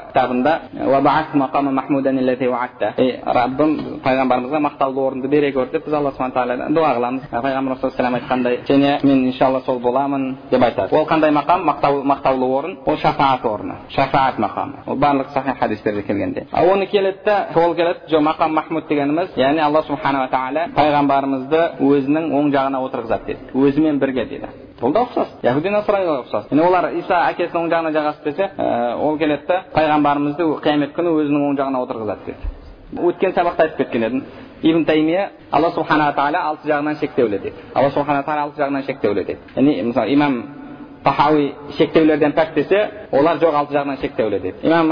кітабында 0.07 0.59
раббым 3.37 4.01
пайғамбарымызға 4.03 4.59
мақтаулы 4.63 5.03
орынды 5.03 5.29
бере 5.31 5.51
көр 5.55 5.71
деп 5.71 5.85
біз 5.85 5.93
алла 5.97 6.11
субхан 6.11 6.33
тағаладан 6.35 6.73
дуа 6.75 6.93
қыламыз. 6.97 7.27
Пайғамбарымыз 7.31 7.99
айтқандай 8.17 8.59
және 8.67 8.99
мен 9.03 9.25
иншалла 9.27 9.61
сол 9.65 9.79
боламын 9.79 10.37
деп 10.51 10.63
айтады. 10.63 10.95
Ол 10.95 11.05
қандай 11.05 11.31
мақам 11.47 11.63
мақтау, 11.63 12.03
мақтаулы 12.03 12.45
орын 12.45 12.77
ол 12.85 12.97
шафаат 12.97 13.45
орны 13.45 13.75
шафаат 13.89 14.37
мақамы 14.37 14.73
ол 14.85 14.95
барлық 14.95 15.29
сахих 15.33 15.57
хадистерде 15.59 16.03
келгенде 16.03 16.47
ал 16.51 16.69
оны 16.69 16.85
келеді 16.87 17.19
да 17.25 17.47
сол 17.53 17.75
келеді 17.75 17.99
жоқ 18.09 18.21
мақам 18.21 18.49
махмуд 18.49 18.87
дегеніміз 18.87 19.29
яғни 19.35 19.59
алла 19.59 19.83
субханала 19.83 20.27
тағала 20.27 20.67
пайғамбарымызды 20.75 21.61
өзінің 21.79 22.31
оң 22.33 22.51
жағына 22.51 22.81
отырғызады 22.83 23.25
дейді 23.25 23.39
өзімен 23.53 23.99
бірге 23.99 24.25
дейді 24.25 24.47
бұл 24.81 24.93
да 24.93 25.05
ұқсас 25.07 25.27
яхуди 25.43 25.69
ұқсас 25.69 26.51
олар 26.51 26.91
иса 26.93 27.23
әкесінің 27.31 27.63
оң 27.63 27.71
жағына 27.71 27.93
жайғасып 27.95 28.23
десе 28.23 28.51
ол 28.99 29.17
келеді 29.17 29.47
да 29.47 29.63
пайғамбарымызды 29.73 30.43
қиямет 30.63 30.93
күні 30.95 31.15
өзінің 31.21 31.47
оң 31.49 31.57
жағына 31.57 31.83
отырғызады 31.85 32.25
дейді 32.25 33.01
өткен 33.07 33.33
сабақта 33.33 33.63
айтып 33.63 33.77
кеткен 33.77 34.03
едім 34.03 34.23
ибн 34.61 34.85
таймия 34.85 35.31
алла 35.51 35.71
субханала 35.71 36.13
тағала 36.15 36.43
алты 36.49 36.69
жағынан 36.69 36.99
шектеулі 36.99 37.39
дейді 37.39 37.55
алла 37.73 37.89
субхана 37.91 38.23
тағала 38.23 38.47
алты 38.47 38.61
жағынан 38.61 38.85
шектеулі 38.85 39.23
дейді 39.23 39.39
яғни 39.55 39.81
мысалы 39.89 40.13
имам 40.13 40.56
тахауи 41.07 41.51
шектеулерден 41.77 42.33
пәк 42.37 42.53
десе 42.55 42.79
олар 43.11 43.39
жоқ 43.43 43.55
алты 43.61 43.77
жағынан 43.77 43.99
шектеулі 44.01 44.39
дейді 44.43 44.67
имам 44.67 44.91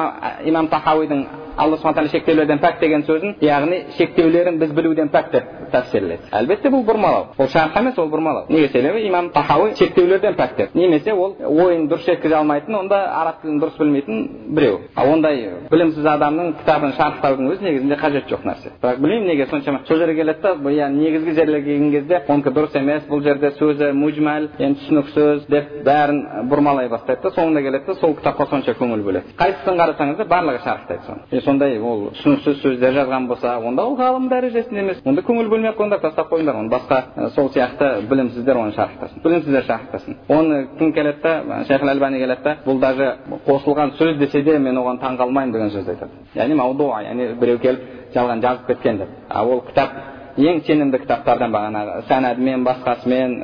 имам 0.52 0.70
тахауидің 0.72 1.26
алла 1.58 1.78
субхан 1.78 1.96
тағала 1.96 2.12
шектеулерден 2.12 2.60
пәк 2.60 2.80
деген 2.80 3.04
сөзін 3.08 3.36
яғни 3.42 3.82
шектеулерін 3.98 4.60
біз 4.60 4.74
білуден 4.76 5.10
пәк 5.14 5.32
деп 5.32 5.52
тәпсірледі 5.72 6.30
әлбетте 6.36 6.70
бұл 6.74 6.84
бұрмалау. 6.88 7.34
Ол 7.38 7.48
шарх 7.50 7.76
емес 7.80 7.98
ол 7.98 8.10
бұрмалау. 8.10 8.46
Неге 8.50 8.70
себебі 8.70 9.06
имам 9.08 9.30
тахауи 9.32 9.76
шектеулерден 9.76 10.36
пәк 10.36 10.56
деп 10.58 10.76
немесе 10.76 11.14
ол 11.14 11.36
ойын 11.40 11.88
дұрыс 11.90 12.06
жеткізе 12.06 12.36
алмайтын 12.36 12.76
онда 12.76 13.02
араб 13.22 13.42
тілін 13.42 13.60
дұрыс 13.62 13.78
білмейтін 13.80 14.28
біреу. 14.56 14.80
Ал 14.96 15.12
ондай 15.14 15.50
білімсіз 15.72 16.06
адамның 16.06 16.54
кітабын 16.62 16.94
шарықтаудың 17.00 17.52
өзі 17.52 17.68
негізінде 17.68 18.00
қажеті 18.02 18.34
жоқ 18.34 18.46
нәрсе. 18.46 18.74
Бірақ 18.82 19.00
білмеймін 19.02 19.28
неге 19.32 19.48
соншама 19.50 19.82
сол 19.88 19.98
жерге 19.98 20.16
келеді 20.22 20.42
да 20.42 20.54
иә 20.56 20.90
негізгі 20.90 21.36
жерге 21.36 21.62
келген 21.64 21.92
кезде 21.92 22.22
онікі 22.28 22.54
дұрыс 22.56 22.78
емес 22.80 23.08
бұл 23.10 23.24
жерде 23.24 23.52
сөзі 23.60 23.92
мужмәл 23.94 24.50
енді 24.60 24.80
түсініксіз 24.82 25.48
деп 25.50 25.72
бәрін 25.86 26.22
бұрмалай 26.50 26.90
бастайды 26.90 27.22
да 27.24 27.34
соңында 27.36 27.64
келеді 27.66 27.86
да 27.88 27.96
сол 28.00 28.16
кітапқа 28.16 28.50
сонша 28.50 28.76
көңіл 28.80 29.04
бөледі. 29.06 29.36
Қайсысын 29.40 29.80
қарасаңыз 29.80 30.18
да 30.18 30.26
барлығы 30.30 30.64
шарықтайды 30.64 31.06
соны. 31.06 31.22
Сондай 31.46 31.78
ол 31.80 32.10
түсініксіз 32.16 32.62
сөздер 32.62 32.94
жазған 32.98 33.28
болса 33.30 33.56
онда 33.60 33.86
ол 33.86 33.96
ғалым 34.00 34.28
дәрежесінде 34.30 34.82
емес. 34.82 35.02
Онда 35.06 35.22
көңіл 35.26 35.50
бөлмей 35.52 35.72
ақ 35.72 35.78
қойыңдар 35.80 36.02
тастап 36.02 36.32
қойыңдар. 36.34 36.58
Оны 36.60 36.70
басқа 36.70 37.30
сол 37.36 37.50
сияқты 37.54 38.02
білімсіздер 38.10 38.58
оны 38.58 38.74
шарықтасын 38.76 39.24
білімсіздер 39.24 39.64
шарықтасын 39.70 40.18
оны 40.30 40.68
кім 40.80 40.94
келеді 40.94 41.22
да 41.24 41.64
шейх 41.68 41.84
әлбани 41.84 42.20
келеді 42.20 42.44
да 42.44 42.58
бұл 42.66 42.80
даже 42.80 43.12
қосылған 43.48 43.96
сөз 44.00 44.18
десе 44.18 44.42
де 44.42 44.58
мен 44.60 44.78
оған 44.78 45.00
таң 45.00 45.18
қалмаймын 45.22 45.54
деген 45.54 45.70
сөзді 45.70 45.96
айтады. 45.96 46.12
Яғни 46.36 46.56
маудуа 46.56 47.02
яғни 47.04 47.32
біреу 47.40 47.60
келіп 47.60 48.14
жалған 48.16 48.42
жазып 48.42 48.68
кеткен 48.68 48.98
деп. 48.98 49.10
Ал 49.30 49.52
ол 49.52 49.62
кітап 49.62 49.92
ең 50.38 50.62
сенімді 50.68 51.00
кітаптардан 51.04 51.52
бағанағы 51.54 52.06
сәнәдімен 52.10 52.66
басқасымен 52.68 53.36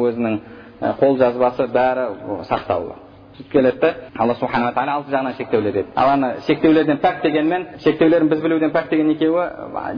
өзінің 0.00 0.38
қолжазбасы 1.00 1.68
бәрі 1.72 2.06
сақтаулы. 2.48 2.96
Сөйтіп 3.42 3.52
келеді 3.52 3.80
да 3.80 3.94
алла 4.18 4.34
субханала 4.34 4.72
тағала 4.72 4.96
алты 4.96 5.10
жағынан 5.10 5.36
шектеулі 5.36 5.72
деді 5.72 5.88
ал 5.96 6.10
ана 6.10 6.34
шектеулерден 6.46 6.98
пәк 6.98 7.22
дегенмен 7.22 7.66
шектеулерін 7.82 8.28
біз 8.28 8.40
білуден 8.40 8.70
пәк 8.70 8.88
деген 8.90 9.10
екеуі 9.10 9.46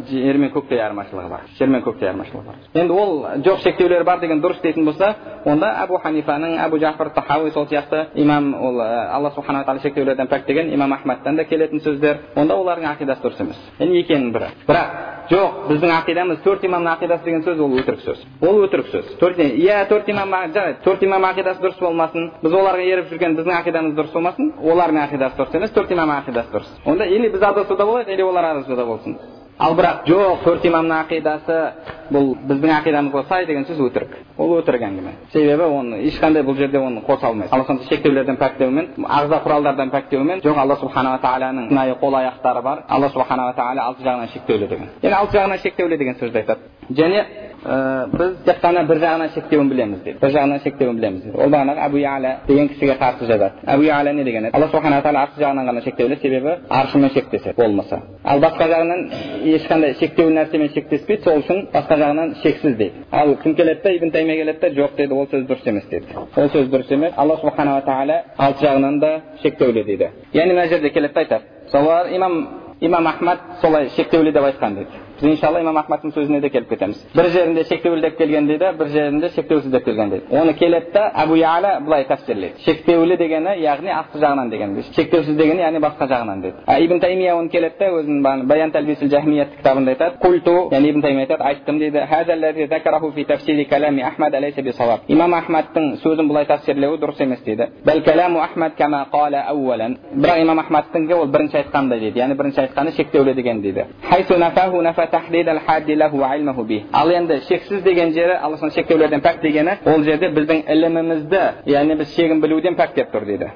жер 0.08 0.38
мен 0.38 0.50
көктей 0.50 0.80
айырмашылығы 0.80 1.28
бар 1.28 1.40
жер 1.58 1.68
мен 1.68 1.82
көктей 1.82 2.08
айырмашылығы 2.08 2.44
бар 2.46 2.54
енді 2.74 2.92
ол 2.92 3.26
жоқ 3.44 3.62
шектеулері 3.62 4.04
бар 4.04 4.20
деген 4.20 4.42
дұрыс 4.42 4.62
дейтін 4.62 4.84
болса 4.84 5.14
онда 5.44 5.72
әбу 5.84 5.98
ханифаның 6.02 6.58
әбу 6.66 6.78
жафар 6.78 7.10
тахауи 7.10 7.50
сол 7.50 7.66
сияқты 7.66 8.06
имам 8.14 8.54
ол 8.54 8.80
алла 8.80 9.30
субханала 9.34 9.64
тағала 9.64 9.82
шектеулерден 9.82 10.26
пәк 10.28 10.46
деген 10.46 10.72
имам 10.74 10.92
ахмадтан 10.92 11.36
да 11.36 11.44
келетін 11.44 11.80
сөздер 11.80 12.18
онда 12.36 12.54
олардың 12.54 12.94
ақидасы 12.94 13.22
дұрыс 13.22 13.40
емес 13.40 13.60
енді 13.78 14.02
екенің 14.04 14.32
бірі 14.32 14.52
бірақ 14.68 15.23
жоқ 15.30 15.60
біздің 15.70 15.92
ақидамыз 15.94 16.40
төрт 16.44 16.64
имамның 16.68 16.92
ақидасы 16.98 17.24
деген 17.24 17.44
сөз 17.46 17.60
ол 17.64 17.76
өтірік 17.78 18.02
сөз 18.04 18.24
ол 18.44 18.58
өтірік 18.66 18.90
сөз 18.92 19.12
төрт 19.20 19.38
иә 19.40 19.78
төрт 19.88 20.08
имам 20.12 20.34
жарайды 20.52 20.82
төрт 20.84 21.04
имам 21.06 21.24
ақидасы 21.30 21.62
дұрыс 21.64 21.80
болмасын 21.80 22.30
біз 22.42 22.56
оларға 22.60 22.84
еріп 22.84 23.08
жүрген 23.12 23.38
біздің 23.38 23.56
ақидамыз 23.60 23.96
дұрыс 23.96 24.12
болмасын 24.12 24.52
олардың 24.60 25.00
ақидасы 25.06 25.40
дұрыс 25.40 25.56
емес 25.56 25.72
төрт 25.78 25.94
имам 25.96 26.12
ақидасы 26.18 26.52
дұрыс 26.52 26.74
онда 26.84 27.06
или 27.06 27.32
біз 27.32 27.42
адасуда 27.42 27.86
болайық 27.88 28.12
или 28.12 28.22
олар 28.22 28.50
адасуда 28.52 28.84
болсын 28.84 29.16
ал 29.58 29.74
бірақ 29.78 30.06
жоқ 30.08 30.42
төрт 30.44 30.64
имамның 30.66 30.96
ақидасы 31.04 31.58
бұл 32.12 32.32
біздің 32.48 32.72
ақидамызға 32.80 33.22
сай 33.28 33.46
деген 33.46 33.64
сөз 33.68 33.78
өтірік. 33.86 34.16
Ол 34.38 34.56
өтірік 34.58 34.82
әңгіме. 34.88 35.12
Себебі 35.32 35.68
оны 35.68 36.00
ешқандай 36.08 36.42
бұл 36.42 36.56
жерде 36.58 36.78
оны 36.78 37.02
қоса 37.06 37.30
алмайсыз 37.30 37.54
алла 37.54 37.78
шектеулерден 37.88 38.38
пәктеумен 38.40 38.88
ағза 39.06 39.40
құралдардан 39.44 39.92
пәктеумен 39.94 40.42
жоқ 40.44 40.58
алла 40.58 40.76
субханала 40.80 41.20
тағаланың 41.22 41.68
шынайы 41.70 41.96
қол 42.02 42.18
аяқтары 42.18 42.62
бар. 42.62 42.84
Алла 42.88 43.08
субханала 43.14 43.54
тағала 43.54 43.86
алты 43.88 44.02
жағынан 44.02 44.32
шектеулі 44.34 44.68
деген. 44.68 44.90
Енді 45.02 45.16
алты 45.16 45.38
жағынан 45.38 45.62
шектеулі 45.62 45.98
деген 45.98 46.18
сөзді 46.18 46.42
айтады. 46.42 46.60
Және 46.90 47.24
ә, 47.64 48.06
біз 48.12 48.36
тек 48.44 48.60
қана 48.62 48.84
бір 48.88 48.98
жағынан 49.00 49.30
шектеуін 49.34 49.68
білеміз 49.70 50.02
дейді 50.04 50.18
бір 50.20 50.32
жағынан 50.34 50.62
шектеуін 50.62 50.96
білеміз 50.98 51.22
дейді 51.24 51.38
ол 51.38 51.50
бағанағы 51.52 51.84
әбу 51.86 52.00
яля 52.00 52.32
деген 52.48 52.68
кісіге 52.68 52.96
қарсы 53.00 53.28
жазады 53.28 53.64
әбу 53.66 53.86
яля 53.86 54.12
не 54.12 54.24
деген 54.24 54.48
алла 54.52 54.68
субхана 54.68 55.00
тағала 55.02 55.22
аршы 55.24 55.40
жағынан 55.40 55.68
ғана 55.70 55.84
шектеулі 55.84 56.18
себебі 56.20 56.56
аршымен 56.68 57.10
шектеседі 57.14 57.54
болмаса 57.56 58.00
ал 58.24 58.40
басқа 58.44 58.68
жағынан 58.72 59.06
ешқандай 59.54 59.94
шектеулі 60.00 60.36
нәрсемен 60.38 60.72
шектеспейді 60.74 61.24
сол 61.24 61.40
үшін 61.40 61.64
басқа 61.72 61.98
жағынан 62.02 62.34
шексіз 62.42 62.76
дейді 62.76 63.06
ал 63.10 63.34
кім 63.42 63.54
келеді 63.54 63.80
да 63.84 63.94
ибн 63.96 64.10
тайми 64.10 64.36
келеді 64.36 64.60
да 64.60 64.70
жоқ 64.82 64.96
дейді 64.96 65.14
ол 65.14 65.26
сөз 65.32 65.46
дұрыс 65.48 65.68
емес 65.68 65.88
дейді 65.90 66.06
ол 66.36 66.50
сөз 66.52 66.68
дұрыс 66.68 66.92
емес 66.92 67.16
алла 67.16 67.38
субханала 67.40 67.80
тағала 67.86 68.20
алты 68.36 68.66
жағынан 68.66 69.00
да 69.00 69.14
шектеулі 69.42 69.84
дейді 69.84 70.10
яғни 70.34 70.52
мына 70.52 70.68
жерде 70.68 70.90
келеді 70.90 71.14
да 71.14 71.20
айтады 71.20 71.44
солар 71.70 72.12
имам 72.12 72.48
имам 72.80 73.06
ахмад 73.06 73.38
солай 73.62 73.88
шектеулі 73.96 74.32
деп 74.32 74.44
айтқан 74.44 74.74
дейді 74.74 75.03
біз 75.20 75.30
иншалла 75.30 75.60
имам 75.60 75.78
ахмадтың 75.78 76.12
сөзіне 76.14 76.40
де 76.40 76.48
келіп 76.48 76.68
кетеміз 76.68 77.06
бір 77.14 77.28
жерінде 77.30 77.64
шектеулі 77.64 78.00
деп 78.00 78.16
келген 78.18 78.46
дейді 78.46 78.64
бір 78.78 78.88
жерінде 78.88 79.28
шектеусіз 79.28 79.70
деп 79.70 79.84
келген 79.84 80.10
дейді 80.10 80.24
оны 80.30 80.54
келеді 80.58 80.86
да 80.94 81.12
әбу 81.24 81.36
яла 81.36 81.80
былай 81.80 82.04
тәпсірлейді 82.08 82.64
шектеулі 82.64 83.16
дегені 83.16 83.48
яғни 83.62 83.90
астқы 83.94 84.18
жағынан 84.24 84.50
деген 84.50 84.82
шектеусіз 84.96 85.36
дегені 85.36 85.60
яғни 85.62 85.78
басқа 85.84 86.08
жағынан 86.10 86.40
дейді 86.42 86.56
а 86.66 86.80
ибн 86.80 87.00
таймия 87.00 87.34
оны 87.34 87.48
келеді 87.48 87.74
да 87.78 87.90
өзінің 87.90 88.46
баян 88.46 88.70
кітабында 88.70 89.90
айтады 89.94 90.18
культу 90.18 90.68
яғни 90.72 90.88
ибн 90.90 91.02
таймия 91.02 91.26
айтады 91.26 91.44
айттым 91.44 91.78
дейді 91.78 91.98
имам 95.08 95.34
ахмадтың 95.34 95.96
сөзін 96.02 96.28
былай 96.28 96.44
тәпсірлеуі 96.46 96.98
дұрыс 96.98 97.22
емес 97.22 97.40
дейді 97.44 97.68
бірақ 97.84 98.04
имам 100.42 100.58
ахмадтың 100.58 101.12
ол 101.14 101.26
бірінші 101.26 101.56
айтқандай 101.62 102.00
дейді 102.00 102.18
яғни 102.20 102.34
бірінші 102.34 102.60
айтқаны 102.64 102.90
шектеулі 102.96 103.34
деген 103.34 103.60
дейді 103.62 103.84
ал 106.92 107.10
енді 107.10 107.40
шексіз 107.48 107.82
деген 107.82 108.12
жері 108.12 108.38
алла 108.42 108.70
шектеулерден 108.70 109.20
пәк 109.20 109.40
дегені 109.42 109.76
ол 109.84 110.02
жерде 110.02 110.28
біздің 110.28 110.64
ілімімізді 110.72 111.42
яғни 111.66 111.96
біз 111.98 112.14
шегін 112.14 112.40
білуден 112.40 112.76
пәк 112.76 112.94
деп 112.96 113.14
тұр 113.14 113.24
дейді 113.24 113.50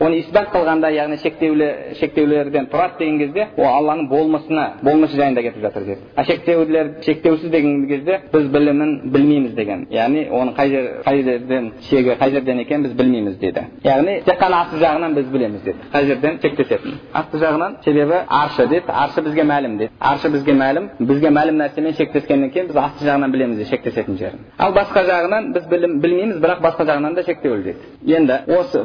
оны 0.00 0.20
исбат 0.20 0.52
қылғанда 0.54 0.90
яғни 0.94 1.18
шектеулі 1.22 1.68
шектеулерден 2.00 2.68
тұрады 2.72 2.98
деген 2.98 3.18
кезде 3.18 3.48
ол 3.56 3.66
алланың 3.66 4.08
болмысына 4.10 4.66
болмысы 4.82 5.16
жайында 5.16 5.42
кетіп 5.42 5.62
жатыр 5.62 5.84
дейді 5.84 6.00
а 6.16 6.24
шектеулер 6.24 6.90
шектеусіз 7.04 7.50
деген 7.50 7.86
кезде 7.88 8.20
біз 8.32 8.48
білімін 8.54 9.00
білмейміз 9.12 9.54
деген 9.54 9.86
яғни 9.90 10.26
оның 10.30 10.54
қай 10.56 10.70
жер 10.70 10.88
қай 11.06 11.22
жерден 11.22 11.72
шегі 11.88 12.16
қай 12.20 12.30
жерден 12.30 12.60
екенін 12.60 12.82
біз 12.86 12.92
білмейміз 13.00 13.38
дейді 13.38 13.66
яғни 13.84 14.20
тек 14.24 14.40
қана 14.40 14.62
асты 14.64 14.80
жағынан 14.82 15.14
біз 15.14 15.26
білеміз 15.32 15.62
деді 15.64 15.90
қай 15.92 16.06
жерден 16.06 16.38
шектесетінін 16.42 16.98
асты 17.12 17.38
жағынан 17.42 17.76
себебі 17.84 18.22
аршы 18.28 18.66
дейді 18.66 18.92
аршы 18.92 19.22
бізге 19.36 19.44
мәлім 19.44 19.76
дейді 19.78 19.92
аршы 20.00 20.30
бізге 20.32 20.54
мәлім 20.56 20.86
бізге 20.98 21.30
мәлім 21.30 21.58
нәрсемен 21.60 21.94
шектескеннен 21.96 22.50
кейін 22.54 22.70
біз 22.70 22.76
асты 22.80 23.04
жағынан 23.04 23.32
білеміз 23.32 23.68
шектесетін 23.68 24.16
жерін 24.16 24.40
ал 24.58 24.72
басқа 24.72 25.04
жағынан 25.04 25.52
біз 25.52 25.66
білім, 25.68 25.98
білмейміз 26.00 26.40
бірақ 26.40 26.62
басқа 26.64 26.86
жағынан 26.88 27.14
да 27.14 27.22
шектеулі 27.22 27.62
дейді 27.62 28.16
енді 28.16 28.40
осы 28.56 28.82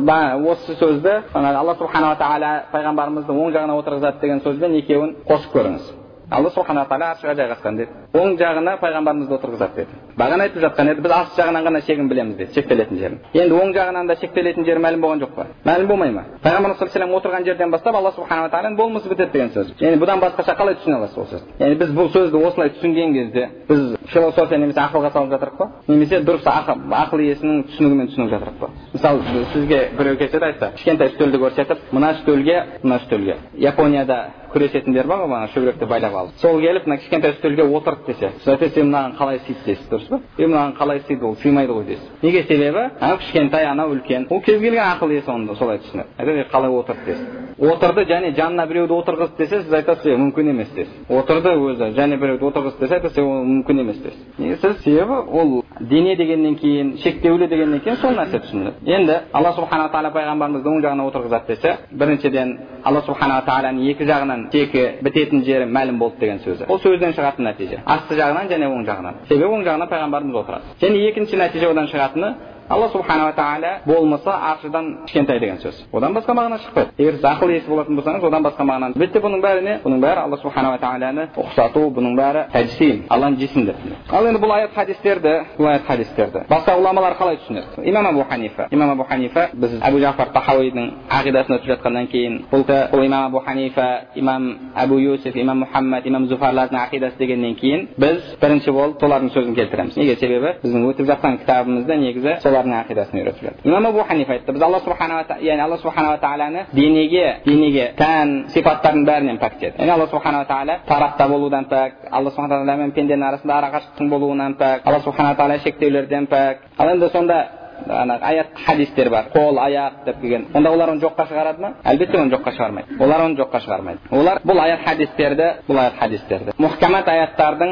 осы 0.52 0.76
сөзді 0.76 1.16
алла 1.34 1.76
субханала 1.80 2.20
тағала 2.20 2.52
пайғамбарымызды 2.74 3.32
оң 3.32 3.56
жағына 3.56 3.80
отырғызады 3.80 4.22
деген 4.22 4.44
сөзбен 4.44 4.76
екеуін 4.82 5.16
қосып 5.28 5.56
көріңіз 5.56 6.01
алла 6.32 6.50
субхана 6.56 6.86
тағала 6.88 7.12
аршыға 7.16 7.36
жайғасқан 7.36 7.78
деді 7.78 7.92
оң 8.16 8.38
жағына 8.40 8.78
пайғамбарымызды 8.80 9.36
отырғызады 9.36 9.76
деді. 9.76 9.98
Бағана 10.18 10.46
айтып 10.48 10.62
жатқан 10.64 10.92
еді 10.92 11.02
біз 11.04 11.12
асты 11.16 11.42
жағынан 11.42 11.66
ғана 11.68 11.82
шегін 11.84 12.08
білеміз 12.08 12.36
деді 12.40 12.54
шектелетін 12.56 12.98
жерін 13.00 13.20
енді 13.34 13.56
оң 13.56 13.74
жағынан 13.76 14.08
да 14.08 14.16
шектелетін 14.16 14.66
жері 14.66 14.80
мәлім 14.84 15.04
болған 15.04 15.22
жоқ 15.24 15.34
па? 15.36 15.46
Мәлім 15.66 15.88
болмай 15.88 16.12
ма? 16.12 16.24
Пайғамбарымыз 16.44 16.80
саллаллаху 16.80 17.20
отырған 17.20 17.46
жерден 17.46 17.72
бастап 17.72 17.96
алла 17.96 18.12
субханала 18.16 18.50
тағаланың 18.50 18.78
болмысы 18.78 19.10
бітеді 19.10 19.32
деген 19.32 19.52
сөз. 19.56 19.74
Енді 19.80 20.00
бұдан 20.04 20.22
басқаша 20.24 20.56
қалай 20.56 20.76
түсіне 20.80 20.98
аласыз 20.98 21.18
ол 21.18 21.28
сөзді? 21.32 21.56
Яғни 21.60 21.80
біз 21.80 21.94
бұл 21.96 22.12
сөзді 22.16 22.44
осылай 22.48 22.74
түсінген 22.76 23.14
кезде 23.14 23.50
біз 23.70 23.96
философия 24.12 24.58
немесе 24.60 24.80
ақылға 24.80 25.12
салып 25.12 25.32
жатырмық 25.36 25.58
па? 25.58 25.70
Немесе 25.88 26.22
дұрыс 26.28 26.48
ақыл 26.48 27.24
иесінің 27.26 27.64
түсінігімен 27.72 28.12
түсініп 28.12 28.32
жатырмық 28.36 28.60
па? 28.60 28.70
Мысалы 28.94 29.46
сізге 29.54 29.82
біреу 29.98 30.18
келсе 30.18 30.40
де 30.40 30.46
айтса 30.46 30.72
кішкентай 30.76 31.12
үстелді 31.12 31.42
көрсетіп 31.46 31.92
мына 31.92 32.12
үстелге 32.18 32.58
мына 32.84 33.00
үстелге 33.02 33.38
японияда 33.56 34.20
күресетіндер 34.54 35.08
бар 35.08 35.24
ғой 35.24 35.28
мана 35.28 35.52
шүберекті 35.54 35.86
байлап 35.86 36.16
алып. 36.16 36.34
Сол 36.42 36.62
келіп 36.62 36.88
мына 36.88 36.98
кішкентай 37.02 37.36
үстелге 37.36 37.68
отырды 37.68 38.14
десе 38.14 38.32
сіз 38.40 38.48
айтасыз 38.56 38.78
е 38.78 38.84
мынаған 38.88 39.16
қалай 39.20 39.40
сыйды 39.46 39.66
дейсіз 39.66 39.90
дұрыс 39.92 40.10
па? 40.10 40.22
Е 40.38 40.48
мынаған 40.48 40.76
қалай 40.80 41.04
сыйды 41.08 41.26
ол 41.26 41.36
сыймайды 41.36 41.74
ғой 41.74 41.86
дейсіз 41.86 42.10
неге 42.24 42.44
себебі? 42.44 42.88
Анау 43.00 43.18
кішкентай 43.18 43.66
анау 43.66 43.94
үлкен. 43.96 44.28
Ол 44.30 44.42
кез 44.42 44.60
келген 44.60 44.84
ақыл 44.84 45.12
иесі 45.12 45.32
оны 45.32 45.56
солай 45.56 45.80
түсінеді. 45.80 46.08
Айтады 46.18 46.48
қалай 46.52 46.72
отырды? 46.72 47.02
десіз. 47.06 47.28
Отырды 47.60 48.06
және 48.10 48.32
жанына 48.36 48.66
біреуді 48.68 48.94
отырғызды 48.96 49.38
десе 49.38 49.62
сіз 49.62 49.74
айтасыз 49.74 50.06
е 50.06 50.18
мүмкін 50.18 50.50
емес 50.50 50.70
десіз. 50.76 50.94
Отырды 51.10 51.54
өзі 51.56 51.92
және 51.98 52.18
біреуді 52.18 52.48
отырғызды 52.50 52.80
десе 52.80 52.96
айтасыз 52.96 53.20
ол 53.20 53.44
мүмкін 53.46 53.82
емес 53.82 53.98
десіз. 54.02 54.20
Неге 54.38 54.56
сіз 54.58 54.84
себебі 54.84 55.14
ол 55.32 55.64
дене 55.80 56.16
дегеннен 56.16 56.56
кейін 56.56 56.98
шектеулі 56.98 57.48
дегеннен 57.48 57.80
кейін 57.80 57.98
сол 58.02 58.16
нәрсе 58.18 58.42
түсініледі. 58.42 58.76
Енді 58.86 59.20
алла 59.34 59.54
субханала 59.54 59.92
тағала 59.94 60.14
пайғамбарымызды 60.16 60.70
оң 60.70 60.82
жағына 60.86 61.08
отырғызады 61.10 61.48
десе 61.48 61.78
біріншіден 61.92 62.58
алла 62.84 63.02
субханала 63.06 63.46
тағаланың 63.46 63.90
екі 63.92 64.06
жағынан 64.10 64.41
тегі 64.50 64.84
бітетін 65.02 65.44
жері 65.46 65.66
мәлім 65.70 65.98
болды 66.02 66.20
деген 66.20 66.40
сөзі 66.46 66.68
ол 66.68 66.80
сөзден 66.82 67.14
шығатын 67.18 67.48
нәтиже 67.50 67.82
асты 67.86 68.18
жағынан 68.20 68.50
және 68.52 68.70
оң 68.72 68.86
жағынан 68.88 69.20
себебі 69.30 69.54
оң 69.58 69.66
жағынан 69.68 69.92
пайғамбарымыз 69.92 70.40
отырады 70.42 70.76
және 70.82 71.04
екінші 71.10 71.38
нәтиже 71.42 71.70
одан 71.72 71.88
шығатыны 71.92 72.34
алла 72.72 72.90
субханала 72.90 73.34
тағала 73.36 73.72
болмысы 73.86 74.30
аршыдан 74.30 75.06
кішкентай 75.06 75.40
деген 75.40 75.60
сөз. 75.60 75.76
Одан 75.92 76.14
басқа 76.14 76.36
мағына 76.36 76.60
шықпайды. 76.64 76.92
Егер 76.98 77.16
сіз 77.20 77.50
иесі 77.50 77.68
болатын 77.68 77.98
болсаңыз 78.00 78.24
одан 78.28 78.44
басқа 78.44 78.66
мағынаны. 78.66 78.96
Әлбетте 78.96 79.20
бұның 79.20 79.42
бәрі 79.44 79.64
не 79.66 79.78
бұның 79.84 80.02
бәрі 80.02 80.24
алла 80.26 80.38
субханала 80.42 80.80
тағаланы 80.82 81.28
ұқсату 81.36 81.84
бұның 81.96 82.16
бәрі 82.20 82.46
тәжсим 82.54 83.04
алланың 83.10 83.40
жесімді 83.42 83.76
ал 84.12 84.28
енді 84.28 84.42
бұл 84.42 84.54
аят 84.56 84.76
хадистерді 84.76 85.34
бұл 85.58 85.70
аят 85.72 85.86
хадистерді 85.88 86.44
басқа 86.50 86.76
ғұламалар 86.78 87.18
қалай 87.20 87.40
түсінеді? 87.42 87.84
Имам 87.90 88.08
абу 88.08 88.24
ханифа. 88.30 88.68
Имам 88.72 88.92
абу 88.92 89.04
ханифа 89.10 89.50
біз 89.54 89.78
әбу 89.82 90.00
жафар 90.00 90.32
тахауидің 90.36 90.90
ақидасын 91.10 91.58
өтіп 91.58 91.70
жатқаннан 91.74 92.08
кейін 92.12 92.40
бұл 92.52 92.66
бұл 92.66 93.06
имам 93.06 93.26
абу 93.30 93.44
ханифа 93.46 93.88
имам 94.16 94.48
әбу 94.76 95.00
юсуф 95.00 95.36
имам 95.36 95.66
мұхаммад 95.66 96.08
имам 96.08 96.28
зуфарлардың 96.28 96.80
ақидасы 96.86 97.18
дегеннен 97.20 97.56
кейін 97.56 97.88
біз 97.98 98.36
бірінші 98.42 98.72
болып 98.72 99.02
солардың 99.02 99.32
сөзін 99.36 99.56
келтіреміз. 99.56 99.98
Неге? 99.98 100.16
Себебі 100.16 100.54
біздің 100.64 100.88
өтіп 100.92 101.10
жатқан 101.12 101.40
кітабымызда 101.42 101.98
негізі 101.98 102.38
солардың 102.62 102.76
ақидасын 102.82 103.20
үйретіп 103.20 103.44
жатыр 103.44 103.70
имам 103.70 103.86
абу 103.88 104.04
ханифа 104.08 104.34
айтты 104.34 104.54
біз 104.54 104.62
алла 104.62 104.80
субханала 104.80 105.38
яғни 105.42 105.62
алла 105.62 105.78
субханала 105.78 106.18
тағаланы 106.22 106.66
денеге 106.74 107.42
денеге 107.46 107.94
тән 107.98 108.48
сипаттардың 108.54 109.06
бәрінен 109.06 109.40
пәк 109.42 109.58
деді 109.60 109.78
яғни 109.80 109.92
алла 109.92 110.08
субханала 110.08 110.46
тағала 110.46 110.80
тарапта 110.88 111.28
болудан 111.28 111.66
пәк 111.66 111.94
алла 112.12 112.30
субхана 112.30 112.56
тағала 112.56 112.78
мен 112.78 112.92
пенденің 112.92 113.28
арасында 113.28 113.58
арақашықтықтың 113.62 114.10
болуынан 114.10 114.56
пәк 114.60 114.86
алла 114.86 115.00
субхана 115.00 115.36
тағала 115.36 115.60
шектеулерден 115.64 116.28
пәк 116.28 116.58
ал 116.78 116.90
енді 116.90 117.10
сонда 117.10 117.46
ана 117.88 118.18
аят 118.22 118.48
хадистер 118.66 119.10
бар. 119.10 119.26
Қол 119.34 119.58
аяқ 119.60 120.06
деп 120.06 120.22
келген. 120.22 120.48
Онда 120.54 120.72
олар 120.72 120.90
оны 120.90 121.02
жоққа 121.02 121.28
шығарады 121.30 121.62
ма 121.62 121.74
әлбетте 121.84 122.18
оны 122.18 122.32
жоққа 122.36 122.54
шығармайды. 122.56 122.98
Олар 123.00 123.22
оны 123.26 123.38
жоққа 123.40 123.62
шығармайды. 123.66 124.00
Олар 124.12 124.42
бұл 124.46 124.62
аят 124.62 124.84
хадистерді 124.86 125.48
бұл 125.68 125.80
аят 125.80 126.00
хадистерді. 126.00 126.56
Мұхкамат 126.58 127.08
аяттардың 127.08 127.72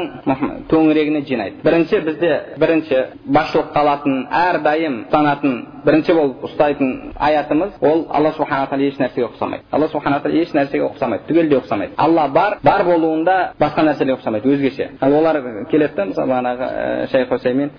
төңірегіне 0.70 1.24
жинайды. 1.26 1.62
Бірінші 1.64 2.00
бізде 2.06 2.32
бірінші 2.58 3.04
басшылыққа 3.26 3.84
алатын 3.84 4.26
әрдайым 4.30 5.04
ұстанатын 5.06 5.56
бірінші 5.84 6.14
болып 6.14 6.44
ұстайтын 6.48 6.90
аятымыз 7.18 7.78
ол 7.80 8.06
алла 8.10 8.32
субхана 8.36 8.68
тағала 8.70 8.88
еш 8.88 8.98
нәрсеге 9.00 9.26
ұқсамайды 9.28 9.62
алла 9.72 9.88
субхана 9.88 10.20
тағала 10.24 10.42
еш 10.42 10.52
нәрсеге 10.56 10.88
ұқсамайды 10.88 11.26
түгелдей 11.28 11.60
ұқсамайды 11.60 11.96
алла 11.96 12.26
бар 12.28 12.58
бар 12.62 12.84
болуында 12.84 13.36
басқа 13.60 13.84
нәрселерге 13.88 14.18
ұқсамайды 14.18 14.52
өзгеше 14.54 14.90
олар 15.00 15.40
келеді 15.70 15.96
да 15.96 16.06
мысалы 16.10 16.32
бағанағы 16.32 17.06
шейх 17.12 17.28
хусеймин 17.28 17.70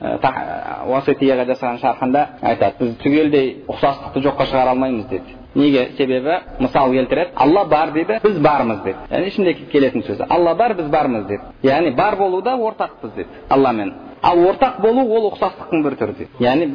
уаситияға 0.87 1.47
жасаған 1.51 1.81
шархында 1.81 2.25
айтады 2.41 2.85
біз 2.85 2.97
түгелдей 3.03 3.53
ұқсастықты 3.67 4.25
жоққа 4.25 4.49
шығара 4.51 4.75
алмаймыз 4.75 5.07
деді 5.09 5.37
неге 5.55 5.89
себебі 5.97 6.39
мысал 6.59 6.91
келтіреді 6.91 7.31
алла 7.35 7.65
бар 7.65 7.91
дейді 7.91 8.19
біз 8.23 8.39
бармыз 8.39 8.83
дейді 8.85 8.97
яғни 9.11 9.27
ішінде 9.27 9.53
келетін 9.71 10.05
сөзі 10.07 10.25
алла 10.29 10.55
бар 10.55 10.73
біз 10.73 10.87
бармыз 10.89 11.25
дейді 11.27 11.43
яғни 11.63 11.91
бар 11.95 12.15
болуда 12.15 12.55
ортақпыз 12.55 13.15
дейді 13.15 13.29
алламен 13.49 13.93
ал 14.23 14.37
ортақ 14.37 14.81
болу 14.81 15.01
ол 15.15 15.31
ұқсастықтың 15.31 15.83
бір 15.83 15.93
түрі. 15.99 16.13
Дейді 16.17 16.29
яғни 16.45 16.65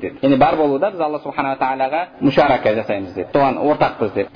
деді 0.00 0.16
яғни 0.22 0.36
бар 0.38 0.56
болуда 0.56 0.90
біз 0.90 1.00
алла 1.00 1.18
субханала 1.18 1.56
тағалаға 1.56 2.00
мушарака 2.20 2.74
жасаймыз 2.74 3.14
дейді 3.14 3.28
соған 3.32 3.58
ортақпыз 3.58 4.10
деп. 4.14 4.28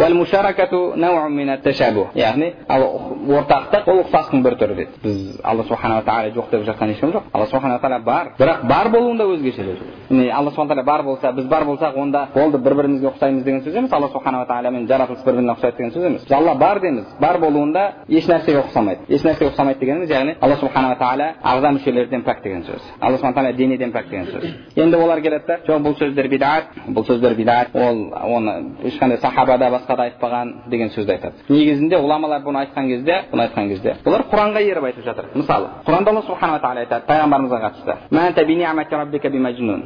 Яғни 2.14 2.52
ал 2.68 2.82
ортақтық 3.28 3.88
ол 3.90 3.98
ұқсастықтың 4.04 4.42
бір 4.44 4.54
түрі 4.60 4.74
дейді 4.78 4.90
біз 5.02 5.40
алла 5.44 5.64
субханала 5.64 6.02
тағала 6.02 6.32
жоқ 6.34 6.50
деп 6.50 6.62
жатқан 6.68 6.90
ешкім 6.94 7.12
жоқ. 7.12 7.22
Алла 7.32 7.46
субханала 7.46 7.80
тағала 7.80 8.04
бар. 8.04 8.26
Бірақ 8.38 8.66
бар 8.68 8.88
болуында 8.90 9.24
өзгешелеу 9.24 9.76
яғни 10.10 10.30
алла 10.30 10.50
субхана 10.50 10.74
тағала 10.74 10.84
бар 10.84 11.02
болса 11.02 11.32
біз 11.32 11.44
бар 11.46 11.64
болсақ 11.64 11.96
онда 11.96 12.28
болды 12.34 12.58
бір 12.58 12.74
бірімізге 12.74 13.08
ұқсаймыз 13.12 13.42
деген 13.44 13.60
сөз 13.62 13.76
емес. 13.76 13.92
Алла 13.92 14.08
субханала 14.08 14.46
тағаламен 14.46 14.86
жаратылыс 14.88 15.24
бір 15.24 15.34
біріне 15.34 15.52
ұқсайды 15.54 15.76
деген 15.76 15.92
сөз 15.92 16.06
емес. 16.06 16.24
Біз 16.24 16.32
алла 16.32 16.54
бар 16.54 16.80
дейміз. 16.80 17.04
Бар 17.20 17.38
болуында 17.38 17.92
еш 18.08 18.28
нәрсеге 18.28 18.62
ұқсамайды. 18.64 19.08
Еш 19.08 19.22
нәрсеге 19.24 19.50
ұқсамайды 19.50 19.78
дегеніміз 19.80 20.10
яғни 20.10 20.36
алла 20.40 20.56
субханала 20.60 20.93
тағала 21.00 21.26
ағза 21.42 21.68
мүшелерден 21.76 22.22
пәк 22.24 22.42
деген 22.42 22.62
сөз 22.68 22.82
алла 23.00 23.16
субхана 23.16 23.34
тағала 23.36 23.52
денеден 23.56 23.92
пәк 23.92 24.06
деген 24.10 24.26
сөз 24.26 24.44
енді 24.76 24.96
олар 24.96 25.20
келеді 25.20 25.44
да 25.46 25.58
жоқ 25.66 25.78
бұл 25.86 25.94
сөздер 25.98 26.28
бидат 26.28 26.64
бұл 26.88 27.04
сөздер 27.08 27.34
бидат 27.34 27.68
ол 27.74 27.96
оны 28.36 28.52
ешқандай 28.84 29.18
сахаба 29.20 29.58
да 29.58 29.70
басқа 29.70 29.96
да 29.96 30.02
айтпаған 30.08 30.52
деген 30.70 30.88
сөзді 30.96 31.12
айтады 31.12 31.34
негізінде 31.48 31.96
ғұламалар 31.96 32.40
бұны 32.46 32.58
айтқан 32.64 32.88
кезде 32.88 33.14
бұны 33.32 33.40
айтқан 33.48 33.68
кезде 33.68 33.90
бұлар 34.04 34.22
құранға 34.32 34.60
еріп 34.70 34.84
айтып 34.90 35.04
жатыр 35.04 35.24
мысалы 35.34 35.66
құранда 35.86 36.08
алла 36.10 36.22
субханала 36.22 36.60
тағала 36.60 36.80
айтады 36.84 37.04
пайғамбарымызға 37.08 37.58
қатысты 37.64 37.92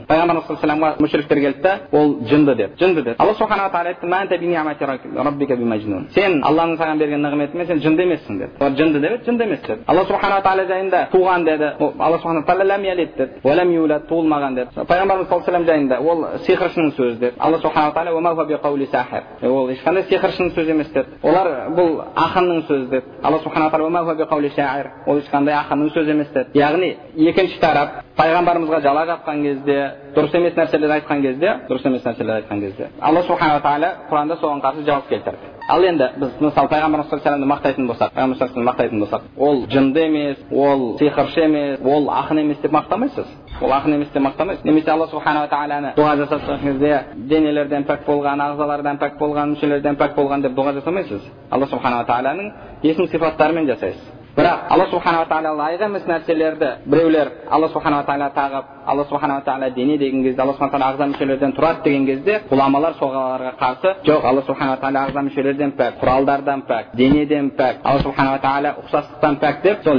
пайғамбарымыз 0.09 0.99
мүшриктер 0.99 1.39
келді 1.41 1.63
да 1.63 1.79
ол 1.93 2.19
жынды 2.29 2.55
деп 2.55 2.79
жынды 2.81 3.03
деді 3.03 3.17
алла 3.19 3.35
субханала 3.35 3.71
тағала 3.71 3.89
айтты 3.89 4.07
сен 6.15 6.43
алланың 6.43 6.77
саған 6.79 6.99
берген 6.99 7.23
нығметімен 7.25 7.67
сен 7.67 7.81
жынды 7.83 8.03
емессің 8.07 8.39
деді 8.39 8.51
олар 8.61 8.73
жынды 8.79 9.01
деп 9.01 9.25
жынды 9.27 9.45
емес 9.45 9.61
деді 9.67 9.81
алла 9.87 10.05
субханала 10.05 10.43
тағала 10.43 10.67
жайында 10.69 10.98
туған 11.13 11.45
деді 11.45 11.73
алла 11.99 12.19
субхана 12.19 12.43
тағала 12.49 12.79
деді 12.79 14.07
туылмаған 14.09 14.55
деді 14.59 14.85
пайғамбарымыз 14.91 15.29
саллаллаху 15.29 15.51
алейhi 15.51 15.69
жайында 15.71 15.97
ол 16.01 16.19
сиқыршының 16.47 16.91
сөзі 16.99 17.19
деді 17.19 17.35
алла 17.39 17.59
субханала 17.59 17.93
тағала 17.95 18.17
ол 19.43 19.71
ешқандай 19.71 20.03
сиқыршының 20.11 20.51
сөзі 20.57 20.71
емес 20.71 20.91
деді 20.93 21.09
олар 21.23 21.47
бұл 21.77 21.91
ақынның 22.27 22.61
сөзі 22.69 22.89
деді 22.91 23.07
алла 23.23 23.39
субхана 23.43 23.71
ол 25.07 25.19
ешқандай 25.19 25.55
ақынның 25.55 25.93
сөзі 25.95 26.11
емес 26.11 26.29
деді 26.35 26.59
яғни 26.59 26.97
екінші 27.17 27.61
тарап 27.61 28.03
пайғамбарымызға 28.19 28.81
жала 28.83 29.07
жапқан 29.07 29.43
кезде 29.43 29.79
дұрыс 30.17 30.35
емес 30.37 30.57
нәрселер 30.59 30.97
айтқан 30.99 31.23
кезде 31.23 31.55
дұрыс 31.69 31.87
емес 31.87 32.05
нәрселер 32.05 32.43
айтқан 32.43 32.61
кезде. 32.61 32.91
Алла 33.01 33.23
субханала 33.23 33.61
тағала 33.61 33.95
құранда 34.11 34.41
соған 34.41 34.63
қарсы 34.65 34.85
жауап 34.87 35.09
келтірді 35.09 35.59
ал 35.69 35.85
енді 35.85 36.09
біз 36.17 36.31
мысалы 36.41 36.69
саллаллаху 36.69 37.15
алейhi 37.29 37.49
мақтайтын 37.53 37.87
болсақ 37.91 38.15
пайғамбар 38.17 38.65
мақтайтын 38.69 39.01
болсақ 39.03 39.23
ол 39.37 39.67
жынды 39.69 40.01
емес 40.01 40.39
ол 40.51 40.97
сиқыршы 40.99 41.45
емес 41.45 41.81
ол 41.85 42.09
ақын 42.09 42.41
емес 42.41 42.59
деп 42.63 42.73
мақтамайсыз 42.73 43.27
ол 43.61 43.71
ақын 43.71 43.95
емес 43.95 44.09
деп 44.09 44.23
мақтамайсыз 44.23 44.65
немесе 44.65 44.91
алла 44.91 45.07
субханала 45.09 45.49
тағаланы 45.49 45.95
дұға 45.97 46.17
жасатқан 46.23 46.63
кезде 46.63 47.05
денелерден 47.17 47.85
пәк 47.85 48.07
болған 48.07 48.41
ағзалардан 48.49 48.99
пәк 48.99 49.19
болған 49.21 49.53
мүшелерден 49.53 50.01
пәк 50.01 50.15
болған 50.17 50.43
деп 50.43 50.57
дұға 50.57 50.79
жасамайсыз 50.81 51.21
алла 51.51 51.67
субханала 51.67 52.07
тағаланың 52.09 52.53
есім 52.83 53.09
сипаттарымен 53.13 53.69
жасайсыз 53.69 54.18
бірақ 54.39 54.59
алла 54.71 54.87
субханала 54.91 55.27
тағала 55.27 55.55
лайық 55.61 55.85
емес 55.89 56.05
нәрселерді 56.07 56.69
біреулер 56.87 57.33
алла 57.51 57.69
субханала 57.69 58.05
тағала 58.07 58.31
тағып 58.35 58.65
алла 58.87 59.05
субханала 59.11 59.43
тағала 59.47 59.71
дене 59.75 59.99
деген 59.99 60.23
кезде 60.23 60.43
алла 60.43 60.53
субхана 60.53 60.73
тағала 60.73 60.93
ағза 60.93 61.09
мүшелерден 61.13 61.55
тұрады 61.59 61.83
деген 61.85 62.07
кезде 62.07 62.41
ғұламалар 62.51 62.99
соғаларға 63.01 63.53
қарсы 63.63 63.95
жоқ 64.07 64.29
алла 64.31 64.43
субханала 64.47 64.79
тағала 64.83 65.07
ағза 65.09 65.25
мүшелерден 65.29 65.73
пәк 65.81 65.99
құралдардан 66.03 66.63
пәк 66.71 66.95
денеден 66.95 67.51
пәк 67.59 67.83
алла 67.85 68.03
субханала 68.07 68.39
тағала 68.39 68.75
ұқсастықтан 68.85 69.41
пәк 69.43 69.63
деп 69.63 69.83
сол 69.85 69.99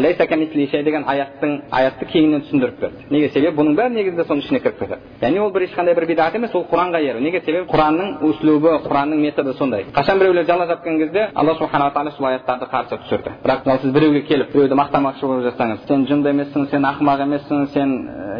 деген 0.89 1.03
аяттың 1.07 1.55
аятты 1.71 2.05
кеңінен 2.09 2.43
түсіндіріп 2.45 2.79
берді. 2.81 3.05
Неге? 3.11 3.29
Себебі 3.33 3.55
бұның 3.59 3.75
бәрі 3.77 3.93
негізінде 3.95 4.25
соның 4.27 4.43
ішіне 4.43 4.59
кіріп 4.63 4.79
кетеді. 4.79 4.97
Яғни 5.21 5.41
ол 5.43 5.51
бір 5.53 5.65
ешқандай 5.67 5.95
бір 5.95 6.05
бидат 6.09 6.35
емес 6.35 6.55
ол 6.55 6.65
құранға 6.71 7.01
еру. 7.05 7.21
Неге? 7.23 7.41
Себебі 7.45 7.67
құранның 7.69 8.23
услубы 8.29 8.75
құранның 8.85 9.21
методы 9.21 9.53
сондай. 9.59 9.85
Қашан 9.95 10.19
біреулер 10.19 10.47
жала 10.47 10.67
жапқан 10.69 10.97
кезде 10.99 11.27
алла 11.35 11.55
субханала 11.59 11.93
тағала 11.93 12.15
сол 12.17 12.29
аяттарды 12.31 12.69
қарсы 12.71 12.99
түсірді. 13.03 13.35
Бірақ 13.43 13.81
сіз 13.81 13.93
біреуге 13.93 14.23
келіп 14.29 14.53
біреуді 14.53 14.77
мақтамақшы 14.79 15.25
болып 15.27 15.45
жатсаңыз 15.49 15.85
сен 15.87 16.05
жынды 16.09 16.33
емессің 16.33 16.69
сен 16.71 16.85
ақымақ 16.85 17.23
емессің 17.25 17.67
сен 17.73 17.95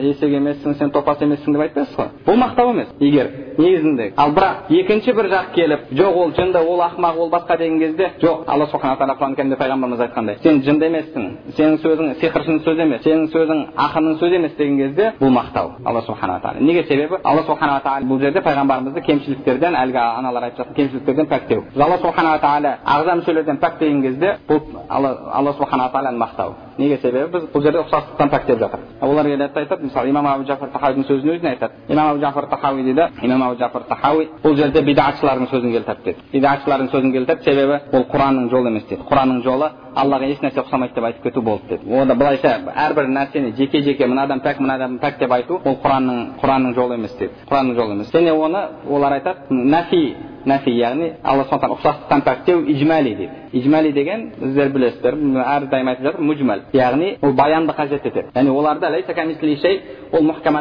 есек 0.06 0.34
емессің 0.40 0.78
сен 0.80 0.92
топас 0.96 1.22
емессің 1.26 1.56
деп 1.56 1.66
айтпайсыз 1.66 1.98
ғой 1.98 2.10
бұл 2.28 2.40
мақтау 2.40 2.74
емес 2.74 2.94
егер 3.00 3.30
негізінде 3.58 4.12
ал 4.18 4.32
бірақ 4.36 4.70
екінші 4.70 5.14
бір 5.18 5.30
жақ 5.34 5.52
келіп 5.56 5.90
жоқ 6.00 6.20
ол 6.22 6.32
жынды 6.38 6.60
ол 6.60 6.82
ақымақ 6.86 7.18
ол 7.18 7.30
басқа 7.30 7.58
деген 7.58 7.80
кезде 7.80 8.12
жоқ 8.22 8.44
алла 8.48 8.68
субхана 8.72 8.96
тағала 9.00 9.18
құран 9.20 9.36
кәрімде 9.36 9.58
пайғамбарымыз 9.60 10.04
айтқандай 10.06 10.38
сен 10.44 10.62
жынды 10.64 10.88
емессің 10.88 11.26
сенің 11.58 11.78
сөзің 11.84 12.14
сиқыршының 12.22 12.62
сөзі 12.64 12.86
емес 12.86 13.04
сенің 13.04 13.28
сөзің 13.34 13.66
ақынның 13.86 14.20
сөзі 14.22 14.40
емес 14.40 14.56
деген 14.58 14.78
кезде 14.78 15.12
бұл 15.20 15.34
мақтау 15.36 15.74
алла 15.86 16.02
субханала 16.08 16.40
тағала 16.40 16.64
неге 16.64 16.84
себебі 16.88 17.20
алла 17.24 17.44
субханала 17.44 17.82
тағала 17.84 18.08
бұл 18.10 18.22
жерде 18.24 18.44
пайғамбарымызды 18.46 19.04
кемшіліктерден 19.06 19.76
әлгі 19.76 20.02
аналар 20.20 20.50
айтып 20.50 20.60
жатқан 20.64 20.76
кемшіліктерден 20.76 21.30
пәктеу 21.34 21.64
алла 21.76 21.98
субханала 21.98 22.40
тағала 22.40 22.76
ағза 22.86 23.16
мүшелерден 23.20 23.60
пәк 23.60 23.80
деген 23.80 24.02
кезде 24.02 24.38
бұл 24.48 24.62
алла 24.90 25.54
субханала 25.80 25.92
тағаланы 25.92 26.18
мақтау 26.18 26.54
неге 26.78 26.98
себебі 26.98 27.32
біз 27.32 27.44
бұл 27.54 27.64
жерде 27.64 27.80
ұқсастықтан 27.84 28.30
пәктеп 28.30 28.60
жатыр 28.60 28.80
олар 29.02 29.26
келеді 29.26 29.60
айтады 29.60 29.84
мысалы 29.84 30.10
имам 30.10 30.28
абу 30.28 30.46
жафар 30.46 30.70
тахауидің 30.70 31.08
сөзін 31.08 31.34
өзіне 31.36 31.50
айтады 31.50 31.74
имам 31.90 32.08
абу 32.10 32.20
жафар 32.20 32.46
тахауи 32.48 32.84
дейді 32.84 33.08
имам 33.22 33.44
абу 33.44 33.58
жафар 33.60 33.84
тахауи 33.90 34.30
бұл 34.44 34.56
жерде 34.56 34.82
бидатшылардың 34.82 35.50
сөзін 35.52 35.72
келтіреді 35.72 36.04
дейді 36.04 36.20
бидатшылардың 36.34 36.90
сөзін 36.92 37.12
келтіреді 37.12 37.44
себебі 37.44 37.80
ол 37.92 38.06
құранның 38.14 38.50
жолы 38.50 38.70
емес 38.70 38.88
дейді 38.90 39.04
құранның 39.10 39.44
жолы 39.44 39.72
аллаға 39.96 40.30
еш 40.30 40.40
нәрсе 40.44 40.64
ұқсамайды 40.64 40.96
деп 40.96 41.04
айтып 41.04 41.24
кету 41.24 41.42
болды 41.42 41.64
деді 41.70 41.94
онда 42.02 42.16
былайша 42.16 42.56
әрбір 42.76 43.10
нәрсені 43.10 43.56
жеке 43.58 43.82
жеке 43.84 44.08
мына 44.08 44.24
адам 44.24 44.40
пәк 44.40 44.62
адам 44.70 45.00
пәк 45.00 45.20
деп 45.20 45.32
айту 45.32 45.60
ол 45.64 45.78
құранның 45.84 46.40
құранның 46.42 46.76
жолы 46.76 46.96
емес 46.96 47.16
деді 47.20 47.34
құранның 47.50 47.76
жолы 47.76 47.96
емес 47.98 48.12
және 48.14 48.32
оны 48.32 48.66
олар 48.88 49.18
айтады 49.18 49.50
нафи 49.50 50.16
нафи 50.46 50.72
яғни 50.72 51.14
алла 51.24 51.44
субхан 51.44 51.60
тағала 51.60 51.80
ұқсастықтан 51.80 52.24
пәктеу 52.26 52.64
ижмали 52.72 53.16
дейді 53.16 53.49
ижмали 53.54 53.92
деген 53.94 54.32
сіздер 54.40 54.70
білесіздер 54.70 55.16
әрдайым 55.46 55.88
айтып 55.94 56.06
жатыр 56.06 56.22
мужмал 56.22 56.60
яғни 56.74 57.18
ол 57.22 57.34
баянды 57.34 57.74
қажет 57.74 58.06
етеді 58.06 58.30
яғни 58.36 58.50
оларда 58.50 58.90
ол 60.12 60.24
мұхкам 60.26 60.56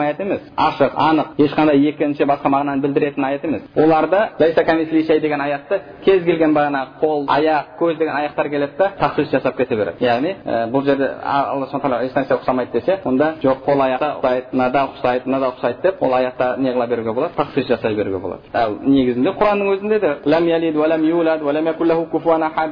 аят 0.00 0.20
емес 0.20 0.40
ашық 0.56 0.92
анық 1.00 1.26
ешқандай 1.40 1.80
екінші 1.88 2.24
басқа 2.28 2.50
мағынаны 2.52 2.80
білдіретін 2.82 3.24
аят 3.24 3.44
емес 3.44 3.62
оларда 3.74 4.30
деген 4.38 5.40
аятты 5.40 5.80
кез 6.04 6.24
келген 6.24 6.54
бағанағы 6.54 6.88
қол 7.00 7.24
аяқ 7.26 7.64
көз 7.80 7.96
деген 7.98 8.14
аяқтар 8.14 8.48
келеді 8.50 8.72
да 8.78 8.92
тахсис 8.98 9.30
жасап 9.30 9.56
кете 9.56 9.76
береді 9.76 10.04
яғни 10.04 10.34
бұл 10.72 10.84
жерде 10.84 11.08
алла 11.24 11.66
субхан 11.66 11.90
тағала 11.90 12.04
ешнәрсе 12.04 12.34
ұқсамайды 12.36 12.72
десе 12.72 12.98
онда 13.04 13.34
жоқ 13.42 13.64
қол 13.64 13.80
аяқта 13.80 14.12
ұқсайды 14.20 14.44
мынада 14.52 14.88
ұқсайды 14.90 15.24
мынада 15.26 15.46
ұқсайды 15.54 15.82
деп 15.82 16.02
ол 16.02 16.14
аятта 16.14 16.56
не 16.58 16.70
қыла 16.72 16.86
беруге 16.86 17.12
болады 17.12 17.34
тахсис 17.36 17.66
жасай 17.66 17.94
беруге 17.94 18.18
болады 18.18 18.42
ал 18.52 18.76
негізінде 18.82 19.30
құранның 19.30 19.76
өзінде 19.76 20.00
де 20.00 20.16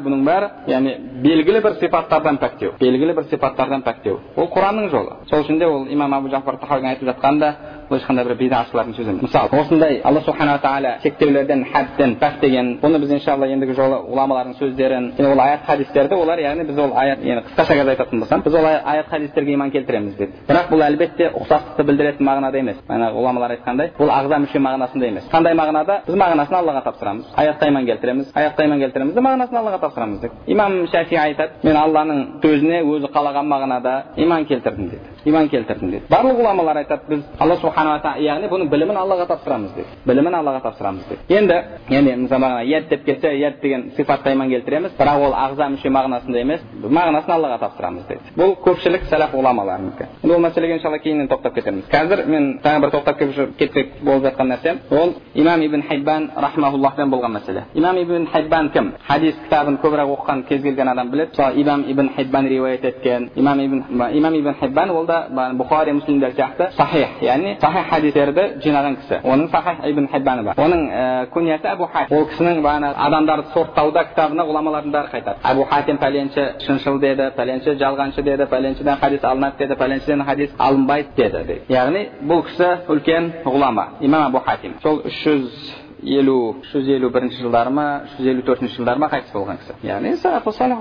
бұның 0.05 0.25
бәрі 0.27 0.49
яғни 0.71 0.95
белгілі 1.25 1.61
бір 1.65 1.77
сипаттардан 1.81 2.39
пәктеу 2.43 2.73
белгілі 2.81 3.15
бір 3.19 3.29
сипаттардан 3.31 3.83
пәктеу 3.87 4.19
ол 4.37 4.49
құранның 4.55 4.91
жолы 4.91 5.17
сол 5.31 5.45
үшін 5.45 5.59
де 5.59 5.67
ол 5.67 5.87
имам 5.89 6.15
абу 6.15 6.29
жафар 6.29 6.59
айтып 6.93 7.09
жатқанда 7.09 7.55
ешқандай 7.99 8.25
бір 8.29 8.37
бидашылардың 8.43 8.95
сөзі 8.97 9.11
емес 9.13 9.23
мысалы 9.27 9.61
осындай 9.61 10.01
алла 10.05 10.21
субханала 10.27 10.61
тағала 10.63 10.93
шектеулерден 11.03 11.65
хадден 11.73 12.17
пәк 12.21 12.41
деген 12.41 12.79
бұны 12.83 13.01
біз 13.03 13.13
иншалла 13.19 13.49
ендігі 13.55 13.77
жолы 13.79 14.01
ғұламалардың 14.11 14.57
сөздерін 14.59 15.11
және 15.19 15.33
ол 15.33 15.41
аят 15.41 15.67
хадистерді 15.67 16.15
олар 16.15 16.39
яғни 16.39 16.67
біз 16.69 16.79
ол 16.79 16.93
аят 16.95 17.23
енді 17.23 17.45
қысқаша 17.49 17.79
қазір 17.79 17.95
айтатын 17.95 18.21
болсам 18.21 18.43
біз 18.45 18.55
ол 18.55 18.67
аят 18.67 19.09
хадистерге 19.09 19.55
иман 19.55 19.71
келтіреміз 19.71 20.17
деді 20.17 20.33
бірақ 20.49 20.71
бұл 20.73 20.85
әлбетте 20.89 21.31
ұқсастықты 21.41 21.87
білдіретін 21.89 22.27
мағынада 22.29 22.59
емес 22.59 22.83
манағы 22.89 23.19
ғұламалар 23.19 23.57
айтқандай 23.57 23.93
бұл 23.99 24.13
ағза 24.15 24.41
мүше 24.45 24.63
мағынасында 24.67 25.11
емес 25.13 25.29
қандай 25.33 25.55
мағынада 25.59 26.01
біз 26.07 26.19
мағынасын 26.23 26.59
аллаға 26.61 26.85
тапсырамыз 26.89 27.33
аятқа 27.37 27.69
иман 27.69 27.87
келтіреміз 27.87 28.33
аятқа 28.35 28.65
иман 28.69 28.85
келтіреміз 28.85 29.15
де 29.15 29.21
мағынасын 29.21 29.61
аллаға 29.61 29.81
тапсырамыз 29.87 30.21
деп 30.21 30.33
имам 30.47 30.87
шафи 30.93 31.17
айтады 31.17 31.63
мен 31.63 31.77
алланың 31.77 32.25
сөзіне 32.43 32.83
өзі 32.85 33.13
қалаған 33.15 33.51
мағынада 33.53 33.95
иман 34.17 34.47
келтірдім 34.51 34.91
деді 34.91 35.14
иман 35.25 35.49
келтірдім 35.49 35.91
деді 35.91 36.03
барлық 36.11 36.39
ғұламалар 36.41 36.81
айтады 36.83 37.09
біз 37.09 37.23
алла 37.39 37.57
субханала 37.57 38.01
тағала 38.05 38.25
яғни 38.25 38.51
бұның 38.53 38.69
білімін 38.73 38.97
аллаға 39.01 39.27
тапсырамыз 39.31 39.73
деді 39.77 39.99
білімін 40.07 40.35
аллаға 40.41 40.61
тапсырамыз 40.67 41.09
деді 41.09 41.39
енді 41.39 41.61
енді 41.91 42.17
мысалы 42.25 42.65
яд 42.69 42.89
деп 42.89 43.05
келсе 43.05 43.33
яд 43.39 43.61
деген 43.63 43.91
сипатқа 43.97 44.33
иман 44.33 44.51
келтіреміз 44.51 44.97
бірақ 44.99 45.25
ол 45.27 45.35
ағза 45.35 45.69
мүше 45.75 45.93
мағынасында 45.97 46.41
емес 46.41 46.61
мағынасын 46.83 47.35
аллаға 47.37 47.59
тапсырамыз 47.65 48.07
деді 48.09 48.35
бұл 48.37 48.55
көпшілік 48.65 49.09
сәләф 49.11 49.35
ғұламаларынікі 49.35 50.09
енді 50.23 50.35
ол 50.35 50.45
мәселеге 50.45 50.79
иншалла 50.79 50.99
кейіннен 50.99 51.29
тоқтап 51.29 51.55
кетеміз 51.55 51.89
қазір 51.93 52.27
мен 52.27 52.59
тағы 52.65 52.81
бір 52.85 52.95
тоқтап 52.95 53.19
кетпек 53.59 54.01
болып 54.03 54.25
жатқан 54.29 54.53
нәрсем 54.53 54.81
ол 54.91 55.15
имам 55.35 55.63
ибн 55.63 55.83
хайбан 55.89 56.31
рахмауллахпен 56.37 57.11
болған 57.11 57.39
мәселе 57.39 57.65
имам 57.75 57.97
ибн 57.99 58.27
хайбан 58.33 58.71
кім 58.71 58.93
хадис 59.07 59.35
кітабын 59.45 59.79
көбірек 59.83 60.13
оқыған 60.17 60.45
кез 60.49 60.63
келген 60.63 60.89
адам 60.89 61.11
біледі 61.11 61.31
мысалы 61.31 61.61
имам 61.63 61.85
ибн 61.89 62.11
хайбан 62.17 62.49
риуаят 62.49 62.85
еткен 62.85 63.31
имам 63.37 63.61
ибн 63.61 63.85
имам 64.13 64.35
ибн 64.35 64.55
хайбан 64.61 64.91
ол 64.91 65.07
да 65.07 65.14
бұхари 65.59 65.93
муслимдер 65.93 66.33
сияқты 66.35 66.71
сахих 66.77 67.23
яғни 67.23 67.57
сахих 67.61 67.89
хадистерді 67.91 68.45
жинаған 68.65 68.97
кісі 69.01 69.21
оның 69.23 69.51
сахих 69.51 69.85
ибн 69.91 70.09
хайбаны 70.13 70.43
бар 70.43 70.59
оның 70.59 70.83
ә, 70.91 71.27
күниясы 71.35 71.69
әбу 71.73 71.89
хатим 71.93 72.19
ол 72.19 72.27
кісінің 72.33 72.61
бағанағы 72.65 72.95
адамдарды 73.07 73.53
сорттауда 73.55 74.05
кітабына 74.11 74.47
ғұламалардың 74.49 74.95
бәрі 74.95 75.13
қайтады 75.13 75.37
әбу 75.53 75.65
хатим 75.71 75.99
пәленші 76.03 76.47
шыншыл 76.67 76.99
деді 77.01 77.31
пәленші 77.37 77.77
жалғаншы 77.81 78.23
деді 78.23 78.49
пәленшіден 78.51 78.99
хадис 79.01 79.25
алынады 79.25 79.59
деді 79.59 79.79
пәленшіден 79.81 80.25
хадис 80.25 80.51
алынбайды 80.59 81.09
деді 81.17 81.61
яғни 81.69 82.09
бұл 82.23 82.45
кісі 82.49 82.71
үлкен 82.89 83.33
ғұлама 83.45 83.89
имам 84.01 84.29
әбу 84.29 84.45
хатим 84.45 84.79
сол 84.83 85.03
үш 85.05 85.23
жүз 85.25 85.83
елу 86.05 86.37
үш 86.61 86.75
жүз 86.75 86.91
елу 86.97 87.11
бірінші 87.15 87.41
жылдары 87.45 87.73
ма 87.73 87.87
үш 88.05 88.19
жүз 88.19 88.31
елу 88.35 88.45
төртінші 88.49 88.77
жылдары 88.77 89.01
ма 89.01 89.09
қайтыс 89.13 89.33
болған 89.33 89.61
кісі 89.63 89.79
яғни 89.89 90.15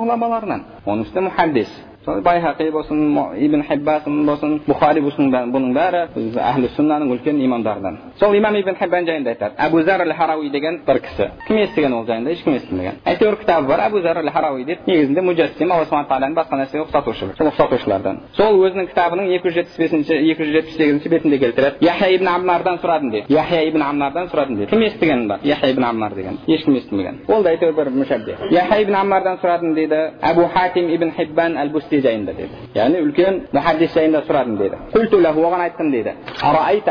ғұламаларынан 0.03 0.65
оның 0.85 1.07
үстіне 1.07 1.27
мұхаддис 1.29 1.92
байхақи 2.05 2.71
болсын 2.71 3.17
ибн 3.37 3.63
хиббасын 3.63 4.25
болсын 4.25 4.59
бұхари 4.67 5.01
болсын 5.01 5.31
бұның 5.31 5.73
бәрі 5.75 6.01
әхлі 6.35 6.69
сүннаның 6.75 7.11
үлкен 7.15 7.39
имамдарынан 7.45 7.97
сол 8.19 8.35
имам 8.35 8.55
ибн 8.55 8.75
хиббан 8.75 9.05
жайында 9.07 9.31
айтады 9.31 9.55
әбу 9.57 9.83
зар 9.83 10.01
әл 10.03 10.13
харауи 10.17 10.49
деген 10.49 10.81
бір 10.87 10.99
кісі 11.05 11.29
кім 11.47 11.57
естіген 11.63 11.93
ол 11.93 12.05
жайында 12.05 12.31
ешкім 12.31 12.55
естімеген 12.55 12.99
әйтеуір 13.05 13.37
кітабы 13.43 13.67
бар 13.67 13.85
әбу 13.87 14.01
зар 14.01 14.19
әл 14.19 14.31
харауи 14.31 14.65
дейді 14.65 14.81
негізінде 14.87 15.21
муджассим 15.21 15.71
алла 15.71 15.85
субхан 15.85 16.07
тағаланы 16.09 16.35
басқа 16.35 16.59
нәрсеге 16.59 16.83
ұқсатушы 16.83 17.29
сол 17.37 17.51
ұқсатушылардан 17.51 18.19
сол 18.35 18.59
өзінің 18.67 18.89
кітабының 18.91 19.31
екі 19.37 19.49
жүз 19.49 19.55
жетпіс 19.61 19.77
бесінші 19.79 20.19
екі 20.31 20.43
жүз 20.43 20.53
жетпіс 20.57 20.77
сегізінші 20.77 21.09
бетінде 21.09 21.39
келтіреді 21.39 21.85
яхя 21.87 22.09
ибн 22.15 22.27
аммардан 22.27 22.79
сұрадым 22.83 23.11
дейді 23.11 23.33
яхя 23.33 23.61
ибн 23.67 23.81
аммардан 23.87 24.29
сұрадым 24.31 24.57
дейді 24.59 24.71
кім 24.71 24.83
естіген 24.87 25.27
бар 25.27 25.39
яхя 25.43 25.71
ибн 25.71 25.83
аммар 25.83 26.15
деген 26.15 26.39
ешкім 26.47 26.75
естімеген 26.75 27.21
ол 27.27 27.43
да 27.43 27.53
әйтеуір 27.53 27.75
бір 27.77 27.91
мүшәбде 27.95 28.37
яхя 28.51 28.81
ибн 28.81 28.95
аммардан 28.95 29.39
сұрадым 29.43 29.73
дейді 29.75 30.01
әбу 30.21 30.47
хатим 30.53 30.89
ибн 30.89 31.11
хиббан 31.17 31.57
әл 31.57 31.71
бусти 31.93 32.01
жайында 32.01 32.33
деді 32.33 32.49
яғни 32.75 33.01
үлкен 33.05 33.39
мұхаддис 33.53 33.93
жайында 33.93 34.21
сұрадым 34.27 34.57
дейді 34.57 34.77
оған 34.93 35.61
айттым 35.67 35.91
дейді 35.91 36.11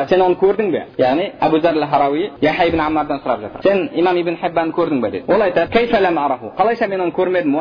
сен 0.09 0.21
оны 0.23 0.37
көрдің 0.41 0.71
бе 0.71 0.85
яғни 0.99 1.33
әбу 1.41 1.61
зар 1.61 1.75
харауи 1.91 2.31
яхя 2.41 2.67
ибн 2.69 2.81
аммардан 2.81 3.21
сұрап 3.25 3.41
жатыр 3.41 3.63
сен 3.63 3.91
имам 3.95 4.17
ибн 4.17 4.37
хиббанды 4.37 4.75
көрдің 4.77 5.01
бе 5.03 5.11
дейді 5.11 5.33
ол 5.33 5.43
айтады 5.43 5.73
қалайша 6.59 6.89
мен 6.89 7.01
оны 7.01 7.13
көрмедім 7.13 7.57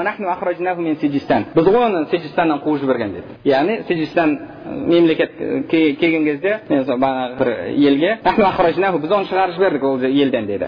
біз 1.56 1.66
ғой 1.66 1.86
оны 1.86 2.06
сиджистаннан 2.12 2.60
қуып 2.62 2.80
жіберген 2.80 3.12
дейді 3.14 3.28
яғни 3.46 3.84
сиджистан 3.88 4.40
мемлекет 4.66 5.32
келген 5.70 6.26
кезде 6.26 6.60
бағанағы 6.70 7.38
бір 7.40 7.48
елге 7.76 8.18
біз 9.02 9.12
оны 9.12 9.26
шығарып 9.30 9.56
жібердік 9.56 9.84
ол 9.84 10.00
елден 10.02 10.46
деді 10.48 10.66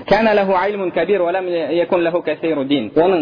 оның 2.93 3.21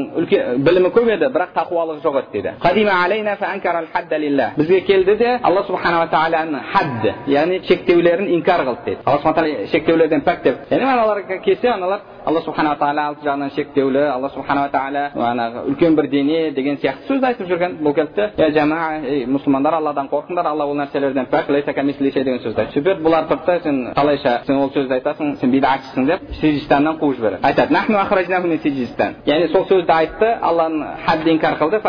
білімі 0.66 0.90
көп 0.96 1.08
еді 1.16 1.26
бірақ 1.34 1.50
тақуалығы 1.56 2.02
жоқ 2.04 2.16
еді 2.22 2.28
дейді 2.34 2.50
бізге 4.58 4.82
келді 4.82 5.16
де 5.16 5.40
алла 5.44 5.64
субханала 5.68 6.08
тағаланың 6.12 6.62
хадд 6.74 7.06
яғни 7.28 7.62
шектеулерін 7.68 8.32
инкар 8.38 8.66
қылды 8.68 8.86
дейді 8.86 9.02
алла 9.06 9.18
субхан 9.18 9.36
тағала 9.36 9.68
шектеулерден 9.72 10.22
пәк 10.26 10.44
деп 10.44 10.56
яғни 10.72 10.88
аналарға 10.94 11.42
келсе 11.46 11.70
аналар 11.70 12.02
алла 12.26 12.42
субханала 12.46 12.78
тағала 12.78 13.08
алты 13.10 13.26
жағынан 13.26 13.54
шектеулі 13.56 14.04
алла 14.12 14.30
субханала 14.30 14.70
тағала 14.70 15.04
манағы 15.16 15.66
үлкен 15.72 15.96
бір 15.96 16.10
дене 16.10 16.52
деген 16.52 16.78
сияқты 16.78 17.08
сөзді 17.10 17.26
айтып 17.32 17.48
жүрген 17.50 17.78
бұл 17.82 17.96
келді 17.96 18.30
де 18.38 18.52
ей 19.10 19.26
мұсылмандар 19.26 19.74
алладан 19.80 20.10
қорқыңдар 20.12 20.46
алла 20.52 20.66
ол 20.66 20.76
нәрселерден 20.78 21.26
пәк 21.32 21.48
деген 21.48 22.40
сөзді 22.44 22.62
айтты 22.62 22.80
сөйтіп 22.80 23.02
бұлар 23.02 23.28
тұрды 23.30 23.46
да 23.46 23.60
сен 23.64 23.94
қалайша 23.96 24.36
сен 24.46 24.56
ол 24.58 24.70
сөзді 24.76 24.94
айтасың 25.00 25.36
сен 25.42 25.52
бидатшысың 25.52 26.06
деп 26.06 26.20
сиджистаннан 26.42 27.00
қуып 27.02 27.16
жібереді 27.18 27.42
айтады 27.42 27.74
яғни 29.26 29.52
сол 29.52 29.66
сөзді 29.70 29.92
айтты 29.96 30.30
алланың 30.42 30.86
хадді 31.06 31.32
инкар 31.36 31.58
қылды 31.62 31.82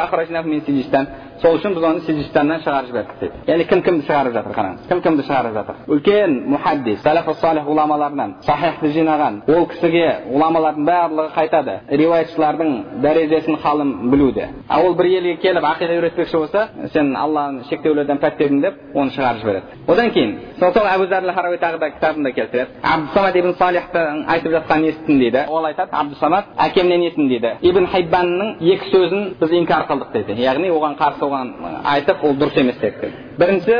сол 1.43 1.57
үшін 1.59 1.75
біз 1.75 1.85
оны 1.89 2.01
сиджистаннан 2.07 2.61
шығарып 2.63 2.89
жібердік 2.91 3.17
дейді 3.21 3.51
яғни 3.51 3.65
кім 3.67 3.81
кімді 3.83 4.07
шығарып 4.07 4.35
жатыр 4.37 4.55
қараңыз 4.55 4.85
кім 4.89 5.01
кімді 5.03 5.25
шығарып 5.27 5.55
жатыр 5.57 5.81
үлкен 5.91 6.37
мұхаддис 6.53 7.01
сәләф 7.03 7.31
салих 7.41 7.67
ғұламаларынан 7.67 8.35
сахихты 8.47 8.93
жинаған 8.95 9.41
ол 9.51 9.67
кісіге 9.73 10.07
ғұламалардың 10.29 10.87
барлығы 10.87 11.33
қайтады 11.35 11.75
риуаятшылардың 11.91 12.71
дәрежесін 13.03 13.59
халым 13.65 13.91
білуде 14.13 14.49
ал 14.69 14.87
ол 14.87 14.95
бір 14.95 15.09
елге 15.19 15.37
келіп 15.43 15.67
ақида 15.67 15.99
үйретпекші 15.99 16.39
болса 16.39 16.69
сен 16.93 17.17
алланы 17.17 17.65
шектеулерден 17.71 18.23
пәктедің 18.23 18.63
деп 18.63 18.79
оны 18.95 19.11
шығарып 19.17 19.43
жібереді 19.43 19.83
одан 19.89 20.11
кейін 20.15 20.39
сол 20.61 20.87
әбу 20.87 21.09
зар 21.11 21.27
харауи 21.35 21.59
тағы 21.59 21.79
да 21.79 21.91
кітабында 21.91 22.33
келтіреді 22.39 22.71
абдусамад 22.83 23.37
ибн 23.37 23.55
салихтың 23.59 24.25
айтып 24.31 24.53
жатқанын 24.53 24.89
естідім 24.93 25.19
дейді 25.19 25.45
ол 25.49 25.67
айтады 25.67 25.91
абдусамад 25.93 26.55
әкемнен 26.69 27.07
естідім 27.09 27.29
дейді 27.29 27.53
ибн 27.63 27.87
хайбанның 27.93 28.55
екі 28.61 28.91
сөзін 28.93 29.25
біз 29.41 29.57
инкар 29.59 29.87
қылдық 29.91 30.13
дейді 30.13 30.43
яғни 30.43 30.71
оған 30.71 30.97
қарсы 31.01 31.32
оған 31.33 31.53
айтып 31.95 32.25
ол 32.29 32.35
дұрыс 32.43 32.59
емес 32.63 32.79
деді 32.83 33.11
бірінші 33.41 33.79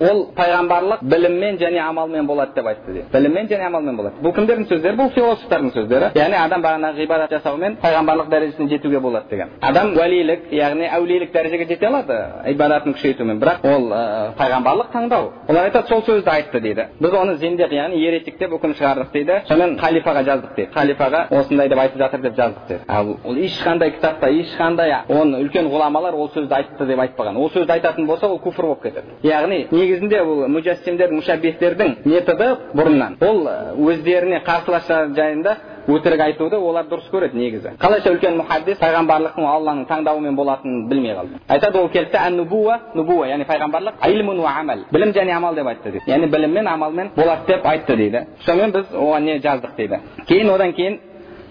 ол 0.00 0.20
пайғамбарлық 0.36 1.02
біліммен 1.02 1.58
және 1.58 1.80
амалмен 1.82 2.26
болады 2.26 2.54
деп 2.54 2.66
айтты 2.66 2.92
дейді. 2.92 3.06
Біліммен 3.12 3.48
және 3.50 3.66
амалмен 3.66 3.96
болады. 3.96 4.14
Бұл 4.22 4.34
кімдердің 4.36 4.66
сөздері? 4.70 4.96
Бұл 4.98 5.10
философтардың 5.14 5.72
сөздері. 5.74 6.10
Яғни 6.14 6.38
адам 6.38 6.62
бағанағы 6.62 7.02
ғибадат 7.02 7.34
жасаумен 7.34 7.76
пайғамбарлық 7.82 8.28
дәрежесіне 8.30 8.68
жетуге 8.70 9.00
болады 9.00 9.26
деген. 9.30 9.50
Адам 9.60 9.94
уәлилік 9.96 10.52
яғни 10.54 10.86
әулиелік 10.86 11.32
дәрежеге 11.34 11.66
жете 11.68 11.86
алады 11.88 12.18
ибадатын 12.52 12.94
күшейтумен. 12.94 13.40
Бірақ 13.42 13.66
ол 13.66 13.90
ә, 13.90 14.02
пайғамбарлық 14.38 14.92
таңдау. 14.94 15.32
Олар 15.48 15.68
айтады 15.68 15.88
сол 15.88 16.02
сөзді 16.06 16.30
айтты 16.30 16.60
дейді. 16.60 16.86
Біз 17.00 17.14
оны 17.18 17.36
зендек 17.42 17.72
яғни 17.72 17.98
еретик 17.98 18.38
деп 18.38 18.54
үкім 18.54 18.74
шығардық 18.78 19.12
дейді. 19.12 19.40
Сонымен 19.48 19.78
халифаға 19.82 20.22
жаздық 20.28 20.54
дейді. 20.56 20.70
Халифаға 20.74 21.24
осындай 21.40 21.68
деп 21.68 21.78
айтып 21.78 21.98
жатыр 21.98 22.22
деп 22.22 22.36
жаздық 22.38 22.68
дейді. 22.68 22.84
Ал 22.88 23.16
ол 23.24 23.36
ешқандай 23.36 23.92
кітапта 23.96 24.30
ешқандай 24.30 24.94
оны 25.08 25.42
үлкен 25.42 25.68
ғұламалар 25.72 26.14
ол 26.14 26.30
сөзді 26.34 26.54
айтты 26.54 26.86
деп 26.86 27.00
айтпаған. 27.04 27.36
Ол 27.36 27.50
сөзді 27.50 27.72
айтатын 27.72 28.06
болса 28.06 28.28
ол 28.28 28.38
куфр 28.38 28.62
болып 28.62 28.82
кетеді. 28.82 29.18
Яғни 29.22 29.66
негізінде 29.88 30.20
бұл 30.26 30.46
мужассимдер 30.52 31.12
мушаббихтердің 31.16 31.96
методы 32.04 32.52
бұрыннан. 32.76 33.16
Ол 33.24 33.48
өздеріне 33.88 34.42
қарсылас 34.46 34.88
жайында 35.16 35.56
өтірік 35.88 36.20
айтуды 36.20 36.58
олар 36.60 36.86
дұрыс 36.88 37.08
көреді 37.12 37.38
негізі. 37.38 37.72
Қалайша 37.80 38.12
үлкен 38.12 38.36
мұхаддис 38.42 38.78
пайғамбарлықтың 38.82 39.46
алланың 39.48 39.86
таңдауымен 39.88 40.36
болатынын 40.36 40.88
білмей 40.90 41.14
қалды. 41.16 41.40
Айтады 41.48 41.80
ол 41.80 41.88
келді 41.88 42.18
нубуа 42.36 42.78
нубуа 42.94 43.28
яғни 43.28 43.46
пайғамбарлық 43.48 43.92
амал 44.02 44.84
білім 44.92 45.12
және 45.12 45.32
амал 45.32 45.54
деп 45.54 45.66
айтты 45.66 45.92
дейді. 45.92 46.04
Яғни 46.06 46.26
біліммен 46.26 46.66
амалмен 46.66 47.10
болады 47.16 47.46
деп 47.46 47.66
айтты 47.66 47.96
дейді. 47.96 48.26
Сонымен 48.44 48.72
біз 48.72 48.92
оған 48.92 49.20
не 49.20 49.38
жаздық 49.38 49.76
дейді. 49.76 50.00
Кейін 50.26 50.50
одан 50.50 50.72
кейін 50.72 50.98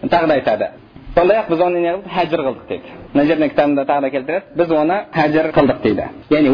тағы 0.04 0.28
да 0.28 0.34
айтады. 0.34 0.70
Сондай 1.18 1.38
ақ 1.42 1.48
біз 1.50 1.62
оны 1.66 1.80
не 1.82 1.90
қылдық 1.90 2.12
хәжір 2.14 2.42
қылдық 2.46 2.68
дейді 2.70 2.92
мына 3.14 3.24
жерде 3.26 3.48
кітабында 3.50 3.86
тағы 3.90 4.02
да 4.02 4.10
келтіреді 4.14 4.46
біз 4.60 4.72
оны 4.72 4.98
хәжір 5.16 5.48
қылдық 5.56 5.80
дейді 5.82 6.04
яғни 6.30 6.50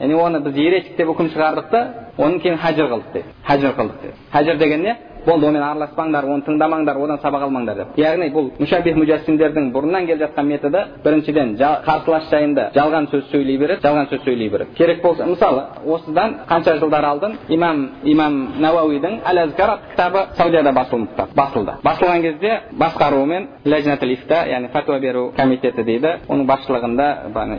яғни 0.00 0.14
оны 0.20 0.40
біз 0.44 0.56
еретик 0.60 0.96
деп 0.98 1.08
үкім 1.14 1.30
шығардық 1.32 1.70
та 1.70 1.80
одан 2.18 2.38
кейін 2.40 2.58
хәжір 2.60 2.90
қылдық 2.92 3.12
дейді 3.14 3.32
хәжір 3.48 3.72
қылдық 3.78 3.98
дейді 4.02 4.14
хәжір 4.34 4.58
деген 4.58 4.82
не 4.82 4.96
болды 5.26 5.46
онымен 5.46 5.62
араласпаңдар 5.62 6.24
оны 6.24 6.44
тыңдамаңдар 6.46 6.98
одан 7.04 7.18
сабақ 7.22 7.46
алмаңдар 7.46 7.76
деп 7.80 7.98
яғни 7.98 8.30
бұл 8.34 8.50
мүшәбих 8.60 8.96
мужассимдердің 9.00 9.70
бұрыннан 9.74 10.06
келе 10.06 10.24
жатқан 10.24 10.46
методы 10.46 10.84
біріншіден 11.04 11.56
қарсылас 11.86 12.28
жайында 12.30 12.70
жалған 12.74 13.08
сөз 13.12 13.30
сөйлей 13.32 13.58
береді 13.58 13.86
жалған 13.86 14.08
сөз 14.10 14.24
сөйлей 14.24 14.50
береді 14.50 14.74
керек 14.78 15.02
болса 15.02 15.26
мысалы 15.26 15.62
осыдан 15.86 16.36
қанша 16.48 16.78
жылдар 16.78 17.04
алдын 17.04 17.36
имам 17.48 17.90
имам 18.04 18.38
науауидің 18.60 19.20
әл 19.24 19.42
әзкар 19.46 19.78
кітабы 19.90 20.26
саудияда 20.36 20.72
басылды 20.72 21.26
басылды 21.34 21.76
басылған 21.84 22.22
кезде 22.22 22.60
басқаруымен 22.78 23.48
ләжнатул 23.64 24.12
ифта 24.12 24.44
яғни 24.48 24.68
фатуа 24.72 24.98
беру 25.00 25.32
комитеті 25.36 25.84
дейді 25.84 26.18
оның 26.28 26.46
басшылығында 26.46 27.08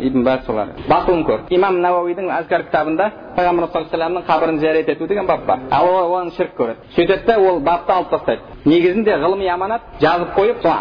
ибн 0.02 0.24
баз 0.24 0.46
солар 0.46 0.74
басылым 0.88 1.26
көрді 1.28 1.56
имам 1.56 1.82
науауидің 1.82 2.32
әзкар 2.40 2.68
кітабында 2.70 3.12
пайғамбар 3.36 3.70
саллаллаху 3.72 3.96
алейхи 3.96 4.28
қабірін 4.30 4.60
зиярат 4.60 4.90
ету 4.90 5.08
деген 5.08 5.26
бап 5.26 5.46
бар 5.46 5.60
ал 5.72 5.88
оны 6.20 6.32
ширк 6.32 6.56
көреді 6.58 6.78
сөйтеді 6.96 7.26
да 7.26 7.40
ол 7.40 7.55
бапты 7.64 7.94
алып 7.94 8.10
тастайды. 8.10 8.42
Негізінде 8.66 9.18
ғылыми 9.22 9.48
аманат 9.54 9.82
жазып 10.02 10.36
қойып 10.38 10.62
сол 10.62 10.72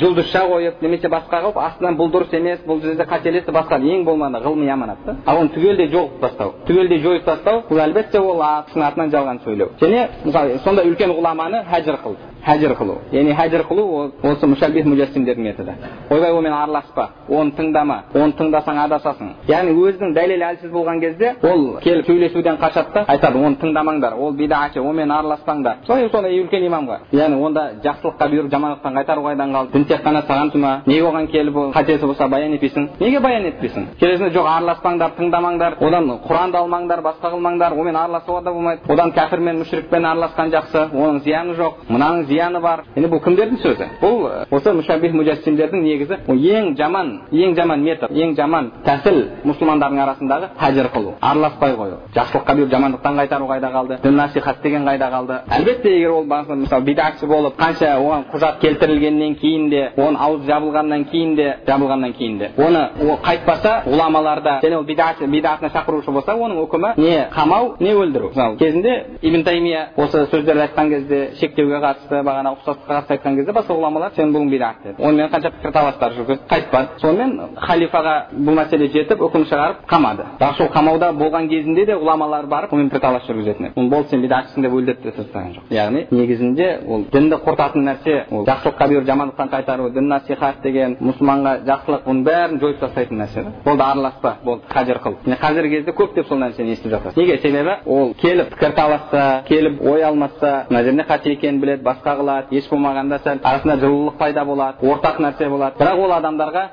жұлдызша 0.00 0.42
қойып 0.50 0.82
немесе 0.82 1.08
басқа 1.08 1.42
қылып 1.44 1.58
астынан 1.60 1.98
бұл 1.98 2.10
дұрыс 2.14 2.34
емес 2.36 2.60
бұл 2.66 2.80
жерде 2.82 3.04
қателесті 3.04 3.52
басқа 3.52 3.80
ең 3.80 4.04
болмағанда 4.04 4.42
ғылыми 4.44 4.70
аманат 4.72 5.04
та. 5.04 5.16
Ал 5.26 5.42
оны 5.42 5.52
түгелдей 5.54 5.90
жоғалтып 5.92 6.20
тастау 6.20 6.54
түгелдей 6.66 7.02
жойып 7.04 7.24
тастау 7.24 7.62
бұл 7.70 7.82
әлбетте 7.84 8.20
ол 8.20 8.40
кісінің 8.68 8.86
атынан 8.86 9.10
жалған 9.10 9.42
сөйлеу. 9.44 9.70
Және 9.80 10.08
мысалы 10.24 10.58
сондай 10.64 10.88
үлкен 10.90 11.12
ғұламаны 11.16 11.64
хәжір 11.70 12.00
қылды. 12.04 12.35
Хәжір 12.46 12.74
қылу 12.78 12.96
яғни 13.12 13.34
хәжір 13.34 13.64
қылу 13.66 13.84
осы 14.22 14.46
мүшәббих 14.46 14.86
мужассимдердің 14.86 15.42
методы 15.42 15.74
ойбай 16.10 16.32
онымен 16.32 16.52
араласпа 16.52 17.08
оны 17.28 17.50
тыңдама 17.58 17.96
оны 18.14 18.36
тыңдасаң 18.38 18.78
адасасың 18.84 19.32
яғни 19.48 19.74
өзінің 19.74 20.14
дәлелі 20.14 20.46
әлсіз 20.50 20.70
болған 20.70 21.00
кезде 21.00 21.34
ол 21.42 21.80
келіп 21.82 22.06
сөйлесуден 22.06 22.58
қашады 22.60 22.92
да 22.94 23.04
айтады 23.08 23.38
оны 23.38 23.58
тыңдамаңдар 23.62 24.14
ол 24.14 24.32
бидағатшы 24.38 24.80
онымен 24.80 25.10
араласпаңдар 25.10 25.82
сондай 25.86 26.10
сондай 26.12 26.38
үлкен 26.40 26.66
имамға 26.68 27.00
яғни 27.12 27.40
онда 27.42 27.64
жақсылыққа 27.82 28.30
бұйырып 28.30 28.50
жамандықтан 28.54 28.94
қайтару 29.00 29.26
қайдан 29.26 29.54
қалды 29.56 29.72
дін 29.72 29.84
тек 29.90 30.04
қана 30.06 30.22
саған 30.28 30.52
тұма 30.54 30.72
неге 30.86 31.02
оған 31.02 31.26
келіп 31.32 31.56
ол 31.56 31.72
қатесі 31.74 32.06
болса 32.06 32.28
баян 32.28 32.54
етпейсің 32.54 32.88
неге 33.00 33.20
баян 33.20 33.46
етпейсің 33.50 33.88
келесінде 33.98 34.30
жоқ 34.38 34.46
араласпаңдар 34.52 35.16
тыңдамаңдар 35.18 35.78
одан 35.80 36.10
құранды 36.28 36.60
алмаңдар 36.62 37.02
басқа 37.02 37.32
қылмаңдар 37.34 37.74
онымен 37.74 37.96
араласуға 37.96 38.42
да 38.44 38.52
болмайды 38.52 38.92
одан 38.92 39.12
кәпірмен 39.16 39.62
мүшрикпен 39.62 40.04
араласқан 40.04 40.52
жақсы 40.54 40.86
оның 40.92 41.22
зияны 41.24 41.56
жоқ 41.58 41.86
мынаның 41.88 42.26
зияны 42.36 42.60
бар 42.60 42.84
енді 42.94 43.08
бұл 43.12 43.22
кімдердің 43.24 43.60
сөзі 43.62 43.88
бұл 44.02 44.26
осы 44.52 44.72
мүшәбих 44.76 45.14
мужассимдердің 45.16 45.82
негізі 45.86 46.18
ең 46.28 46.74
жаман 46.78 47.12
ең 47.32 47.56
жаман 47.56 47.82
метод 47.84 48.12
ең 48.12 48.34
жаман 48.36 48.70
тәсіл 48.84 49.20
мұсылмандардың 49.48 50.02
арасындағы 50.04 50.50
хәжір 50.60 50.90
қылу 50.94 51.14
араласпай 51.20 51.76
қою 51.78 51.98
жақсылыққа 52.16 52.56
бұйырып 52.56 52.72
жамандықтан 52.74 53.20
қайтару 53.20 53.48
қайда 53.50 53.70
қалды 53.74 53.98
дін 54.02 54.16
насихат 54.16 54.62
деген 54.62 54.84
қайда 54.88 55.10
қалды 55.14 55.38
әлбетте 55.56 55.94
егер 55.96 56.10
ол 56.10 56.24
мысалы 56.26 56.84
бидатшы 56.84 57.26
болып 57.26 57.56
қанша 57.58 57.96
оған 58.00 58.26
құжат 58.32 58.60
келтірілгеннен 58.60 59.34
кейін 59.40 59.68
де 59.70 59.82
оның 59.96 60.18
аузы 60.20 60.46
жабылғаннан 60.50 61.04
кейін 61.10 61.34
де 61.36 61.48
жабылғаннан 61.66 62.12
кейін 62.18 62.38
де 62.38 62.50
оны 62.56 62.82
ол 63.00 63.18
қайтпаса 63.24 63.82
ғұламаларда 63.86 64.60
және 64.62 64.76
ол 64.78 64.84
бидат 64.84 65.20
бидатына 65.20 65.70
шақырушы 65.74 66.12
болса 66.12 66.34
оның 66.34 66.62
үкімі 66.66 66.92
не 66.96 67.28
қамау 67.34 67.76
не 67.80 67.94
өлтіру 67.94 68.30
мысалы 68.34 68.56
кезінде 68.56 69.18
ибн 69.22 69.44
таймия 69.44 69.88
осы 69.96 70.26
сөздерді 70.30 70.66
айтқан 70.66 70.90
кезде 70.90 71.30
шектеуге 71.40 71.80
қатысты 71.80 72.22
бағана 72.26 72.52
ұқсастыққа 72.56 72.92
қатысты 72.96 73.16
айтқан 73.16 73.36
кезде 73.38 73.52
басқа 73.56 73.76
ғұламалар 73.76 74.14
сен 74.16 74.32
бұның 74.34 74.50
бидат 74.50 74.82
деді 74.84 75.02
онымен 75.02 75.30
қанша 75.32 75.52
пікірталастар 75.56 76.16
жүргізді 76.16 76.48
қайтпады 76.50 77.00
сонымен 77.00 77.56
халифаға 77.66 78.14
бұл 78.36 78.58
мәселе 78.60 78.88
жетіп 78.94 79.22
үкім 79.26 79.46
шығарып 79.50 79.86
қамады. 79.90 80.26
Бірақ 80.40 80.56
сол 80.58 80.70
қамауда 80.74 81.12
болған 81.16 81.48
кезінде 81.48 81.86
де 81.86 81.96
ғұламалар 81.96 82.46
барып 82.50 82.72
онымен 82.72 82.90
пікірталас 82.90 83.26
жүргізетін 83.28 83.70
еді 83.70 83.88
болды 83.90 84.10
сен 84.10 84.22
бидатшысың 84.24 84.66
деп 84.66 84.76
өлдіріп 84.76 85.02
те 85.02 85.12
тастаған 85.16 85.54
жоқ. 85.56 85.70
Яғни 85.70 86.06
негізінде 86.10 86.68
ол 86.88 87.04
дінді 87.12 87.40
құртатын 87.46 87.86
нәрсе 87.86 88.16
ол 88.30 88.46
жақсылыққа 88.46 88.88
бұйырып 88.90 89.06
жамандықтан 89.10 89.52
қайтару 89.52 89.90
дін 89.94 90.08
насихат 90.10 90.62
деген 90.62 90.96
мұсылманға 91.00 91.54
жақсылық 91.66 92.06
бұның 92.06 92.24
бәрін 92.26 92.60
жойып 92.62 92.80
тастайтын 92.80 93.20
нәрсе 93.22 93.44
да 93.44 93.52
болды 93.64 93.82
араласпа. 93.82 94.36
Болды 94.44 94.62
хажір 94.68 95.00
қыл. 95.04 95.16
Міне 95.24 95.38
қазіргі 95.40 95.78
кезде 95.78 95.92
көптеп 95.96 96.28
сол 96.28 96.40
нәрсені 96.40 96.74
естіп 96.74 96.90
жатасыз. 96.90 97.16
Неге? 97.16 97.38
Себебі 97.42 97.76
ол 97.86 98.14
келіп 98.20 98.52
пікірталасса 98.54 99.42
келіп 99.48 99.80
ой 99.82 100.02
алмасса 100.02 100.66
мына 100.70 100.82
жерде 100.84 101.06
қате 101.08 101.32
екенін 101.32 101.60
біледі 101.60 101.84
басқа 101.84 102.15
қылады 102.20 102.56
еш 102.56 102.70
болмағанда 102.70 103.20
сәл 103.24 103.42
арасында 103.42 103.76
жылулық 103.82 104.16
пайда 104.18 104.44
болады 104.44 104.86
ортақ 104.86 105.20
нәрсе 105.24 105.50
болады. 105.50 105.76
Бірақ 105.80 106.04
ол 106.04 106.16
адамдарға 106.20 106.64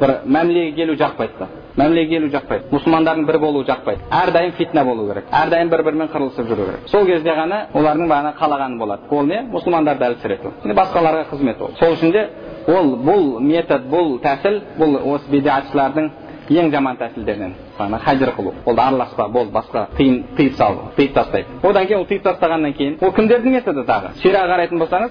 бір 0.00 0.16
мәмілеге 0.26 0.76
келу 0.76 0.96
жақпайды 0.96 1.50
мәмілеге 1.76 2.18
келу 2.18 2.28
жақпайды. 2.32 2.68
Мұсылмандардың 2.72 3.26
бір 3.28 3.38
болуы 3.40 3.64
жақпайды. 3.64 4.04
Әрдайым 4.12 4.52
фитна 4.58 4.84
болу 4.84 5.06
керек. 5.08 5.28
Әрдайым 5.32 5.70
бір 5.72 5.82
бірімен 5.86 6.10
қырылысып 6.12 6.48
жүру 6.50 6.66
керек. 6.68 6.88
Сол 6.92 7.06
кезде 7.06 7.32
ғана 7.36 7.62
олардың 7.74 8.10
бағана 8.10 8.34
қалағаны 8.36 8.78
болады. 8.78 9.08
Ол 9.10 9.26
не? 9.26 9.40
Мұсылмандарды 9.52 10.08
әлсірету 10.10 10.52
басқаларға 10.64 11.24
қызмет 11.30 11.62
ол. 11.62 11.72
Сол 11.80 11.96
үшін 11.96 12.12
де 12.12 12.26
ол 12.68 12.92
бұл 13.06 13.40
метод 13.40 13.88
бұл 13.90 14.18
тәсіл 14.22 14.60
бұл 14.78 14.98
осы 15.14 15.30
бидатшылардың 15.32 16.10
ең 16.50 16.70
жаман 16.72 16.96
тәсілдерінен. 16.98 17.54
Ана 17.78 17.98
хәжір 18.02 18.32
қылу. 18.36 18.54
Ол 18.66 18.78
араласпа 18.78 19.28
бол 19.28 19.46
басқа 19.52 19.86
тыйым 19.96 20.22
тыйып 20.36 20.56
сал 20.56 20.78
тыйып 20.96 21.14
тастайды 21.14 21.46
одан 21.62 21.86
кейін 21.86 22.00
ол 22.00 22.06
тыйып 22.06 22.22
тастағаннан 22.26 22.74
кейін 22.76 22.96
ол 23.00 23.12
кімдердің 23.12 23.56
методы 23.56 23.84
тағы? 23.86 24.12
Сираға 24.22 24.56
қарайтын 24.56 24.82
болсаңыз 24.82 25.10